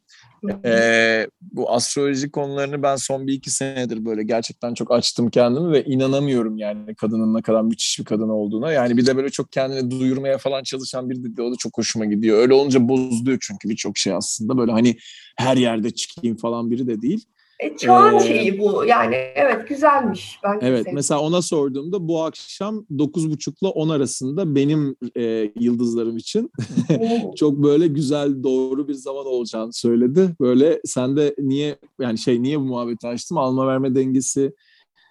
E, 0.64 1.26
bu 1.40 1.70
astroloji 1.70 2.30
konularını 2.30 2.82
ben 2.82 2.96
son 2.96 3.26
bir 3.26 3.32
iki 3.32 3.50
senedir 3.50 4.04
böyle 4.04 4.22
gerçekten 4.22 4.74
çok 4.74 4.92
açtım 4.92 5.30
kendimi 5.30 5.72
ve 5.72 5.84
inanamıyorum 5.84 6.58
yani 6.58 6.94
kadının 6.94 7.34
ne 7.34 7.42
kadar 7.42 7.62
müthiş 7.62 7.98
bir 7.98 8.04
kadın 8.04 8.28
olduğuna. 8.28 8.72
Yani 8.72 8.96
bir 8.96 9.06
de 9.06 9.16
böyle 9.16 9.30
çok 9.30 9.52
kendini 9.52 9.90
duyurmaya 9.90 10.38
falan 10.38 10.62
çalışan 10.62 11.10
bir 11.10 11.36
de 11.36 11.42
o 11.42 11.52
da 11.52 11.56
çok 11.58 11.78
hoşuma 11.78 12.04
gidiyor. 12.04 12.38
Öyle 12.38 12.54
olunca 12.54 12.88
bozuluyor 12.88 13.38
çünkü 13.40 13.68
birçok 13.68 13.98
şey 13.98 14.12
aslında 14.12 14.58
böyle 14.58 14.72
hani 14.72 14.96
her 15.36 15.56
yerde 15.56 15.90
çıkayım 15.90 16.36
falan 16.36 16.70
biri 16.70 16.86
de 16.86 17.02
değil. 17.02 17.24
E, 17.60 17.76
çağın 17.76 18.16
Ee, 18.16 18.20
şeyi 18.20 18.58
bu. 18.58 18.84
Yani 18.84 19.14
evet 19.14 19.68
güzelmiş. 19.68 20.38
Ben 20.44 20.58
Evet 20.62 20.78
sevdim. 20.78 20.94
mesela 20.94 21.20
ona 21.20 21.42
sorduğumda 21.42 22.08
bu 22.08 22.22
akşam 22.22 22.86
9.30'la 22.90 23.68
10 23.68 23.88
arasında 23.88 24.54
benim 24.54 24.96
e, 25.16 25.52
yıldızlarım 25.60 26.16
için 26.16 26.50
çok 27.36 27.62
böyle 27.62 27.86
güzel 27.86 28.42
doğru 28.42 28.88
bir 28.88 28.94
zaman 28.94 29.26
olacağını 29.26 29.72
söyledi. 29.72 30.36
Böyle 30.40 30.80
sen 30.84 31.16
de 31.16 31.34
niye 31.38 31.76
yani 32.00 32.18
şey 32.18 32.42
niye 32.42 32.60
bu 32.60 32.64
muhabbeti 32.64 33.06
açtım 33.06 33.38
alma 33.38 33.66
verme 33.66 33.94
dengesi 33.94 34.52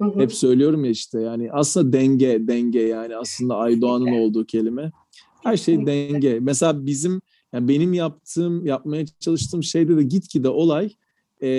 Hı 0.01 0.05
hı. 0.05 0.19
hep 0.19 0.33
söylüyorum 0.33 0.85
ya 0.85 0.91
işte 0.91 1.21
yani 1.21 1.49
aslında 1.51 1.93
denge 1.93 2.47
denge 2.47 2.81
yani 2.81 3.15
aslında 3.15 3.55
Aydoğan'ın 3.55 4.11
olduğu 4.19 4.45
kelime. 4.45 4.91
Her 5.43 5.57
şey 5.57 5.75
Kesinlikle. 5.75 6.13
denge. 6.13 6.39
Mesela 6.39 6.85
bizim 6.85 7.21
yani 7.53 7.67
benim 7.67 7.93
yaptığım 7.93 8.65
yapmaya 8.65 9.05
çalıştığım 9.19 9.63
şeyde 9.63 9.97
de 9.97 10.03
gitgide 10.03 10.49
olay 10.49 10.89
e, 11.43 11.49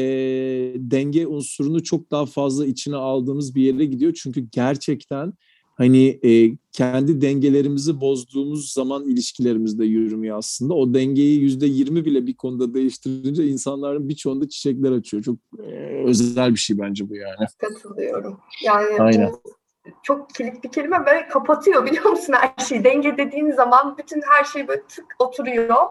denge 0.77 1.27
unsurunu 1.27 1.83
çok 1.83 2.11
daha 2.11 2.27
fazla 2.27 2.67
içine 2.67 2.97
aldığımız 2.97 3.55
bir 3.55 3.63
yere 3.63 3.85
gidiyor. 3.85 4.13
Çünkü 4.23 4.41
gerçekten 4.41 5.33
hani 5.77 6.21
e, 6.25 6.57
kendi 6.73 7.21
dengelerimizi 7.21 8.01
bozduğumuz 8.01 8.73
zaman 8.73 9.05
ilişkilerimizde 9.05 9.85
yürümüyor 9.85 10.39
aslında. 10.39 10.75
O 10.75 10.95
dengeyi 10.95 11.41
yüzde 11.41 11.67
yirmi 11.67 12.05
bile 12.05 12.27
bir 12.27 12.35
konuda 12.35 12.75
değiştirince 12.75 13.47
insanların 13.47 14.09
birçoğunda 14.09 14.49
çiçekler 14.49 14.93
açıyor. 14.93 15.23
Çok 15.23 15.37
e, 15.59 16.03
özel 16.05 16.51
bir 16.51 16.59
şey 16.59 16.79
bence 16.79 17.09
bu 17.09 17.17
yani. 17.17 17.47
Katılıyorum. 17.59 18.41
Yani 18.65 19.03
Aynen. 19.03 19.33
bu 19.33 19.55
çok 20.03 20.31
kilit 20.31 20.65
bir 20.65 20.69
kelime 20.69 21.07
ve 21.07 21.29
kapatıyor 21.29 21.87
biliyor 21.87 22.11
musun 22.11 22.35
her 22.37 22.65
şeyi. 22.65 22.85
Denge 22.85 23.17
dediğin 23.17 23.51
zaman 23.51 23.99
bütün 23.99 24.23
her 24.31 24.45
şey 24.45 24.69
böyle 24.69 24.83
tık 24.89 25.07
oturuyor. 25.19 25.87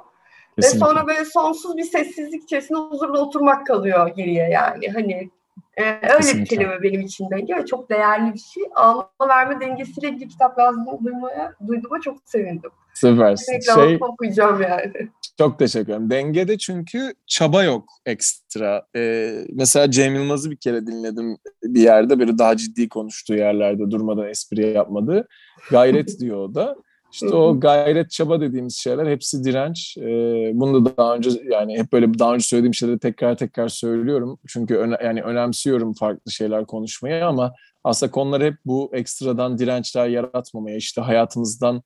Kesinlikle. 0.56 0.86
Ve 0.86 0.90
sonra 0.90 1.08
böyle 1.08 1.26
sonsuz 1.26 1.78
bir 1.78 1.84
sessizlik 1.84 2.44
içerisinde 2.44 2.80
huzurla 2.80 3.20
oturmak 3.20 3.68
kalıyor 3.68 4.08
geriye 4.08 4.50
yani. 4.50 4.88
Hani 4.90 5.30
e, 5.78 5.84
öyle 5.84 6.18
Kesinlikle. 6.18 6.42
bir 6.42 6.46
kelime 6.46 6.84
benim 6.84 7.02
için 7.02 7.30
denge 7.30 7.66
çok 7.70 7.90
değerli 7.90 8.34
bir 8.34 8.40
şey. 8.40 8.64
Alma 8.76 9.10
verme 9.28 9.62
dengesiyle 9.62 10.10
ilgili 10.10 10.28
kitap 10.28 10.60
yazdığımı 10.60 11.06
duymaya, 11.06 11.54
duyduğuma 11.68 12.02
çok 12.02 12.18
sevindim. 12.26 12.72
Süpersin. 12.94 13.54
Reklam 13.54 13.88
Şey, 13.88 13.98
okuyacağım 14.02 14.62
yani. 14.62 15.10
Çok 15.38 15.60
teşekkür 15.60 15.88
ederim. 15.88 16.10
Dengede 16.10 16.58
çünkü 16.58 17.14
çaba 17.28 17.64
yok 17.64 17.86
ekstra. 18.06 18.86
Ee, 18.96 19.46
mesela 19.54 19.92
Cem 19.92 20.16
Yılmaz'ı 20.16 20.52
bir 20.52 20.58
kere 20.58 20.88
dinledim 20.88 21.38
bir 21.64 21.82
yerde 21.82 22.20
böyle 22.20 22.38
daha 22.38 22.58
ciddi 22.58 22.90
konuştuğu 22.90 23.36
yerlerde 23.36 23.92
durmadan 23.92 24.30
espri 24.30 24.74
yapmadı. 24.74 25.28
Gayret 25.72 26.10
diyor 26.20 26.38
o 26.38 26.56
da. 26.56 26.76
İşte 27.14 27.36
o 27.36 27.60
gayret 27.60 28.12
çaba 28.12 28.42
dediğimiz 28.42 28.78
şeyler 28.78 29.12
hepsi 29.12 29.44
direnç. 29.44 29.98
Ee, 29.98 30.52
bunu 30.54 30.86
da 30.86 30.98
daha 30.98 31.16
önce 31.16 31.30
yani 31.52 31.78
hep 31.78 31.92
böyle 31.94 32.20
daha 32.20 32.34
önce 32.34 32.46
söylediğim 32.46 32.74
şeyleri 32.74 33.00
tekrar 33.00 33.38
tekrar 33.38 33.68
söylüyorum. 33.68 34.40
Çünkü 34.48 34.76
öne, 34.76 34.98
yani 35.04 35.22
önemsiyorum 35.22 35.94
farklı 35.94 36.32
şeyler 36.32 36.66
konuşmayı 36.66 37.26
ama 37.26 37.54
aslında 37.84 38.12
konular 38.12 38.44
hep 38.44 38.56
bu 38.66 38.92
ekstradan 38.94 39.58
dirençler 39.58 40.08
yaratmamaya 40.08 40.78
işte 40.78 41.02
hayatımızdan 41.02 41.84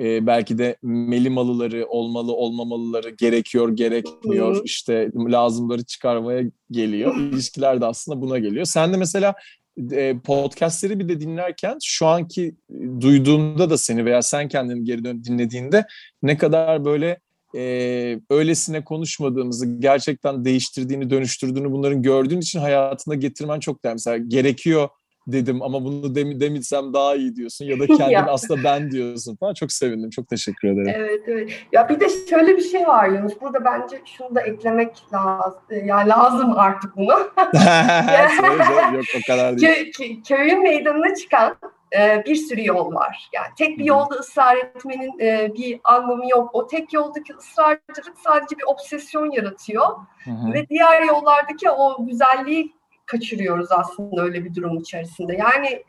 e, 0.00 0.26
belki 0.26 0.58
de 0.58 0.76
melimalıları, 0.82 1.86
olmalı 1.88 2.32
olmamalıları, 2.32 3.10
gerekiyor, 3.10 3.68
gerekmiyor, 3.68 4.60
işte 4.64 5.10
lazımları 5.14 5.84
çıkarmaya 5.84 6.42
geliyor. 6.70 7.16
İlişkiler 7.16 7.80
de 7.80 7.86
aslında 7.86 8.20
buna 8.20 8.38
geliyor. 8.38 8.64
Sen 8.64 8.92
de 8.92 8.96
mesela 8.96 9.34
e, 9.92 10.18
podcastleri 10.18 10.98
bir 10.98 11.08
de 11.08 11.20
dinlerken 11.20 11.78
şu 11.82 12.06
anki 12.06 12.54
duyduğumda 13.00 13.70
da 13.70 13.78
seni 13.78 14.04
veya 14.04 14.22
sen 14.22 14.48
kendini 14.48 14.84
geri 14.84 15.04
dön 15.04 15.24
dinlediğinde 15.24 15.86
ne 16.22 16.38
kadar 16.38 16.84
böyle 16.84 17.20
e, 17.56 18.20
öylesine 18.30 18.84
konuşmadığımızı 18.84 19.66
gerçekten 19.66 20.44
değiştirdiğini, 20.44 21.10
dönüştürdüğünü 21.10 21.72
bunların 21.72 22.02
gördüğün 22.02 22.40
için 22.40 22.58
hayatına 22.58 23.14
getirmen 23.14 23.60
çok 23.60 23.84
değerli. 23.84 23.94
Mesela 23.94 24.16
gerekiyor 24.16 24.88
dedim 25.26 25.62
ama 25.62 25.84
bunu 25.84 26.14
dem 26.14 26.40
demitsem 26.40 26.92
daha 26.92 27.14
iyi 27.14 27.36
diyorsun 27.36 27.64
ya 27.64 27.80
da 27.80 27.86
kendin 27.96 28.28
aslında 28.28 28.64
ben 28.64 28.90
diyorsun 28.90 29.36
falan. 29.36 29.54
Çok 29.54 29.72
sevindim. 29.72 30.10
Çok 30.10 30.28
teşekkür 30.28 30.68
ederim. 30.68 30.94
Evet 30.96 31.22
evet. 31.26 31.50
Ya 31.72 31.88
bir 31.88 32.00
de 32.00 32.06
şöyle 32.30 32.56
bir 32.56 32.62
şey 32.62 32.86
var 32.86 33.08
Yunus. 33.08 33.40
Burada 33.40 33.64
bence 33.64 34.00
şunu 34.04 34.34
da 34.34 34.40
eklemek 34.40 34.96
lazım. 35.12 35.60
Yani 35.84 36.08
lazım 36.08 36.52
artık 36.56 36.96
bunu. 36.96 37.12
Yok 38.94 39.04
o 39.18 39.26
kadar 39.26 39.58
değil. 39.58 39.72
Kö- 39.72 39.90
kö- 39.90 40.22
köyün 40.22 40.62
meydanına 40.62 41.14
çıkan 41.14 41.56
e, 41.98 42.22
bir 42.26 42.36
sürü 42.36 42.66
yol 42.66 42.94
var. 42.94 43.30
Yani 43.32 43.46
tek 43.58 43.78
bir 43.78 43.84
yolda 43.84 44.14
ısrar 44.14 44.56
etmenin 44.56 45.18
e, 45.20 45.54
bir 45.54 45.80
anlamı 45.84 46.28
yok. 46.30 46.50
O 46.52 46.66
tek 46.66 46.92
yoldaki 46.92 47.34
ısrarcılık 47.34 48.18
sadece 48.24 48.58
bir 48.58 48.64
obsesyon 48.66 49.30
yaratıyor. 49.30 49.86
Hı 50.24 50.30
hı. 50.30 50.52
Ve 50.52 50.68
diğer 50.68 51.02
yollardaki 51.02 51.70
o 51.70 52.06
güzelliği 52.06 52.72
kaçırıyoruz 53.06 53.72
aslında 53.72 54.22
öyle 54.22 54.44
bir 54.44 54.54
durum 54.54 54.78
içerisinde. 54.78 55.36
Yani 55.36 55.84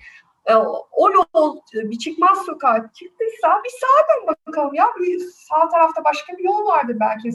e, 0.45 0.56
o 0.91 1.12
yol 1.12 1.58
bir 1.73 1.97
çıkmaz 1.97 2.38
sokağa 2.45 2.89
çıktıysa 2.93 3.62
bir 3.65 3.69
sağa 3.69 4.08
dön 4.08 4.36
bakalım 4.47 4.73
ya. 4.73 4.88
Bir 4.99 5.19
sağ 5.19 5.69
tarafta 5.69 6.04
başka 6.04 6.38
bir 6.38 6.43
yol 6.43 6.67
vardır 6.67 6.97
belki. 6.99 7.30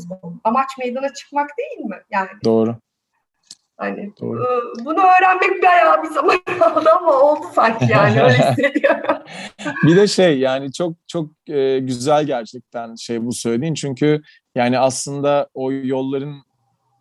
Amaç 0.44 0.68
meydana 0.78 1.14
çıkmak 1.14 1.50
değil 1.58 1.86
mi? 1.86 1.96
Yani 2.10 2.28
Doğru. 2.44 2.76
hani 3.76 4.12
Doğru. 4.20 4.42
e, 4.42 4.84
bunu 4.84 4.98
öğrenmek 5.00 5.62
bayağı 5.62 6.02
bir 6.02 6.08
zaman 6.08 6.36
aldı 6.60 6.90
ama 6.98 7.12
oldu 7.12 7.46
sanki 7.54 7.86
yani 7.90 8.22
öyle 8.22 8.38
hissediyorum. 8.50 9.16
Bir 9.86 9.96
de 9.96 10.06
şey 10.06 10.38
yani 10.38 10.72
çok 10.72 10.92
çok 11.08 11.30
e, 11.48 11.78
güzel 11.78 12.24
gerçekten 12.24 12.94
şey 12.94 13.26
bu 13.26 13.32
söylediğin 13.32 13.74
çünkü 13.74 14.22
yani 14.54 14.78
aslında 14.78 15.48
o 15.54 15.72
yolların 15.72 16.42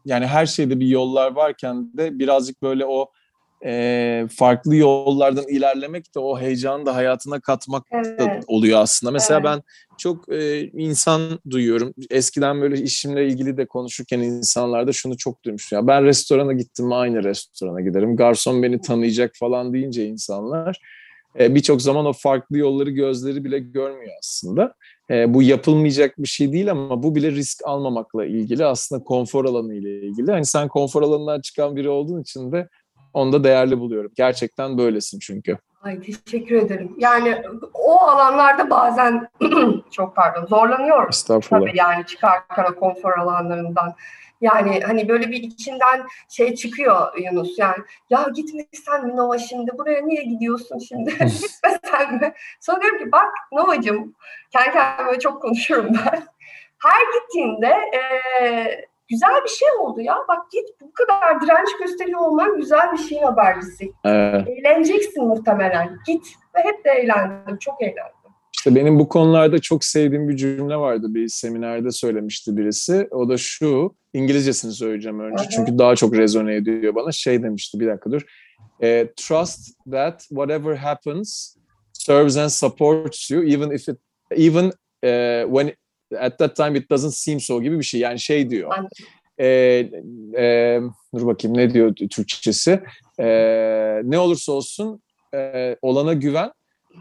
yani 0.05 0.27
her 0.27 0.45
şeyde 0.45 0.79
bir 0.79 0.87
yollar 0.87 1.31
varken 1.31 1.97
de 1.97 2.19
birazcık 2.19 2.61
böyle 2.61 2.85
o 2.85 3.11
e, 3.65 4.27
farklı 4.37 4.75
yollardan 4.75 5.47
ilerlemek 5.47 6.15
de 6.15 6.19
o 6.19 6.39
heyecanı 6.39 6.85
da 6.85 6.95
hayatına 6.95 7.39
katmak 7.39 7.83
da 7.91 8.01
Evet. 8.17 8.43
oluyor 8.47 8.79
aslında. 8.81 9.11
Mesela 9.11 9.39
Evet. 9.39 9.45
ben 9.45 9.61
çok 9.97 10.33
e, 10.33 10.61
insan 10.61 11.39
duyuyorum. 11.49 11.93
Eskiden 12.09 12.61
böyle 12.61 12.81
işimle 12.81 13.27
ilgili 13.27 13.57
de 13.57 13.65
konuşurken 13.65 14.19
insanlarda 14.19 14.93
şunu 14.93 15.17
çok 15.17 15.43
duymuştum. 15.45 15.79
Ya 15.79 15.87
ben 15.87 16.05
restorana 16.05 16.53
gittim 16.53 16.87
mi 16.87 16.95
aynı 16.95 17.23
restorana 17.23 17.81
giderim. 17.81 18.15
Garson 18.15 18.63
beni 18.63 18.81
tanıyacak 18.81 19.31
falan 19.39 19.73
deyince 19.73 20.05
insanlar 20.05 20.79
e, 21.39 21.55
birçok 21.55 21.81
zaman 21.81 22.05
o 22.05 22.13
farklı 22.13 22.57
yolları 22.57 22.89
gözleri 22.89 23.43
bile 23.43 23.59
görmüyor 23.59 24.13
aslında. 24.19 24.73
E, 25.09 25.33
bu 25.33 25.43
yapılmayacak 25.43 26.17
bir 26.17 26.27
şey 26.27 26.53
değil 26.53 26.71
ama 26.71 27.03
bu 27.03 27.15
bile 27.15 27.31
risk 27.31 27.61
almamakla 27.65 28.25
ilgili 28.25 28.65
aslında 28.65 29.03
konfor 29.03 29.45
alanı 29.45 29.75
ile 29.75 30.01
ilgili. 30.01 30.31
Hani 30.31 30.45
sen 30.45 30.67
konfor 30.67 31.03
alanından 31.03 31.41
çıkan 31.41 31.75
biri 31.75 31.89
olduğun 31.89 32.21
için 32.21 32.51
de 32.51 32.69
onu 33.13 33.33
da 33.33 33.43
değerli 33.43 33.79
buluyorum. 33.79 34.11
Gerçekten 34.15 34.77
böylesin 34.77 35.19
çünkü. 35.19 35.57
Ay 35.83 36.01
teşekkür 36.01 36.55
ederim. 36.55 36.95
Yani 36.97 37.41
o 37.73 37.99
alanlarda 38.01 38.69
bazen 38.69 39.27
çok 39.91 40.15
pardon 40.15 40.45
zorlanıyoruz. 40.45 41.15
Estağfurullah. 41.15 41.67
Tabii 41.67 41.77
yani 41.77 42.05
çıkarken 42.05 42.65
o 42.71 42.75
konfor 42.75 43.17
alanlarından. 43.17 43.95
Yani 44.41 44.81
hani 44.81 45.09
böyle 45.09 45.31
bir 45.31 45.43
içinden 45.43 46.07
şey 46.29 46.55
çıkıyor 46.55 47.17
Yunus 47.17 47.59
yani 47.59 47.77
ya 48.09 48.25
gitmesen 48.35 49.05
mi 49.07 49.15
Nova 49.17 49.37
şimdi 49.37 49.71
buraya 49.77 50.01
niye 50.01 50.23
gidiyorsun 50.23 50.79
şimdi 50.79 51.09
gitmesen 51.11 52.15
mi? 52.15 52.33
Sonra 52.59 52.81
diyorum 52.81 52.99
ki 52.99 53.11
bak 53.11 53.33
Nova'cığım 53.51 54.15
kendi 54.51 54.71
kendime 54.71 55.19
çok 55.19 55.41
konuşuyorum 55.41 55.93
ben. 55.93 56.23
Her 56.83 57.01
gittiğinde 57.21 57.75
eee, 57.93 58.88
güzel 59.09 59.43
bir 59.43 59.49
şey 59.49 59.67
oldu 59.79 60.01
ya 60.01 60.17
bak 60.27 60.51
git 60.51 60.81
bu 60.81 60.91
kadar 60.93 61.41
direnç 61.41 61.69
gösteriyor 61.79 62.19
olman 62.19 62.57
güzel 62.57 62.93
bir 62.93 62.97
şeyin 62.97 63.23
habercisi. 63.23 63.91
Evet. 64.05 64.47
Eğleneceksin 64.47 65.23
muhtemelen 65.25 65.97
git 66.07 66.27
ve 66.55 66.59
hep 66.63 66.85
de 66.85 66.89
eğlendim 66.89 67.57
çok 67.57 67.81
eğlendim. 67.81 68.19
İşte 68.57 68.75
benim 68.75 68.99
bu 68.99 69.09
konularda 69.09 69.59
çok 69.59 69.85
sevdiğim 69.85 70.29
bir 70.29 70.35
cümle 70.35 70.75
vardı. 70.75 71.07
Bir 71.09 71.27
seminerde 71.27 71.91
söylemişti 71.91 72.57
birisi. 72.57 73.07
O 73.11 73.29
da 73.29 73.37
şu, 73.37 73.95
İngilizcesini 74.13 74.71
söyleyeceğim 74.71 75.19
önce. 75.19 75.43
Hı. 75.43 75.49
Çünkü 75.49 75.77
daha 75.77 75.95
çok 75.95 76.13
rezone 76.13 76.55
ediyor 76.55 76.95
bana. 76.95 77.11
Şey 77.11 77.43
demişti, 77.43 77.79
bir 77.79 77.87
dakika 77.87 78.11
dur. 78.11 78.21
Eh, 78.81 79.07
trust 79.15 79.59
that 79.91 80.19
whatever 80.19 80.75
happens 80.75 81.55
serves 81.93 82.37
and 82.37 82.49
supports 82.49 83.31
you 83.31 83.43
even 83.43 83.71
if 83.71 83.89
it 83.89 83.97
even 84.31 84.71
eh, 85.03 85.43
when 85.45 85.73
at 86.19 86.39
that 86.39 86.55
time 86.55 86.79
it 86.79 86.89
doesn't 86.89 87.13
seem 87.13 87.39
so 87.39 87.61
gibi 87.61 87.79
bir 87.79 87.83
şey. 87.83 87.99
Yani 87.99 88.19
şey 88.19 88.49
diyor. 88.49 88.71
Eh, 89.37 89.79
eh, 90.33 90.81
dur 91.15 91.25
bakayım 91.25 91.57
ne 91.57 91.73
diyor 91.73 91.95
Türkçesi. 91.95 92.71
Eh, 93.19 93.99
ne 94.03 94.19
olursa 94.19 94.51
olsun 94.51 95.01
eh, 95.33 95.75
olana 95.81 96.13
güven 96.13 96.51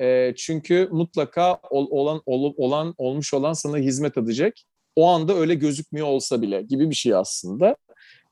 e, 0.01 0.35
çünkü 0.37 0.89
mutlaka 0.93 1.61
ol, 1.71 1.87
olan 1.91 2.23
ol, 2.27 2.55
olan 2.57 2.95
olmuş 2.99 3.35
olan 3.35 3.53
sana 3.53 3.77
hizmet 3.77 4.19
edecek. 4.19 4.65
O 4.97 5.09
anda 5.09 5.35
öyle 5.35 5.55
gözükmüyor 5.55 6.07
olsa 6.07 6.43
bile 6.43 6.63
gibi 6.63 6.91
bir 6.91 6.95
şey 6.95 7.15
aslında. 7.15 7.77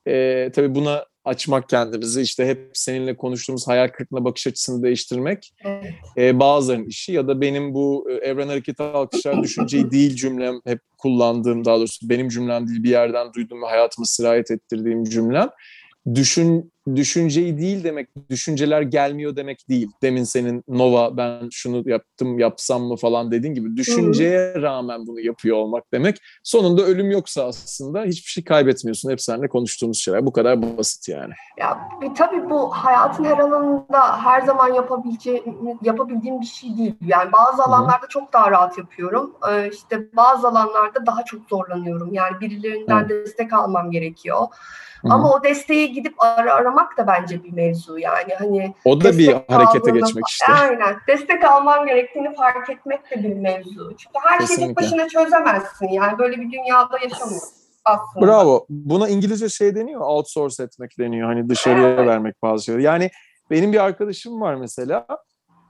E, 0.07 0.49
tabii 0.55 0.75
buna 0.75 1.05
açmak 1.27 1.69
kendimizi 1.69 2.21
işte 2.21 2.47
hep 2.47 2.69
seninle 2.73 3.17
konuştuğumuz 3.17 3.67
hayal 3.67 3.87
kırıklığına 3.87 4.25
bakış 4.25 4.47
açısını 4.47 4.83
değiştirmek 4.83 5.53
Evet. 5.65 5.93
e, 6.17 6.39
bazılarının 6.39 6.85
işi 6.85 7.13
ya 7.13 7.27
da 7.27 7.41
benim 7.41 7.73
bu 7.73 8.07
e, 8.09 8.13
evren 8.13 8.47
hareketi 8.47 8.83
alkışlar 8.83 9.43
düşünceyi 9.43 9.91
değil 9.91 10.15
cümlem 10.15 10.61
hep 10.65 10.79
kullandığım 10.97 11.65
daha 11.65 11.77
doğrusu 11.77 12.09
benim 12.09 12.29
cümlem 12.29 12.67
değil 12.67 12.83
bir 12.83 12.89
yerden 12.89 13.33
duyduğum 13.33 13.61
ve 13.61 13.65
hayatıma 13.65 14.05
sirayet 14.05 14.51
ettirdiğim 14.51 15.03
cümlem 15.03 15.49
düşün 16.15 16.71
düşünceyi 16.95 17.57
değil 17.57 17.83
demek, 17.83 18.09
düşünceler 18.29 18.81
gelmiyor 18.81 19.35
demek 19.35 19.69
değil. 19.69 19.91
Demin 20.01 20.23
senin 20.23 20.63
Nova 20.67 21.17
ben 21.17 21.49
şunu 21.51 21.89
yaptım 21.89 22.39
yapsam 22.39 22.83
mı 22.83 22.95
falan 22.95 23.31
dediğin 23.31 23.53
gibi 23.53 23.77
düşünceye 23.77 24.53
rağmen 24.55 25.07
bunu 25.07 25.19
yapıyor 25.19 25.57
olmak 25.57 25.83
demek. 25.93 26.17
Sonunda 26.43 26.81
ölüm 26.81 27.11
yoksa 27.11 27.47
aslında 27.47 28.03
hiçbir 28.03 28.29
şey 28.29 28.43
kaybetmiyorsun. 28.43 29.11
Hep 29.11 29.21
seninle 29.21 29.47
konuştuğumuz 29.47 29.97
şeyler. 29.97 30.25
Bu 30.25 30.31
kadar 30.31 30.77
basit 30.77 31.09
yani. 31.09 31.33
Ya 31.57 31.89
bir, 32.01 32.15
tabii 32.15 32.49
bu 32.49 32.69
hayatın 32.69 33.23
her 33.23 33.37
alanında 33.37 34.25
her 34.25 34.41
zaman 34.41 34.73
yapabileceğim, 34.73 35.43
yapabildiğim 35.81 36.41
bir 36.41 36.45
şey 36.45 36.77
değil. 36.77 36.95
Yani 37.05 37.31
bazı 37.31 37.63
alanlarda 37.63 38.07
çok 38.09 38.33
daha 38.33 38.51
rahat 38.51 38.77
yapıyorum. 38.77 39.35
Ee, 39.51 39.69
işte 39.73 40.07
bazı 40.15 40.47
alanlarda 40.47 41.05
daha 41.05 41.25
çok 41.25 41.49
zorlanıyorum. 41.49 42.13
Yani 42.13 42.39
birilerinden 42.41 42.99
Evet. 42.99 43.09
destek 43.09 43.53
almam 43.53 43.91
gerekiyor. 43.91 44.37
Hı 45.01 45.07
hı. 45.07 45.13
Ama 45.13 45.31
o 45.31 45.43
desteği 45.43 45.93
gidip 45.93 46.13
ara 46.19 46.53
aramak 46.77 46.97
da 46.97 47.07
bence 47.07 47.43
bir 47.43 47.53
mevzu 47.53 47.99
yani. 47.99 48.33
Hani 48.39 48.73
O 48.85 49.01
da 49.01 49.17
bir 49.17 49.33
harekete 49.47 49.91
geçmek 49.91 50.27
işte. 50.27 50.53
Aynen. 50.53 50.95
Destek 51.07 51.43
alman 51.45 51.87
gerektiğini 51.87 52.35
fark 52.35 52.69
etmek 52.69 53.11
de 53.11 53.23
bir 53.23 53.33
mevzu. 53.33 53.95
Çünkü 53.97 54.13
her 54.23 54.47
şeyi 54.47 54.67
tek 54.67 54.77
başına 54.77 55.07
çözemezsin. 55.07 55.87
Yani 55.87 56.17
böyle 56.17 56.37
bir 56.37 56.51
dünyada 56.51 56.99
yaşamıyoruz 57.03 57.49
aslında. 57.85 58.25
Bravo. 58.25 58.65
Buna 58.69 59.09
İngilizce 59.09 59.49
şey 59.49 59.75
deniyor, 59.75 60.01
outsource 60.01 60.63
etmek 60.63 60.99
deniyor. 60.99 61.27
Hani 61.27 61.49
dışarıya 61.49 61.87
Evet. 61.89 62.07
vermek 62.07 62.35
bazı 62.41 62.63
şeyleri. 62.65 62.83
Yani 62.83 63.09
benim 63.51 63.73
bir 63.73 63.83
arkadaşım 63.83 64.41
var 64.41 64.55
mesela. 64.55 65.07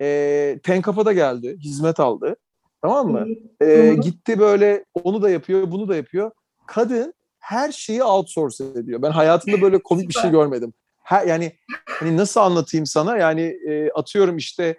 E, 0.01 0.59
Tenkapa'da 0.63 1.13
geldi, 1.13 1.57
hizmet 1.59 1.99
aldı. 1.99 2.35
Tamam 2.81 3.07
mı? 3.07 3.25
E, 3.61 3.93
gitti 3.93 4.39
böyle 4.39 4.85
onu 5.03 5.21
da 5.21 5.29
yapıyor, 5.29 5.71
bunu 5.71 5.87
da 5.87 5.95
yapıyor. 5.95 6.31
Kadın 6.67 7.13
her 7.39 7.71
şeyi 7.71 8.03
outsource 8.03 8.63
ediyor. 8.75 9.01
Ben 9.01 9.11
hayatımda 9.11 9.61
böyle 9.61 9.83
komik 9.83 10.09
bir 10.09 10.13
şey 10.13 10.31
görmedim. 10.31 10.73
Her, 11.07 11.27
yani 11.27 11.51
hani 11.85 12.17
nasıl 12.17 12.41
anlatayım 12.41 12.85
sana? 12.85 13.17
Yani 13.17 13.41
e, 13.41 13.91
atıyorum 13.91 14.37
işte 14.37 14.77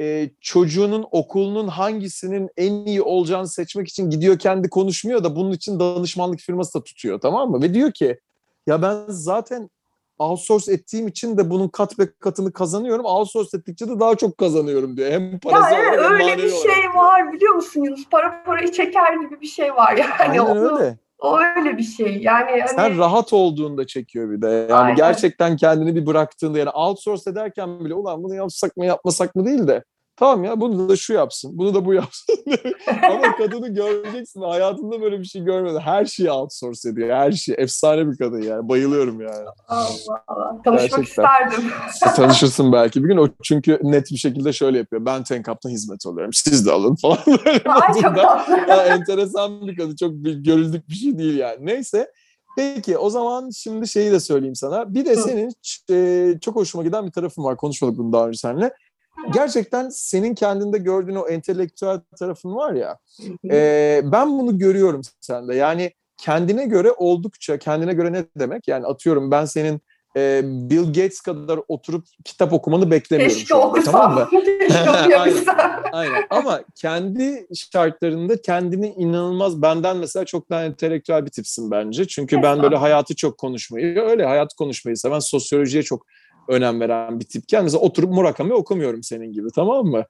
e, 0.00 0.30
çocuğunun 0.40 1.06
okulunun 1.10 1.68
hangisinin 1.68 2.50
en 2.56 2.72
iyi 2.72 3.02
olacağını 3.02 3.48
seçmek 3.48 3.88
için 3.88 4.10
gidiyor 4.10 4.38
kendi 4.38 4.70
konuşmuyor 4.70 5.24
da 5.24 5.36
bunun 5.36 5.52
için 5.52 5.80
danışmanlık 5.80 6.40
firması 6.40 6.78
da 6.78 6.84
tutuyor 6.84 7.20
tamam 7.20 7.50
mı? 7.50 7.62
Ve 7.62 7.74
diyor 7.74 7.92
ki 7.92 8.20
ya 8.66 8.82
ben 8.82 9.04
zaten 9.08 9.70
outsource 10.18 10.72
ettiğim 10.72 11.08
için 11.08 11.38
de 11.38 11.50
bunun 11.50 11.68
kat 11.68 11.98
be 11.98 12.08
katını 12.20 12.52
kazanıyorum. 12.52 13.04
Outsource 13.04 13.56
ettikçe 13.56 13.88
de 13.88 14.00
daha 14.00 14.14
çok 14.14 14.38
kazanıyorum 14.38 14.96
diyor. 14.96 15.10
Hem 15.10 15.32
Ya 15.32 15.38
parası 15.38 15.74
evet 15.74 15.98
olarak 15.98 16.04
hem 16.04 16.12
öyle 16.12 16.38
bir 16.38 16.50
şey 16.50 16.94
var 16.94 17.32
biliyor 17.32 17.54
musun 17.54 17.82
Yunus? 17.82 18.08
Para 18.10 18.42
parayı 18.44 18.72
çeker 18.72 19.12
gibi 19.12 19.40
bir 19.40 19.46
şey 19.46 19.74
var 19.74 19.96
yani. 19.96 20.12
Aynen 20.18 20.38
onu, 20.38 20.78
öyle. 20.78 20.98
O 21.20 21.38
öyle 21.56 21.78
bir 21.78 21.82
şey. 21.82 22.18
Yani 22.22 22.60
hani 22.60 22.68
Sen 22.68 22.98
rahat 22.98 23.32
olduğunda 23.32 23.86
çekiyor 23.86 24.30
bir 24.30 24.42
de. 24.42 24.48
Yani 24.48 24.72
Aynen. 24.72 24.96
gerçekten 24.96 25.56
kendini 25.56 25.96
bir 25.96 26.06
bıraktığında 26.06 26.58
yani 26.58 26.70
outsource 26.70 27.30
ederken 27.30 27.84
bile 27.84 27.94
ulan 27.94 28.22
bunu 28.22 28.34
yapsak 28.34 28.76
mı 28.76 28.86
yapmasak 28.86 29.34
mı 29.34 29.46
değil 29.46 29.66
de 29.66 29.84
tamam 30.20 30.44
ya 30.44 30.60
bunu 30.60 30.88
da 30.88 30.96
şu 30.96 31.12
yapsın, 31.12 31.50
bunu 31.54 31.74
da 31.74 31.84
bu 31.84 31.94
yapsın. 31.94 32.36
Ama 33.10 33.36
kadını 33.36 33.68
göreceksin 33.68 34.40
hayatında 34.40 35.02
böyle 35.02 35.20
bir 35.20 35.24
şey 35.24 35.42
görmedi. 35.42 35.78
Her 35.78 36.04
şeyi 36.04 36.30
outsource 36.30 36.88
ediyor. 36.88 37.16
Her 37.16 37.32
şey. 37.32 37.54
Efsane 37.58 38.10
bir 38.10 38.16
kadın 38.16 38.42
yani. 38.42 38.68
Bayılıyorum 38.68 39.20
yani. 39.20 39.44
Allah 39.68 40.24
Allah. 40.28 40.62
Tanışmak 40.64 40.90
Gerçekten. 40.90 41.02
isterdim. 41.02 41.70
Tanışırsın 42.16 42.72
belki 42.72 43.04
bir 43.04 43.08
gün. 43.08 43.16
O 43.16 43.28
çünkü 43.42 43.78
net 43.82 44.10
bir 44.10 44.16
şekilde 44.16 44.52
şöyle 44.52 44.78
yapıyor. 44.78 45.04
Ben 45.04 45.22
Tenkap'ta 45.22 45.68
hizmet 45.68 46.06
alıyorum. 46.06 46.32
Siz 46.32 46.66
de 46.66 46.72
alın 46.72 46.94
falan. 46.94 47.18
Böyle 47.26 47.62
Ay 47.64 48.02
çok 48.02 48.16
ya, 48.68 48.84
enteresan 48.86 49.68
bir 49.68 49.76
kadın. 49.76 49.96
Çok 49.96 50.12
bir, 50.12 50.34
görüldük 50.34 50.88
bir 50.88 50.94
şey 50.94 51.18
değil 51.18 51.36
yani. 51.38 51.66
Neyse. 51.66 52.10
Peki 52.56 52.98
o 52.98 53.10
zaman 53.10 53.50
şimdi 53.50 53.88
şeyi 53.88 54.12
de 54.12 54.20
söyleyeyim 54.20 54.54
sana. 54.54 54.94
Bir 54.94 55.04
de 55.04 55.16
senin 55.16 55.52
e, 55.90 56.38
çok 56.40 56.56
hoşuma 56.56 56.84
giden 56.84 57.06
bir 57.06 57.12
tarafın 57.12 57.44
var. 57.44 57.56
Konuşmadık 57.56 57.98
bunu 57.98 58.12
daha 58.12 58.28
önce 58.28 58.38
seninle. 58.38 58.72
Gerçekten 59.34 59.88
senin 59.88 60.34
kendinde 60.34 60.78
gördüğün 60.78 61.14
o 61.14 61.28
entelektüel 61.28 62.00
tarafın 62.18 62.54
var 62.54 62.72
ya. 62.72 62.98
e, 63.50 64.00
ben 64.04 64.38
bunu 64.38 64.58
görüyorum 64.58 65.00
sende. 65.20 65.54
Yani 65.54 65.92
kendine 66.16 66.66
göre 66.66 66.92
oldukça, 66.92 67.58
kendine 67.58 67.92
göre 67.94 68.12
ne 68.12 68.24
demek? 68.38 68.68
Yani 68.68 68.86
atıyorum 68.86 69.30
ben 69.30 69.44
senin 69.44 69.80
e, 70.16 70.40
Bill 70.44 70.86
Gates 70.86 71.20
kadar 71.20 71.60
oturup 71.68 72.04
kitap 72.24 72.52
okumanı 72.52 72.90
beklemiyorum 72.90 73.36
Keşke 73.36 73.54
anda, 73.54 73.66
okusam. 73.66 73.92
tamam 73.92 74.14
mı? 74.14 74.28
Okuyabilsem. 75.04 75.56
Aynen. 75.92 76.26
Ama 76.30 76.60
kendi 76.74 77.46
şartlarında 77.72 78.42
kendini 78.42 78.88
inanılmaz 78.88 79.62
benden 79.62 79.96
mesela 79.96 80.24
çok 80.24 80.50
daha 80.50 80.64
entelektüel 80.64 81.26
bir 81.26 81.30
tipsin 81.30 81.70
bence. 81.70 82.06
Çünkü 82.06 82.42
ben 82.42 82.62
böyle 82.62 82.76
hayatı 82.76 83.16
çok 83.16 83.38
konuşmayı, 83.38 84.00
öyle 84.00 84.24
hayat 84.24 84.54
konuşmayı 84.54 84.96
seven, 84.96 85.18
sosyolojiye 85.18 85.82
çok 85.82 86.06
önem 86.50 86.80
veren 86.80 87.20
bir 87.20 87.24
tipken 87.24 87.64
mesela 87.64 87.80
oturup 87.80 88.12
Murakami 88.12 88.54
okumuyorum 88.54 89.02
senin 89.02 89.32
gibi 89.32 89.48
tamam 89.54 89.86
mı? 89.86 90.04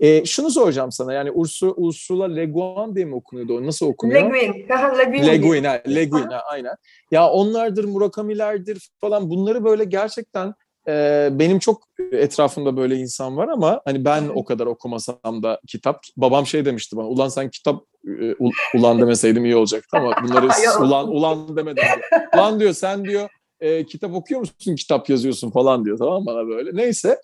Ee, 0.00 0.24
şunu 0.24 0.50
soracağım 0.50 0.92
sana 0.92 1.12
yani 1.12 1.30
Ursula, 1.30 1.72
Ursula 1.76 2.24
Le 2.24 2.46
Guin 2.46 2.94
diye 2.94 3.04
mi 3.04 3.14
okunuyordu 3.14 3.56
o? 3.58 3.66
Nasıl 3.66 3.86
okunuyor? 3.86 4.22
Le 4.22 4.28
Guin. 4.28 4.68
Le 4.98 5.04
Guin. 5.04 5.26
Le 5.26 5.36
Guin, 5.36 5.64
ha, 5.64 5.82
Le 5.88 6.04
Guin, 6.04 6.30
ha, 6.30 6.42
aynen. 6.50 6.74
Ya 7.10 7.28
onlardır, 7.28 7.84
Murakami'lerdir 7.84 8.90
falan 9.00 9.30
bunları 9.30 9.64
böyle 9.64 9.84
gerçekten 9.84 10.54
e, 10.88 11.28
benim 11.32 11.58
çok 11.58 11.82
etrafımda 12.12 12.76
böyle 12.76 12.96
insan 12.96 13.36
var 13.36 13.48
ama 13.48 13.80
hani 13.84 14.04
ben 14.04 14.28
o 14.34 14.44
kadar 14.44 14.66
okumasam 14.66 15.42
da 15.42 15.60
kitap. 15.66 16.00
Babam 16.16 16.46
şey 16.46 16.64
demişti 16.64 16.96
bana, 16.96 17.06
ulan 17.06 17.28
sen 17.28 17.50
kitap 17.50 17.84
e, 18.20 18.34
ulan 18.74 19.00
demeseydim 19.00 19.44
iyi 19.44 19.56
olacaktı 19.56 19.96
ama 19.96 20.14
bunları 20.22 20.48
ulan 20.80 21.08
ulan 21.08 21.56
demedim. 21.56 21.84
diyor. 21.84 22.22
Ulan 22.34 22.60
diyor 22.60 22.72
sen 22.72 23.04
diyor 23.04 23.28
e, 23.64 23.86
kitap 23.86 24.14
okuyor 24.14 24.40
musun, 24.40 24.74
kitap 24.74 25.10
yazıyorsun 25.10 25.50
falan 25.50 25.84
diyor 25.84 25.98
tamam 25.98 26.26
bana 26.26 26.48
böyle. 26.48 26.76
Neyse 26.76 27.20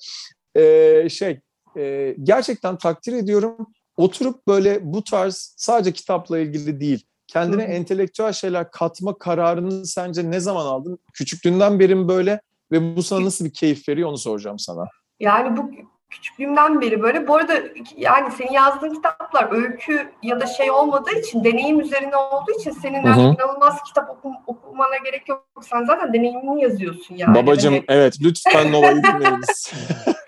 e, 0.54 1.08
şey 1.08 1.40
e, 1.76 2.16
gerçekten 2.22 2.78
takdir 2.78 3.12
ediyorum. 3.12 3.66
Oturup 3.96 4.46
böyle 4.46 4.92
bu 4.92 5.04
tarz 5.04 5.54
sadece 5.56 5.92
kitapla 5.92 6.38
ilgili 6.38 6.80
değil, 6.80 7.06
kendine 7.26 7.62
hı. 7.62 7.66
entelektüel 7.66 8.32
şeyler 8.32 8.70
katma 8.70 9.18
kararını 9.18 9.86
sence 9.86 10.30
ne 10.30 10.40
zaman 10.40 10.66
aldın? 10.66 10.98
Küçüklüğünden 11.14 11.80
beri 11.80 11.94
mi 11.94 12.08
böyle 12.08 12.40
ve 12.72 12.96
bu 12.96 13.02
sana 13.02 13.24
nasıl 13.24 13.44
bir 13.44 13.52
keyif 13.52 13.88
veriyor 13.88 14.08
onu 14.08 14.18
soracağım 14.18 14.58
sana. 14.58 14.84
Yani 15.20 15.56
bu 15.56 15.70
küçüklüğümden 16.10 16.80
beri 16.80 17.02
böyle. 17.02 17.28
Bu 17.28 17.36
arada 17.36 17.54
yani 17.96 18.32
senin 18.32 18.52
yazdığın 18.52 18.94
kitaplar 18.94 19.52
öykü 19.52 20.12
ya 20.22 20.40
da 20.40 20.46
şey 20.46 20.70
olmadığı 20.70 21.18
için, 21.18 21.44
deneyim 21.44 21.80
üzerine 21.80 22.16
olduğu 22.16 22.52
için 22.60 22.70
senin 22.70 23.04
Hı 23.04 23.12
hı. 23.12 23.20
yani 23.20 23.34
inanılmaz 23.34 23.82
kitap 23.82 24.10
okum, 24.10 24.32
okumana 24.46 24.96
gerek 25.04 25.28
yok. 25.28 25.46
Sen 25.62 25.84
zaten 25.84 26.12
deneyimini 26.12 26.62
yazıyorsun 26.62 27.16
yani. 27.16 27.34
Babacım 27.34 27.74
Hani 27.74 27.84
evet 27.88 28.14
lütfen 28.22 28.72
Nova'yı 28.72 29.02
dinleyiniz. 29.02 29.72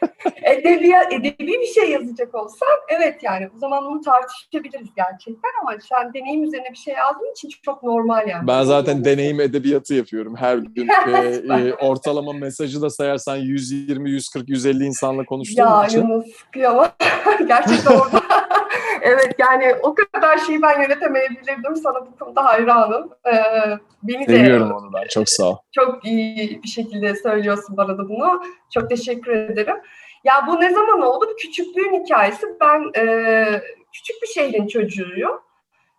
edebiyat, 0.45 1.13
edebi 1.13 1.47
bir 1.47 1.67
şey 1.67 1.91
yazacak 1.91 2.35
olsan 2.35 2.69
evet 2.89 3.23
yani 3.23 3.49
o 3.57 3.59
zaman 3.59 3.85
bunu 3.85 4.01
tartışabiliriz 4.01 4.89
gerçekten 4.97 5.51
ama 5.63 5.73
sen 5.89 6.15
deneyim 6.15 6.45
üzerine 6.45 6.71
bir 6.71 6.77
şey 6.77 6.95
yazdığın 6.95 7.33
için 7.33 7.51
çok 7.63 7.83
normal 7.83 8.29
yani. 8.29 8.47
ben 8.47 8.63
zaten 8.63 9.05
deneyim 9.05 9.41
edebiyatı 9.41 9.95
yapıyorum 9.95 10.37
her 10.37 10.57
gün. 10.57 10.89
Ee, 11.13 11.43
e, 11.59 11.75
ortalama 11.75 12.33
mesajı 12.33 12.83
da 12.83 12.91
sayarsan 12.91 13.37
120, 13.37 14.11
140, 14.11 14.49
150 14.49 14.85
insanla 14.85 15.25
konuştuğum 15.25 15.63
Ya 15.63 15.87
için. 15.87 16.01
Yunus 16.01 16.37
sıkıyor 16.37 16.71
ama 16.71 16.93
gerçekten 17.49 17.97
orada 17.97 18.23
evet 19.03 19.35
yani 19.39 19.75
o 19.83 19.95
kadar 19.95 20.39
şeyi 20.39 20.63
ben 20.63 20.83
yönetemeyebilirdim. 20.83 21.77
Sana 21.77 22.07
bu 22.07 22.19
konuda 22.19 22.45
hayranım. 22.45 23.11
Ee, 23.27 23.39
beni 24.03 24.29
de 24.29 24.37
Seviyorum 24.37 24.73
onu 24.73 24.93
ben. 24.93 25.07
Çok 25.09 25.29
sağ 25.29 25.45
ol. 25.45 25.57
çok 25.73 26.05
iyi 26.05 26.63
bir 26.63 26.69
şekilde 26.69 27.15
söylüyorsun 27.15 27.77
bana 27.77 27.99
da 27.99 28.09
bunu. 28.09 28.43
Çok 28.75 28.91
teşekkür 28.91 29.33
ederim. 29.33 29.77
Ya 30.25 30.47
bu 30.47 30.61
ne 30.61 30.71
zaman 30.75 31.01
oldu? 31.03 31.27
Küçüklüğün 31.39 32.05
hikayesi. 32.05 32.47
Ben 32.61 32.91
e, 32.97 33.45
küçük 33.93 34.23
bir 34.23 34.27
şehrin 34.27 34.67
çocuğuyum. 34.67 35.41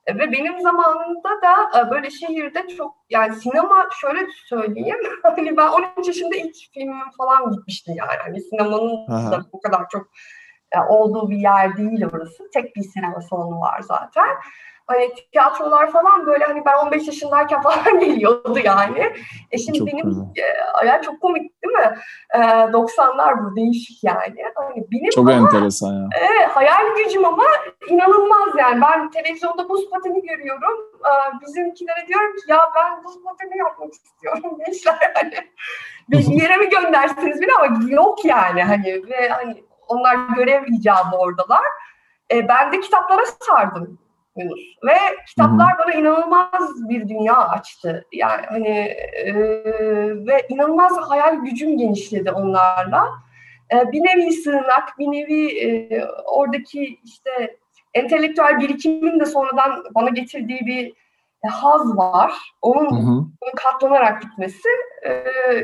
E, 0.05 0.15
Ve 0.17 0.31
benim 0.31 0.61
zamanımda 0.61 1.29
da 1.41 1.79
e, 1.79 1.91
böyle 1.91 2.09
şehirde 2.09 2.67
çok 2.77 2.95
yani 3.09 3.35
sinema 3.35 3.87
şöyle 4.01 4.27
söyleyeyim 4.45 4.99
hani 5.23 5.57
ben 5.57 5.67
13 5.67 6.07
yaşında 6.07 6.35
ilk 6.35 6.55
filmim 6.73 7.11
falan 7.17 7.51
gitmiştim 7.51 7.95
yani. 7.97 8.19
Hani 8.23 8.41
sinemanın 8.41 9.07
Aha. 9.11 9.31
da 9.31 9.45
bu 9.53 9.61
kadar 9.61 9.89
çok 9.89 10.07
e, 10.71 10.79
olduğu 10.79 11.29
bir 11.29 11.37
yer 11.37 11.77
değil 11.77 12.05
orası. 12.13 12.49
Tek 12.53 12.75
bir 12.75 12.81
sinema 12.81 13.21
salonu 13.21 13.59
var 13.59 13.81
zaten. 13.81 14.27
Hani 14.87 15.13
tiyatrolar 15.31 15.91
falan 15.91 16.25
böyle 16.25 16.45
hani 16.45 16.65
ben 16.65 16.85
15 16.85 17.07
yaşındayken 17.07 17.61
falan 17.67 17.99
geliyordu 17.99 18.59
yani. 18.63 19.13
E 19.51 19.57
şimdi 19.57 19.79
Çok 19.79 19.87
benim 19.87 20.05
güzel. 20.05 20.23
e, 20.83 20.87
ya 20.87 21.01
çok 21.01 21.21
komik 21.21 21.63
değil 21.63 21.73
mi? 21.73 21.97
E, 22.33 22.37
90'lar 22.39 23.45
bu 23.45 23.55
değişik 23.55 24.03
yani. 24.03 24.43
Hani 24.55 24.83
benim 24.91 25.09
Çok 25.09 25.31
enteresan 25.31 25.93
ya. 25.93 26.09
Evet, 26.19 26.49
hayal 26.53 26.95
gücüm 26.97 27.25
ama 27.25 27.43
inanılmaz 27.89 28.49
yani. 28.57 28.81
Ben 28.81 29.11
televizyonda 29.11 29.69
buz 29.69 29.89
pateni 29.89 30.21
görüyorum. 30.21 30.79
Ee, 31.05 31.41
bizimkilere 31.41 32.07
diyorum 32.07 32.35
ki 32.35 32.41
ya 32.47 32.59
ben 32.75 33.03
buz 33.03 33.23
pateni 33.23 33.57
yapmak 33.57 33.93
istiyorum 33.93 34.57
gençler 34.65 35.11
hani. 35.15 35.35
Bir 36.09 36.19
yere 36.41 36.57
mi 36.57 36.69
göndersiniz 36.69 37.41
beni 37.41 37.51
ama 37.59 37.79
yok 37.89 38.25
yani 38.25 38.63
hani 38.63 39.01
ve 39.09 39.29
hani 39.29 39.63
onlar 39.87 40.15
görev 40.35 40.63
icabı 40.67 41.15
oradalar. 41.17 41.65
Ee, 42.31 42.47
ben 42.47 42.71
de 42.71 42.79
kitaplara 42.79 43.25
sardım. 43.39 43.99
Yunus. 44.37 44.59
Ve 44.83 44.95
kitaplar 45.27 45.71
bana 45.85 45.93
inanılmaz 45.93 46.89
bir 46.89 47.09
dünya 47.09 47.37
açtı. 47.37 48.05
Yani 48.13 48.41
hani 48.49 48.77
e, 49.25 49.33
ve 50.27 50.45
inanılmaz 50.49 50.97
hayal 50.97 51.35
gücüm 51.35 51.77
genişledi 51.77 52.31
onlarla. 52.31 53.09
E, 53.73 53.91
bir 53.91 53.99
nevi 53.99 54.33
sığınak, 54.33 54.99
bir 54.99 55.07
nevi 55.07 55.59
e, 55.59 56.05
oradaki 56.25 56.99
işte 57.03 57.57
entelektüel 57.93 58.59
birikimin 58.59 59.19
de 59.19 59.25
sonradan 59.25 59.83
bana 59.95 60.09
getirdiği 60.09 60.59
bir 60.65 60.93
haz 61.49 61.97
var. 61.97 62.33
Onun, 62.61 62.91
Hı 62.91 62.95
hı. 62.95 63.11
onun 63.11 63.55
katlanarak 63.55 64.21
gitmesi. 64.21 64.67
E, 65.09 65.11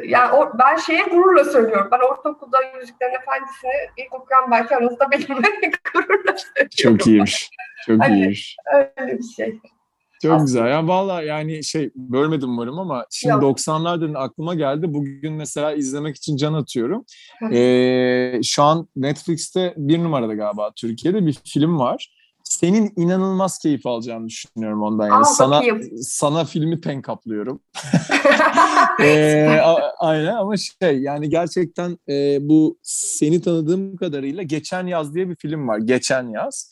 yani 0.08 0.32
o, 0.34 0.52
ben 0.60 0.76
şeye 0.78 1.04
gururla 1.04 1.44
söylüyorum. 1.44 1.88
Ben 1.92 2.00
ortaokulda 2.12 2.58
Yüzüklerin 2.82 3.14
Efendisi'ni 3.22 3.72
ilk 4.06 4.14
okuyan 4.14 4.52
belki 4.52 4.76
aranızda 4.76 5.06
benimle 5.12 5.72
gururla 5.94 6.36
söylüyorum. 6.38 6.70
Çok 6.78 7.08
iyiymiş. 7.08 7.50
Çok 7.88 8.02
Hani- 8.04 8.16
iyiymiş. 8.18 8.56
Öyle 8.74 9.18
bir 9.18 9.24
şey. 9.24 9.60
Çok 10.22 10.32
Aslında- 10.32 10.46
güzel. 10.46 10.68
Ya 10.72 10.88
valla 10.88 11.22
yani 11.22 11.64
şey 11.64 11.92
bölmedim 11.96 12.50
umarım 12.50 12.80
ama 12.80 13.06
şimdi 13.12 13.34
Yok. 13.34 13.44
90'lar 13.60 14.02
dedin 14.02 14.14
aklıma 14.14 14.56
geldi. 14.56 14.94
Bugün 14.94 15.34
mesela 15.34 15.74
izlemek 15.74 16.16
için 16.16 16.38
can 16.38 16.54
atıyorum. 16.54 17.06
Ee, 17.54 18.40
şu 18.44 18.64
an 18.64 18.88
Netflix'te 18.96 19.74
bir 19.78 20.00
numarada 20.04 20.34
galiba 20.34 20.72
Türkiye'de 20.76 21.26
bir 21.26 21.34
film 21.46 21.80
var. 21.80 22.19
Senin 22.50 22.94
inanılmaz 22.96 23.60
keyif 23.60 23.86
alacağını 23.86 24.28
düşünüyorum 24.28 24.84
ondan. 24.84 25.08
Yani 25.08 25.22
Aa, 25.22 25.24
sana 25.24 25.52
bakayım. 25.52 25.82
sana 26.02 26.46
filmi 26.46 26.82
pen 26.82 27.02
kaplıyorum. 27.02 27.62
A- 29.62 29.94
aynen 30.00 30.36
ama 30.36 30.58
şey 30.58 31.00
yani 31.00 31.30
gerçekten 31.30 31.98
e, 32.10 32.38
bu 32.42 32.78
seni 32.84 33.42
tanıdığım 33.42 33.96
kadarıyla 33.98 34.44
Geçen 34.44 34.88
Yaz 34.88 35.16
diye 35.16 35.30
bir 35.30 35.36
film 35.36 35.68
var. 35.68 35.78
Geçen 35.78 36.28
Yaz. 36.28 36.70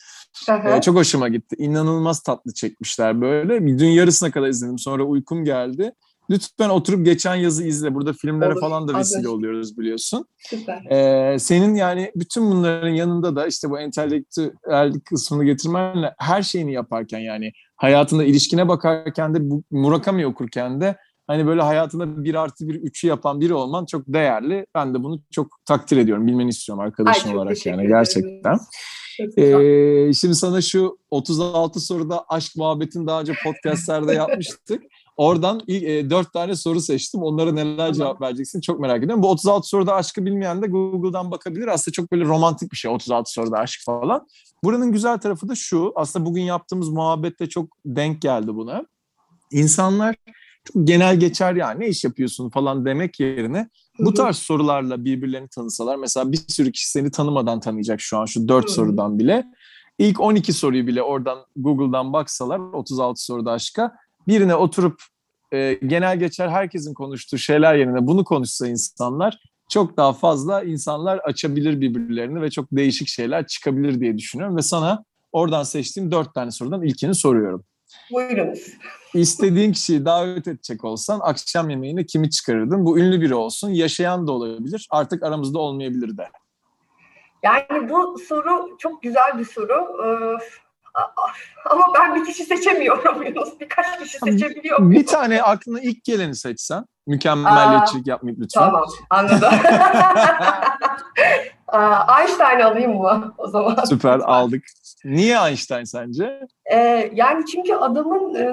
Ee, 0.50 0.80
çok 0.80 0.96
hoşuma 0.96 1.28
gitti. 1.28 1.56
İnanılmaz 1.58 2.20
tatlı 2.20 2.54
çekmişler 2.54 3.20
böyle. 3.20 3.66
Bir 3.66 3.78
Dün 3.78 3.88
yarısına 3.88 4.30
kadar 4.30 4.48
izledim. 4.48 4.78
Sonra 4.78 5.02
uykum 5.04 5.44
geldi. 5.44 5.92
Lütfen 6.30 6.68
oturup 6.68 7.04
geçen 7.04 7.34
yazı 7.34 7.64
izle. 7.64 7.94
Burada 7.94 8.12
filmlere 8.12 8.52
Olur, 8.52 8.60
falan 8.60 8.88
da 8.88 8.98
vesile 8.98 9.16
anlaştık. 9.16 9.32
oluyoruz 9.32 9.78
biliyorsun. 9.78 10.24
Süper. 10.38 10.84
Ee, 10.90 11.38
senin 11.38 11.74
yani 11.74 12.12
bütün 12.16 12.50
bunların 12.50 12.88
yanında 12.88 13.36
da 13.36 13.46
işte 13.46 13.70
bu 13.70 13.80
entelektüel 13.80 14.92
kısmını 15.04 15.44
getirmenle 15.44 16.14
her 16.18 16.42
şeyini 16.42 16.72
yaparken 16.72 17.18
yani 17.18 17.52
hayatında 17.76 18.24
ilişkine 18.24 18.68
bakarken 18.68 19.34
de 19.34 19.50
bu 19.50 19.62
Murakami 19.70 20.26
okurken 20.26 20.80
de 20.80 20.96
hani 21.26 21.46
böyle 21.46 21.62
hayatında 21.62 22.24
bir 22.24 22.34
artı 22.34 22.68
bir 22.68 22.74
üçü 22.74 23.06
yapan 23.06 23.40
biri 23.40 23.54
olman 23.54 23.86
çok 23.86 24.02
değerli. 24.06 24.66
Ben 24.74 24.94
de 24.94 25.02
bunu 25.02 25.20
çok 25.30 25.46
takdir 25.64 25.96
ediyorum. 25.96 26.26
Bilmeni 26.26 26.48
istiyorum 26.48 26.84
arkadaşın 26.84 27.28
Ay, 27.28 27.36
olarak 27.36 27.66
yani 27.66 27.88
gerçekten. 27.88 28.58
Ee, 29.38 30.12
şimdi 30.12 30.34
sana 30.34 30.60
şu 30.60 30.98
36 31.10 31.80
soruda 31.80 32.24
aşk 32.28 32.56
muhabbetin 32.56 33.06
daha 33.06 33.20
önce 33.20 33.32
podcastlerde 33.44 34.12
yapmıştık. 34.12 34.82
Oradan 35.18 35.60
ilk, 35.66 35.82
e, 35.82 36.10
4 36.10 36.32
tane 36.32 36.56
soru 36.56 36.80
seçtim. 36.80 37.22
Onlara 37.22 37.52
neler 37.52 37.92
cevap 37.92 38.20
vereceksin 38.20 38.60
çok 38.60 38.80
merak 38.80 38.98
ediyorum. 38.98 39.22
Bu 39.22 39.30
36 39.30 39.68
soruda 39.68 39.94
aşkı 39.94 40.26
bilmeyen 40.26 40.62
de 40.62 40.66
Google'dan 40.66 41.30
bakabilir. 41.30 41.66
Aslında 41.66 41.92
çok 41.92 42.12
böyle 42.12 42.24
romantik 42.24 42.72
bir 42.72 42.76
şey 42.76 42.90
36 42.90 43.32
soruda 43.32 43.58
aşk 43.58 43.80
falan. 43.84 44.26
Buranın 44.64 44.92
güzel 44.92 45.18
tarafı 45.18 45.48
da 45.48 45.54
şu. 45.54 45.92
Aslında 45.96 46.26
bugün 46.26 46.42
yaptığımız 46.42 46.88
muhabbette 46.88 47.48
çok 47.48 47.68
denk 47.86 48.22
geldi 48.22 48.54
buna. 48.54 48.86
İnsanlar 49.50 50.16
çok 50.64 50.86
genel 50.86 51.20
geçer 51.20 51.54
yani 51.54 51.80
ne 51.80 51.88
iş 51.88 52.04
yapıyorsun 52.04 52.50
falan 52.50 52.84
demek 52.84 53.20
yerine 53.20 53.68
bu 53.98 54.14
tarz 54.14 54.36
sorularla 54.36 55.04
birbirlerini 55.04 55.48
tanısalar. 55.48 55.96
Mesela 55.96 56.32
bir 56.32 56.38
sürü 56.48 56.72
kişi 56.72 56.90
seni 56.90 57.10
tanımadan 57.10 57.60
tanıyacak 57.60 58.00
şu 58.00 58.18
an 58.18 58.24
şu 58.24 58.48
4 58.48 58.64
Hı. 58.64 58.70
sorudan 58.70 59.18
bile. 59.18 59.44
İlk 59.98 60.20
12 60.20 60.52
soruyu 60.52 60.86
bile 60.86 61.02
oradan 61.02 61.38
Google'dan 61.56 62.12
baksalar 62.12 62.58
36 62.58 63.24
soruda 63.24 63.52
aşka 63.52 63.92
birine 64.28 64.54
oturup 64.54 65.02
e, 65.52 65.74
genel 65.86 66.18
geçer 66.18 66.48
herkesin 66.48 66.94
konuştuğu 66.94 67.38
şeyler 67.38 67.74
yerine 67.74 68.06
bunu 68.06 68.24
konuşsa 68.24 68.68
insanlar 68.68 69.38
çok 69.68 69.96
daha 69.96 70.12
fazla 70.12 70.62
insanlar 70.62 71.18
açabilir 71.18 71.80
birbirlerini 71.80 72.42
ve 72.42 72.50
çok 72.50 72.66
değişik 72.72 73.08
şeyler 73.08 73.46
çıkabilir 73.46 74.00
diye 74.00 74.18
düşünüyorum 74.18 74.56
ve 74.56 74.62
sana 74.62 75.04
oradan 75.32 75.62
seçtiğim 75.62 76.10
dört 76.10 76.34
tane 76.34 76.50
sorudan 76.50 76.82
ilkini 76.82 77.14
soruyorum. 77.14 77.64
Buyurunuz. 78.12 78.68
İstediğin 79.14 79.72
kişiyi 79.72 80.04
davet 80.04 80.48
edecek 80.48 80.84
olsan 80.84 81.20
akşam 81.22 81.70
yemeğine 81.70 82.06
kimi 82.06 82.30
çıkarırdın? 82.30 82.86
Bu 82.86 82.98
ünlü 82.98 83.20
biri 83.20 83.34
olsun, 83.34 83.68
yaşayan 83.68 84.26
da 84.26 84.32
olabilir, 84.32 84.88
artık 84.90 85.22
aramızda 85.22 85.58
olmayabilir 85.58 86.16
de. 86.16 86.28
Yani 87.42 87.90
bu 87.90 88.18
soru 88.28 88.76
çok 88.78 89.02
güzel 89.02 89.38
bir 89.38 89.44
soru. 89.44 90.02
Ee, 90.04 90.38
ama 91.70 91.84
ben 91.94 92.14
bir 92.14 92.24
kişi 92.24 92.44
seçemiyorum 92.44 93.22
Yunus. 93.26 93.60
Birkaç 93.60 93.98
kişi 93.98 94.18
seçebiliyor 94.18 94.78
muyum? 94.78 95.02
Bir 95.02 95.06
tane 95.06 95.42
aklına 95.42 95.80
ilk 95.80 96.04
geleni 96.04 96.34
seçsen, 96.34 96.84
mükemmelliyetçilik 97.06 98.06
yapmayıp 98.06 98.38
lütfen. 98.40 98.60
Tamam, 98.60 98.84
anladım. 99.10 99.52
Aa, 101.68 102.20
Einstein 102.20 102.60
alayım 102.60 102.96
mı 102.96 103.34
o 103.38 103.46
zaman? 103.48 103.84
Süper 103.84 104.18
aldık. 104.18 104.64
Niye 105.04 105.38
Einstein 105.48 105.84
sence? 105.84 106.40
Ee, 106.72 107.10
yani 107.14 107.46
çünkü 107.46 107.74
adamın 107.74 108.34
e, 108.34 108.46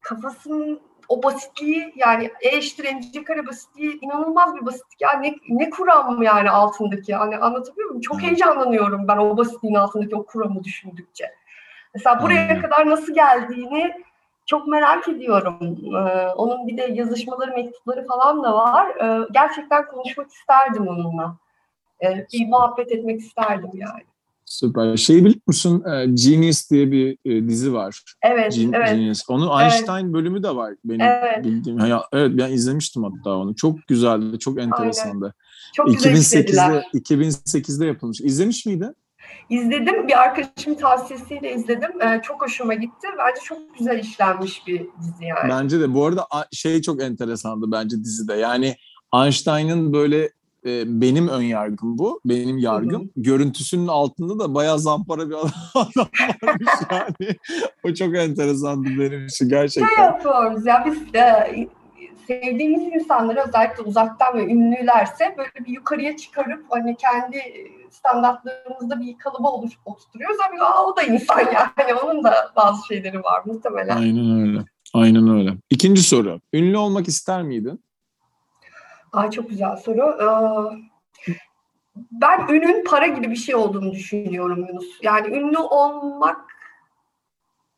kafasının 0.00 0.80
o 1.08 1.22
basitliği 1.22 1.92
yani 1.96 2.30
E 2.40 2.56
eşittir 2.56 2.94
mc 2.94 3.24
kare 3.24 3.46
basitliği 3.46 4.00
inanılmaz 4.00 4.56
bir 4.56 4.66
basitlik. 4.66 5.00
Ya 5.00 5.12
ne, 5.12 5.34
ne 5.48 5.70
kuram 5.70 6.22
yani 6.22 6.50
altındaki 6.50 7.12
yani 7.12 7.36
anlatabiliyor 7.36 7.88
muyum? 7.88 8.00
Çok 8.00 8.22
heyecanlanıyorum 8.22 9.08
ben 9.08 9.16
o 9.16 9.36
basitliğin 9.36 9.74
altındaki 9.74 10.16
o 10.16 10.26
kuramı 10.26 10.64
düşündükçe. 10.64 11.34
Mesela 11.94 12.22
buraya 12.22 12.40
Aynen. 12.40 12.62
kadar 12.62 12.90
nasıl 12.90 13.14
geldiğini 13.14 13.94
çok 14.46 14.68
merak 14.68 15.08
ediyorum. 15.08 15.58
Ee, 15.62 16.28
onun 16.28 16.66
bir 16.66 16.76
de 16.76 16.82
yazışmaları, 16.82 17.50
mektupları 17.50 18.06
falan 18.06 18.42
da 18.42 18.54
var. 18.54 18.88
Ee, 18.88 19.26
gerçekten 19.32 19.86
konuşmak 19.86 20.30
isterdim 20.30 20.88
onunla. 20.88 21.36
Ee, 22.02 22.26
bir 22.32 22.48
muhabbet 22.48 22.92
etmek 22.92 23.20
isterdim 23.20 23.70
yani. 23.74 24.04
Süper. 24.46 24.96
Şeyi 24.96 25.24
biliyor 25.24 25.40
musun? 25.46 25.84
Ee, 25.86 26.06
Genius 26.06 26.70
diye 26.70 26.92
bir 26.92 27.18
e, 27.24 27.48
dizi 27.48 27.72
var. 27.72 28.02
Evet, 28.22 28.54
Gen- 28.54 28.72
evet. 28.72 28.88
Genius. 28.88 29.22
Onun 29.28 29.60
Einstein 29.60 30.12
bölümü 30.12 30.42
de 30.42 30.56
var 30.56 30.74
benim 30.84 31.00
Evet. 31.00 31.44
bildiğim. 31.44 31.78
Ha, 31.78 32.02
evet 32.12 32.30
ben 32.38 32.52
izlemiştim 32.52 33.04
hatta 33.04 33.30
onu. 33.30 33.54
Çok 33.56 33.86
güzeldi, 33.88 34.38
çok 34.38 34.60
enteresandı. 34.60 35.34
Çok 35.74 35.86
güzel 35.86 36.16
işlediler. 36.16 36.82
2008'de 36.94 36.98
2008'de 36.98 37.86
yapılmış. 37.86 38.20
İzlemiş 38.20 38.66
miydin? 38.66 38.96
İzledim. 39.50 40.08
Bir 40.08 40.22
arkadaşımın 40.22 40.76
tavsiyesiyle 40.76 41.54
izledim. 41.54 42.02
Ee, 42.02 42.20
çok 42.22 42.42
hoşuma 42.42 42.74
gitti. 42.74 43.06
Bence 43.18 43.40
çok 43.44 43.58
güzel 43.78 43.98
işlenmiş 43.98 44.66
bir 44.66 44.78
dizi 44.78 45.24
yani. 45.24 45.50
Bence 45.50 45.80
de. 45.80 45.94
Bu 45.94 46.06
arada 46.06 46.26
şey 46.52 46.82
çok 46.82 47.02
enteresandı 47.02 47.72
bence 47.72 47.96
dizide. 47.96 48.34
Yani 48.34 48.76
Einstein'ın 49.14 49.92
böyle 49.92 50.30
e, 50.66 51.00
benim 51.00 51.28
ön 51.28 51.42
yargım 51.42 51.98
bu. 51.98 52.20
Benim 52.24 52.58
yargım. 52.58 53.02
Hı 53.02 53.04
hı. 53.06 53.10
Görüntüsünün 53.16 53.88
altında 53.88 54.38
da 54.38 54.54
bayağı 54.54 54.78
zampara 54.78 55.28
bir 55.28 55.34
adam 55.74 56.06
varmış 56.42 56.72
yani. 56.90 57.36
o 57.84 57.94
çok 57.94 58.16
enteresandı 58.16 58.88
benim 58.88 59.26
için 59.26 59.44
Ne 59.44 59.48
gerçekten. 59.50 60.02
yapıyoruz 60.02 60.66
ya 60.66 60.84
biz 60.86 61.12
de 61.12 61.50
sevdiğimiz 62.26 62.82
insanları 62.94 63.44
özellikle 63.48 63.82
uzaktan 63.82 64.34
ve 64.38 64.44
ünlülerse 64.44 65.34
böyle 65.38 65.66
bir 65.66 65.72
yukarıya 65.72 66.16
çıkarıp 66.16 66.64
hani 66.70 66.96
kendi 66.96 67.38
standartlarımızda 67.90 69.00
bir 69.00 69.18
kalıba 69.18 69.48
oluş, 69.50 69.72
oturtuyoruz. 69.84 70.36
Aa, 70.60 70.84
o 70.86 70.96
da 70.96 71.02
insan 71.02 71.38
yani. 71.78 71.94
Onun 72.04 72.24
da 72.24 72.52
bazı 72.56 72.86
şeyleri 72.86 73.22
var 73.22 73.42
muhtemelen. 73.46 73.96
Aynen 73.96 74.40
öyle. 74.40 74.64
Aynen 74.94 75.28
öyle. 75.28 75.54
İkinci 75.70 76.02
soru. 76.02 76.40
Ünlü 76.52 76.76
olmak 76.76 77.08
ister 77.08 77.42
miydin? 77.42 77.80
Ay 79.12 79.30
çok 79.30 79.48
güzel 79.48 79.76
soru. 79.76 80.16
Ee, 80.20 80.26
ben 82.12 82.48
ünün 82.48 82.84
para 82.84 83.06
gibi 83.06 83.30
bir 83.30 83.36
şey 83.36 83.54
olduğunu 83.54 83.92
düşünüyorum 83.92 84.66
Yunus. 84.68 84.86
Yani 85.02 85.36
ünlü 85.36 85.58
olmak 85.58 86.40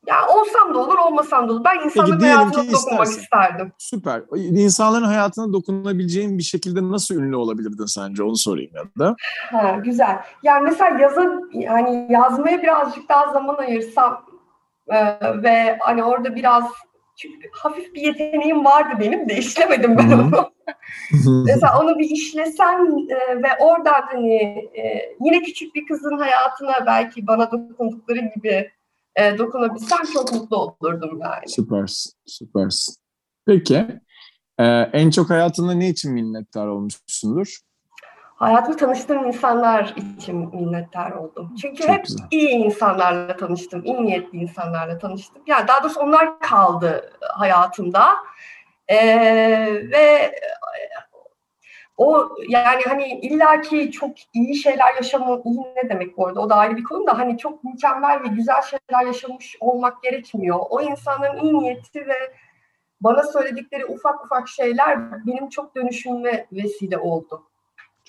ya 0.07 0.27
olsam 0.27 0.73
da 0.73 0.77
olur, 0.77 0.97
olmasam 0.97 1.49
da 1.49 1.53
olur. 1.53 1.63
Ben 1.63 1.79
insanların 1.85 2.19
diyelim 2.19 2.37
hayatına 2.37 2.63
dokunmak 2.63 3.07
istersin. 3.07 3.21
isterdim. 3.21 3.71
Süper. 3.77 4.21
İnsanların 4.35 5.03
hayatına 5.03 5.53
dokunabileceğin 5.53 6.37
bir 6.37 6.43
şekilde 6.43 6.89
nasıl 6.89 7.15
ünlü 7.15 7.35
olabilirdin 7.35 7.85
sence? 7.85 8.23
Onu 8.23 8.35
sorayım 8.35 8.71
ya 8.75 8.83
da. 8.99 9.15
Ha, 9.51 9.77
güzel. 9.83 10.19
Yani 10.43 10.63
mesela 10.63 10.99
yaza, 10.99 11.41
yani 11.53 12.07
yazmaya 12.09 12.61
birazcık 12.61 13.09
daha 13.09 13.33
zaman 13.33 13.55
ayırsam 13.55 14.25
e, 14.87 14.97
ve 15.43 15.77
hani 15.79 16.03
orada 16.03 16.35
biraz 16.35 16.63
çünkü 17.19 17.49
hafif 17.51 17.93
bir 17.93 18.01
yeteneğim 18.01 18.65
vardı 18.65 18.97
benim 18.99 19.29
de 19.29 19.37
işlemedim 19.37 19.97
ben 19.97 20.11
onu. 20.11 20.51
Mesela 21.45 21.81
onu 21.81 21.99
bir 21.99 22.09
işlesem 22.09 22.87
e, 23.09 23.43
ve 23.43 23.47
oradan 23.59 24.01
hani 24.11 24.35
e, 24.77 25.15
yine 25.21 25.41
küçük 25.41 25.75
bir 25.75 25.85
kızın 25.85 26.17
hayatına 26.17 26.85
belki 26.85 27.27
bana 27.27 27.51
dokundukları 27.51 28.19
gibi 28.35 28.71
e, 29.15 29.37
dokunabilsem 29.37 29.99
çok 30.13 30.33
mutlu 30.33 30.57
olurdum 30.57 31.19
yani. 31.21 31.47
Süpersin. 31.47 32.13
Süpersin. 32.25 32.95
Peki. 33.45 33.85
Ee, 34.59 34.65
en 34.93 35.09
çok 35.09 35.29
hayatında 35.29 35.73
ne 35.73 35.89
için 35.89 36.13
minnettar 36.13 36.67
olmuşsundur? 36.67 37.59
Hayatımda 38.39 38.77
tanıştığım 38.77 39.25
insanlar 39.25 39.95
için 40.17 40.55
minnettar 40.55 41.11
oldum. 41.11 41.55
Çünkü 41.61 41.83
Çok 41.83 41.89
hep 41.89 42.05
güzel. 42.05 42.25
iyi 42.31 42.49
insanlarla 42.49 43.37
tanıştım, 43.37 43.81
iyi 43.85 44.05
niyetli 44.05 44.37
insanlarla 44.37 44.97
tanıştım. 44.97 45.43
Yani 45.47 45.67
daha 45.67 45.83
doğrusu 45.83 45.99
onlar 45.99 46.39
kaldı 46.39 47.11
hayatımda. 47.21 48.15
Ee, 48.87 49.67
ve 49.91 50.35
o 51.97 52.29
yani 52.49 52.81
hani 52.87 53.19
illaki 53.19 53.91
çok 53.91 54.11
iyi 54.33 54.55
şeyler 54.55 54.95
yaşamı 54.95 55.41
iyi 55.45 55.59
ne 55.75 55.89
demek 55.89 56.17
bu 56.17 56.27
arada 56.27 56.41
o 56.41 56.49
da 56.49 56.55
ayrı 56.55 56.77
bir 56.77 56.83
konu 56.83 57.07
da 57.07 57.17
hani 57.17 57.37
çok 57.37 57.63
mükemmel 57.63 58.23
ve 58.23 58.27
güzel 58.27 58.61
şeyler 58.61 59.05
yaşamış 59.05 59.57
olmak 59.59 60.03
gerekmiyor. 60.03 60.59
O 60.69 60.81
insanların 60.81 61.37
iyi 61.37 61.59
niyeti 61.59 62.07
ve 62.07 62.33
bana 63.01 63.23
söyledikleri 63.23 63.85
ufak 63.85 64.25
ufak 64.25 64.47
şeyler 64.47 65.25
benim 65.27 65.49
çok 65.49 65.75
dönüşümüme 65.75 66.47
vesile 66.51 66.97
oldu. 66.97 67.48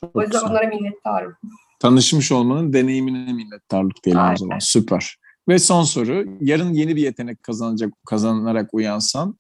Çok 0.01 0.17
O 0.17 0.21
yüzden 0.23 0.41
güzel. 0.41 0.51
onlara 0.51 0.67
minnettarım. 0.67 1.37
Tanışmış 1.81 2.33
olmanın 2.33 2.73
deneyimine 2.73 3.33
minnettarlık 3.33 4.05
diyelim 4.05 4.23
Aynen. 4.23 4.35
o 4.35 4.37
zaman. 4.37 4.59
Süper. 4.59 5.17
Ve 5.49 5.59
son 5.59 5.83
soru. 5.83 6.25
Yarın 6.41 6.73
yeni 6.73 6.97
bir 6.97 7.03
yetenek 7.03 7.43
kazanacak 7.43 7.93
kazanarak 8.07 8.75
uyansan 8.75 9.35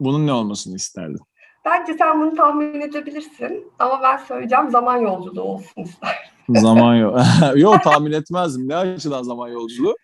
bunun 0.00 0.26
ne 0.26 0.32
olmasını 0.32 0.76
isterdin? 0.76 1.18
Bence 1.64 1.94
sen 1.98 2.20
bunu 2.20 2.34
tahmin 2.34 2.80
edebilirsin 2.80 3.72
ama 3.78 4.00
ben 4.02 4.16
söyleyeceğim 4.16 4.70
zaman 4.70 4.96
yolculuğu 4.98 5.42
olsun 5.42 5.82
isterim. 5.82 6.14
Zaman 6.48 6.94
yok. 6.96 7.20
yok 7.56 7.82
tahmin 7.84 8.12
etmezdim. 8.12 8.68
Ne 8.68 8.76
açıdan 8.76 9.22
zaman 9.22 9.48
yolculuğu? 9.48 9.94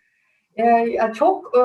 Ee, 0.58 1.12
çok 1.14 1.52
e, 1.56 1.62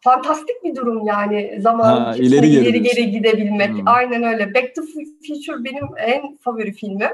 fantastik 0.00 0.64
bir 0.64 0.76
durum 0.76 1.06
yani 1.06 1.58
zaman 1.60 2.00
Ha, 2.00 2.14
ileri 2.16 2.50
geri 2.50 2.64
ileri 2.64 2.82
geri 2.82 3.10
gidebilmek. 3.10 3.70
Hmm. 3.70 3.82
Aynen 3.88 4.22
öyle. 4.22 4.54
Back 4.54 4.74
to 4.74 4.82
Future 5.26 5.64
benim 5.64 5.88
en 5.96 6.36
favori 6.36 6.72
filmim. 6.72 7.10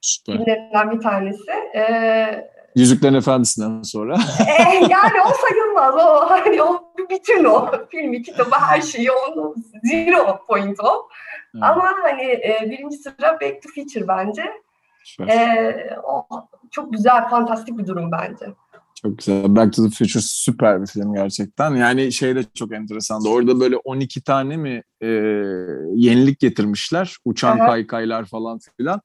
Süper. 0.00 0.32
Filmlerinden 0.32 0.90
bir 0.90 1.00
tanesi. 1.00 1.52
Ee, 1.74 2.48
Yüzüklerin 2.76 3.14
Efendisi'nden 3.14 3.82
sonra. 3.82 4.14
e, 4.48 4.74
yani 4.74 5.20
o 5.26 5.32
sayılmaz. 5.48 5.94
O 5.94 6.30
hani 6.30 6.62
o 6.62 6.92
bütün 7.10 7.44
o. 7.44 7.70
Filmi, 7.90 8.22
kitabı, 8.22 8.50
her 8.60 8.80
şeyi 8.80 9.10
onun 9.12 9.54
zero 9.84 10.44
point 10.48 10.80
o. 10.80 11.08
Ama 11.60 11.92
hani 12.02 12.22
e, 12.22 12.60
birinci 12.70 12.96
sıra 12.96 13.40
Back 13.40 13.62
to 13.62 13.68
Future 13.74 14.08
bence. 14.08 14.42
Süper. 15.04 15.28
E, 15.28 15.98
o 16.02 16.26
çok 16.70 16.92
güzel, 16.92 17.28
fantastik 17.28 17.78
bir 17.78 17.86
durum 17.86 18.12
bence. 18.12 18.46
Çok 19.02 19.18
güzel. 19.18 19.56
Back 19.56 19.72
to 19.72 19.82
the 19.84 19.90
Future 19.90 20.22
süper 20.22 20.82
bir 20.82 20.86
film 20.86 21.14
gerçekten. 21.14 21.74
Yani 21.74 22.12
şey 22.12 22.36
de 22.36 22.44
çok 22.54 22.72
enteresandı. 22.72 23.28
Orada 23.28 23.60
böyle 23.60 23.76
12 23.76 24.22
tane 24.22 24.56
mi 24.56 24.82
e, 25.00 25.06
yenilik 25.94 26.38
getirmişler. 26.40 27.16
Uçan 27.24 27.58
Aha. 27.58 27.66
kaykaylar 27.66 28.24
falan 28.24 28.58
filan. 28.76 29.00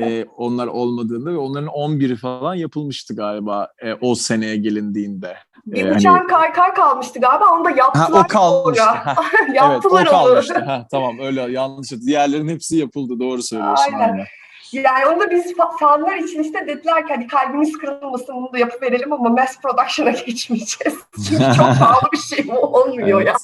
E, 0.00 0.24
onlar 0.36 0.66
olmadığında 0.66 1.30
ve 1.32 1.36
onların 1.36 1.68
11'i 1.68 2.16
falan 2.16 2.54
yapılmıştı 2.54 3.16
galiba 3.16 3.68
e, 3.82 3.92
o 3.94 4.14
seneye 4.14 4.56
gelindiğinde. 4.56 5.36
Bir 5.66 5.84
Ee, 5.86 5.94
uçağın 5.94 6.16
hani- 6.16 6.26
kaykay 6.26 6.74
kalmıştı 6.74 7.20
galiba. 7.20 7.44
Onu 7.54 7.64
da 7.64 7.70
Ha, 7.70 7.74
yaptılar. 7.76 8.24
o 8.24 8.26
kalmıştı. 8.28 8.84
Ha, 9.06 9.14
evet 9.48 9.60
o 9.62 9.72
yaptılar 9.72 10.06
kalmıştı. 10.06 10.54
Ha, 10.66 10.86
tamam 10.90 11.18
öyle 11.18 11.40
yanlış. 11.40 11.92
Diğerlerin 12.06 12.48
hepsi 12.48 12.76
yapıldı. 12.76 13.20
Doğru 13.20 13.42
söylüyorsun. 13.42 13.92
Aynen. 13.92 14.08
Aynen. 14.12 14.26
Yani 14.72 15.06
onu 15.06 15.20
da 15.20 15.30
biz 15.30 15.52
fa- 15.52 15.78
fanlar 15.78 16.16
için 16.16 16.42
işte 16.42 16.66
dediler 16.68 17.06
ki 17.06 17.14
hadi 17.14 17.26
kalbimiz 17.26 17.72
kırılmasın 17.72 18.34
bunu 18.34 18.52
da 18.52 18.58
yapıverelim 18.58 19.12
ama 19.12 19.28
mass 19.28 19.60
production'a 19.62 20.10
geçmeyeceğiz. 20.10 20.98
Çünkü 21.28 21.44
çok 21.44 21.56
pahalı 21.78 22.08
bir 22.12 22.18
şey 22.18 22.48
bu 22.48 22.58
olmuyor 22.58 23.20
ya. 23.20 23.30
Evet. 23.30 23.36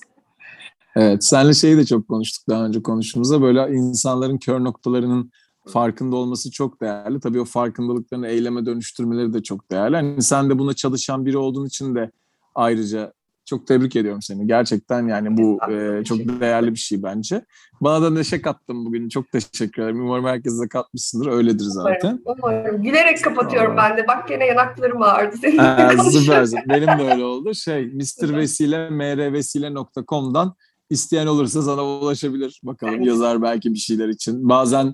Evet, 0.96 1.24
senle 1.24 1.54
şeyi 1.54 1.76
de 1.76 1.86
çok 1.86 2.08
konuştuk 2.08 2.48
daha 2.48 2.64
önce 2.64 2.82
konuştuğumuzda 2.82 3.42
böyle 3.42 3.74
insanların 3.74 4.38
kör 4.38 4.64
noktalarının 4.64 5.30
farkında 5.68 6.16
olması 6.16 6.50
çok 6.50 6.80
değerli. 6.80 7.20
Tabii 7.20 7.40
o 7.40 7.44
farkındalıklarını 7.44 8.28
eyleme 8.28 8.66
dönüştürmeleri 8.66 9.34
de 9.34 9.42
çok 9.42 9.70
değerli. 9.70 9.96
Hani 9.96 10.22
sen 10.22 10.50
de 10.50 10.58
buna 10.58 10.74
çalışan 10.74 11.26
biri 11.26 11.38
olduğun 11.38 11.66
için 11.66 11.94
de 11.94 12.10
ayrıca 12.54 13.12
çok 13.44 13.66
tebrik 13.66 13.96
ediyorum 13.96 14.22
seni. 14.22 14.46
Gerçekten 14.46 15.08
yani 15.08 15.36
bu 15.36 15.58
e, 15.72 16.04
çok 16.04 16.18
değerli 16.18 16.70
bir 16.70 16.78
şey 16.78 17.02
bence. 17.02 17.44
Bana 17.80 18.02
da 18.02 18.10
neşe 18.10 18.42
kattın 18.42 18.84
bugün. 18.84 19.08
Çok 19.08 19.32
teşekkür 19.32 19.82
ederim. 19.82 20.04
Umarım 20.04 20.24
herkese 20.24 20.62
de 20.64 20.68
katmışsındır. 20.68 21.26
Öyledir 21.26 21.64
zaten. 21.64 22.20
Umarım, 22.24 22.40
umarım. 22.42 22.82
Gülerek 22.82 23.24
kapatıyorum 23.24 23.76
ben 23.76 23.96
de. 23.96 24.08
Bak 24.08 24.28
gene 24.28 24.46
yanaklarım 24.46 25.02
ağrıdı 25.02 25.36
Aa, 25.58 25.88
konuşurken. 25.88 26.20
süpersin. 26.20 26.60
Benim 26.68 26.86
de 26.98 27.12
öyle 27.12 27.24
oldu. 27.24 27.54
Şey, 27.54 27.86
mrvesile 27.86 28.90
mrvesile.com'dan 28.90 30.54
isteyen 30.90 31.26
olursa 31.26 31.62
sana 31.62 31.84
ulaşabilir. 31.84 32.60
Bakalım 32.62 33.02
yazar 33.02 33.42
belki 33.42 33.74
bir 33.74 33.78
şeyler 33.78 34.08
için. 34.08 34.48
Bazen 34.48 34.92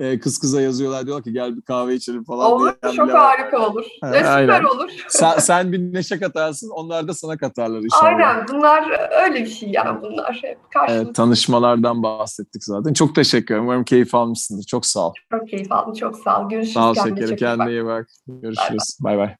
e, 0.00 0.20
kız 0.20 0.38
kıza 0.38 0.60
yazıyorlar 0.60 1.06
diyorlar 1.06 1.24
ki 1.24 1.32
gel 1.32 1.56
bir 1.56 1.62
kahve 1.62 1.94
içelim 1.94 2.24
falan 2.24 2.52
Olur, 2.52 2.72
diyen 2.82 2.94
çok 2.94 3.06
bile 3.06 3.14
var. 3.14 3.36
harika 3.36 3.66
olur. 3.70 3.84
Ha, 4.00 4.12
süper 4.14 4.36
aynen. 4.36 4.64
olur. 4.64 4.90
Sen, 5.08 5.38
sen 5.38 5.72
bir 5.72 5.94
neşe 5.94 6.18
katarsın, 6.20 6.70
onlar 6.70 7.08
da 7.08 7.14
sana 7.14 7.36
katarlar 7.36 7.80
inşallah. 7.80 8.04
Aynen, 8.04 8.48
bunlar 8.48 8.84
öyle 9.24 9.40
bir 9.44 9.50
şey 9.50 9.68
yani 9.70 10.02
bunlar. 10.02 10.38
Hep 10.42 10.58
karşılıklı. 10.70 11.04
Evet, 11.04 11.14
tanışmalardan 11.14 12.02
bahsettik 12.02 12.64
zaten. 12.64 12.92
Çok 12.92 13.14
teşekkür 13.14 13.54
ederim. 13.54 13.64
Umarım 13.64 13.84
keyif 13.84 14.14
almışsındır. 14.14 14.64
Çok 14.64 14.86
sağ 14.86 15.08
ol. 15.08 15.12
Çok 15.32 15.48
keyif 15.48 15.72
aldım, 15.72 15.94
çok 15.94 16.16
sağ 16.16 16.44
ol. 16.44 16.48
Görüşürüz. 16.48 16.74
Sağ 16.74 16.90
ol 16.90 16.94
kendine 16.94 17.14
şekerim. 17.20 17.36
Kendine 17.36 17.70
iyi 17.70 17.84
bak. 17.84 18.06
Görüşürüz. 18.28 18.98
Bay 19.00 19.18
bay. 19.18 19.39